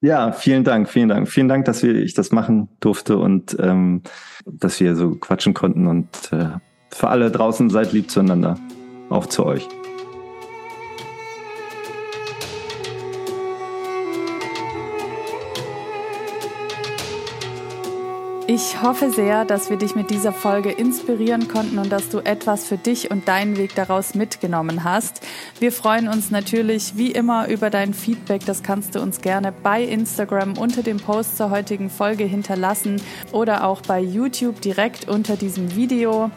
[0.00, 1.28] Ja, vielen Dank, vielen Dank.
[1.28, 4.02] Vielen Dank, dass wir, ich das machen durfte und ähm,
[4.44, 5.86] dass wir so quatschen konnten.
[5.86, 6.48] Und äh,
[6.90, 8.58] für alle draußen seid lieb zueinander.
[9.08, 9.66] Auch zu euch.
[18.46, 22.66] Ich hoffe sehr, dass wir dich mit dieser Folge inspirieren konnten und dass du etwas
[22.66, 25.22] für dich und deinen Weg daraus mitgenommen hast.
[25.60, 28.44] Wir freuen uns natürlich wie immer über dein Feedback.
[28.44, 33.00] Das kannst du uns gerne bei Instagram unter dem Post zur heutigen Folge hinterlassen
[33.32, 36.30] oder auch bei YouTube direkt unter diesem Video.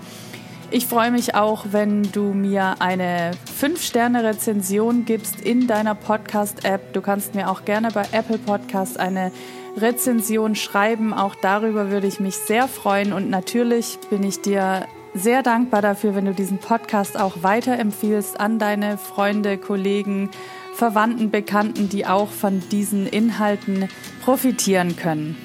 [0.71, 6.93] Ich freue mich auch, wenn du mir eine 5-Sterne-Rezension gibst in deiner Podcast-App.
[6.93, 9.31] Du kannst mir auch gerne bei Apple Podcast eine
[9.77, 11.13] Rezension schreiben.
[11.13, 13.13] Auch darüber würde ich mich sehr freuen.
[13.13, 18.59] Und natürlich bin ich dir sehr dankbar dafür, wenn du diesen Podcast auch weiterempfiehlst an
[18.59, 20.29] deine Freunde, Kollegen,
[20.73, 23.89] Verwandten, Bekannten, die auch von diesen Inhalten
[24.23, 25.35] profitieren können.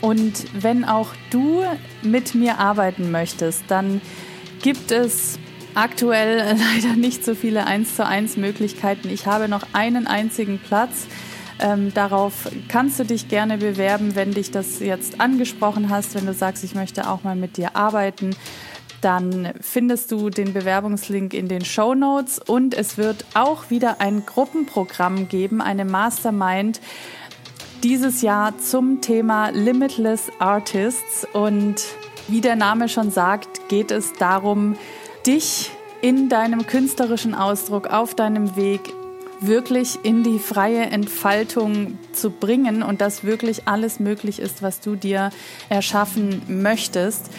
[0.00, 1.62] Und wenn auch du
[2.02, 4.00] mit mir arbeiten möchtest, dann
[4.60, 5.38] gibt es
[5.74, 6.38] aktuell
[6.74, 9.08] leider nicht so viele 1 zu 1 Möglichkeiten.
[9.08, 11.06] Ich habe noch einen einzigen Platz
[11.62, 16.34] ähm, darauf kannst du dich gerne bewerben, wenn dich das jetzt angesprochen hast, wenn du
[16.34, 18.36] sagst, ich möchte auch mal mit dir arbeiten.
[19.00, 24.26] Dann findest du den Bewerbungslink in den Show Notes und es wird auch wieder ein
[24.26, 26.80] Gruppenprogramm geben, eine Mastermind
[27.82, 31.26] dieses Jahr zum Thema Limitless Artists.
[31.32, 31.82] Und
[32.28, 34.76] wie der Name schon sagt, geht es darum,
[35.26, 35.70] dich
[36.00, 38.92] in deinem künstlerischen Ausdruck, auf deinem Weg
[39.46, 44.96] wirklich in die freie Entfaltung zu bringen und dass wirklich alles möglich ist, was du
[44.96, 45.30] dir
[45.68, 47.30] erschaffen möchtest.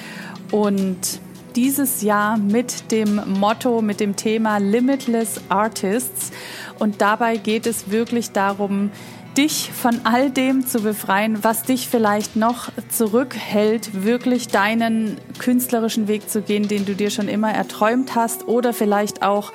[0.51, 1.19] Und
[1.55, 6.31] dieses Jahr mit dem Motto, mit dem Thema Limitless Artists.
[6.79, 8.91] Und dabei geht es wirklich darum,
[9.37, 16.29] dich von all dem zu befreien, was dich vielleicht noch zurückhält, wirklich deinen künstlerischen Weg
[16.29, 19.51] zu gehen, den du dir schon immer erträumt hast oder vielleicht auch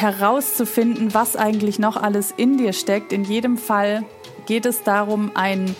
[0.00, 3.12] herauszufinden, was eigentlich noch alles in dir steckt.
[3.12, 4.04] In jedem Fall
[4.46, 5.74] geht es darum, ein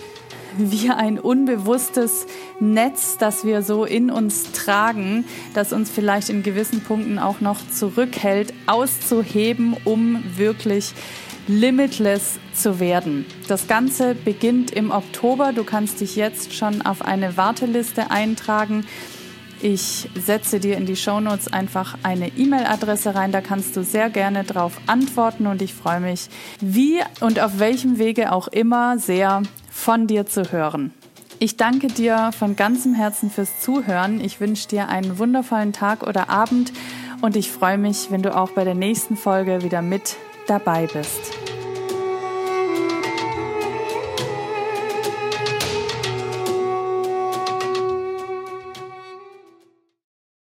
[0.57, 2.27] wie ein unbewusstes
[2.59, 5.25] Netz, das wir so in uns tragen,
[5.55, 10.95] das uns vielleicht in gewissen Punkten auch noch zurückhält, auszuheben, um wirklich
[11.47, 13.25] limitless zu werden.
[13.47, 15.53] Das Ganze beginnt im Oktober.
[15.53, 18.85] Du kannst dich jetzt schon auf eine Warteliste eintragen.
[19.61, 24.45] Ich setze dir in die Shownotes einfach eine E-Mail-Adresse rein, da kannst du sehr gerne
[24.45, 26.29] drauf antworten und ich freue mich,
[26.61, 30.93] wie und auf welchem Wege auch immer sehr von dir zu hören.
[31.41, 34.21] Ich danke dir von ganzem Herzen fürs Zuhören.
[34.21, 36.73] Ich wünsche dir einen wundervollen Tag oder Abend
[37.21, 40.17] und ich freue mich, wenn du auch bei der nächsten Folge wieder mit
[40.47, 41.48] dabei bist.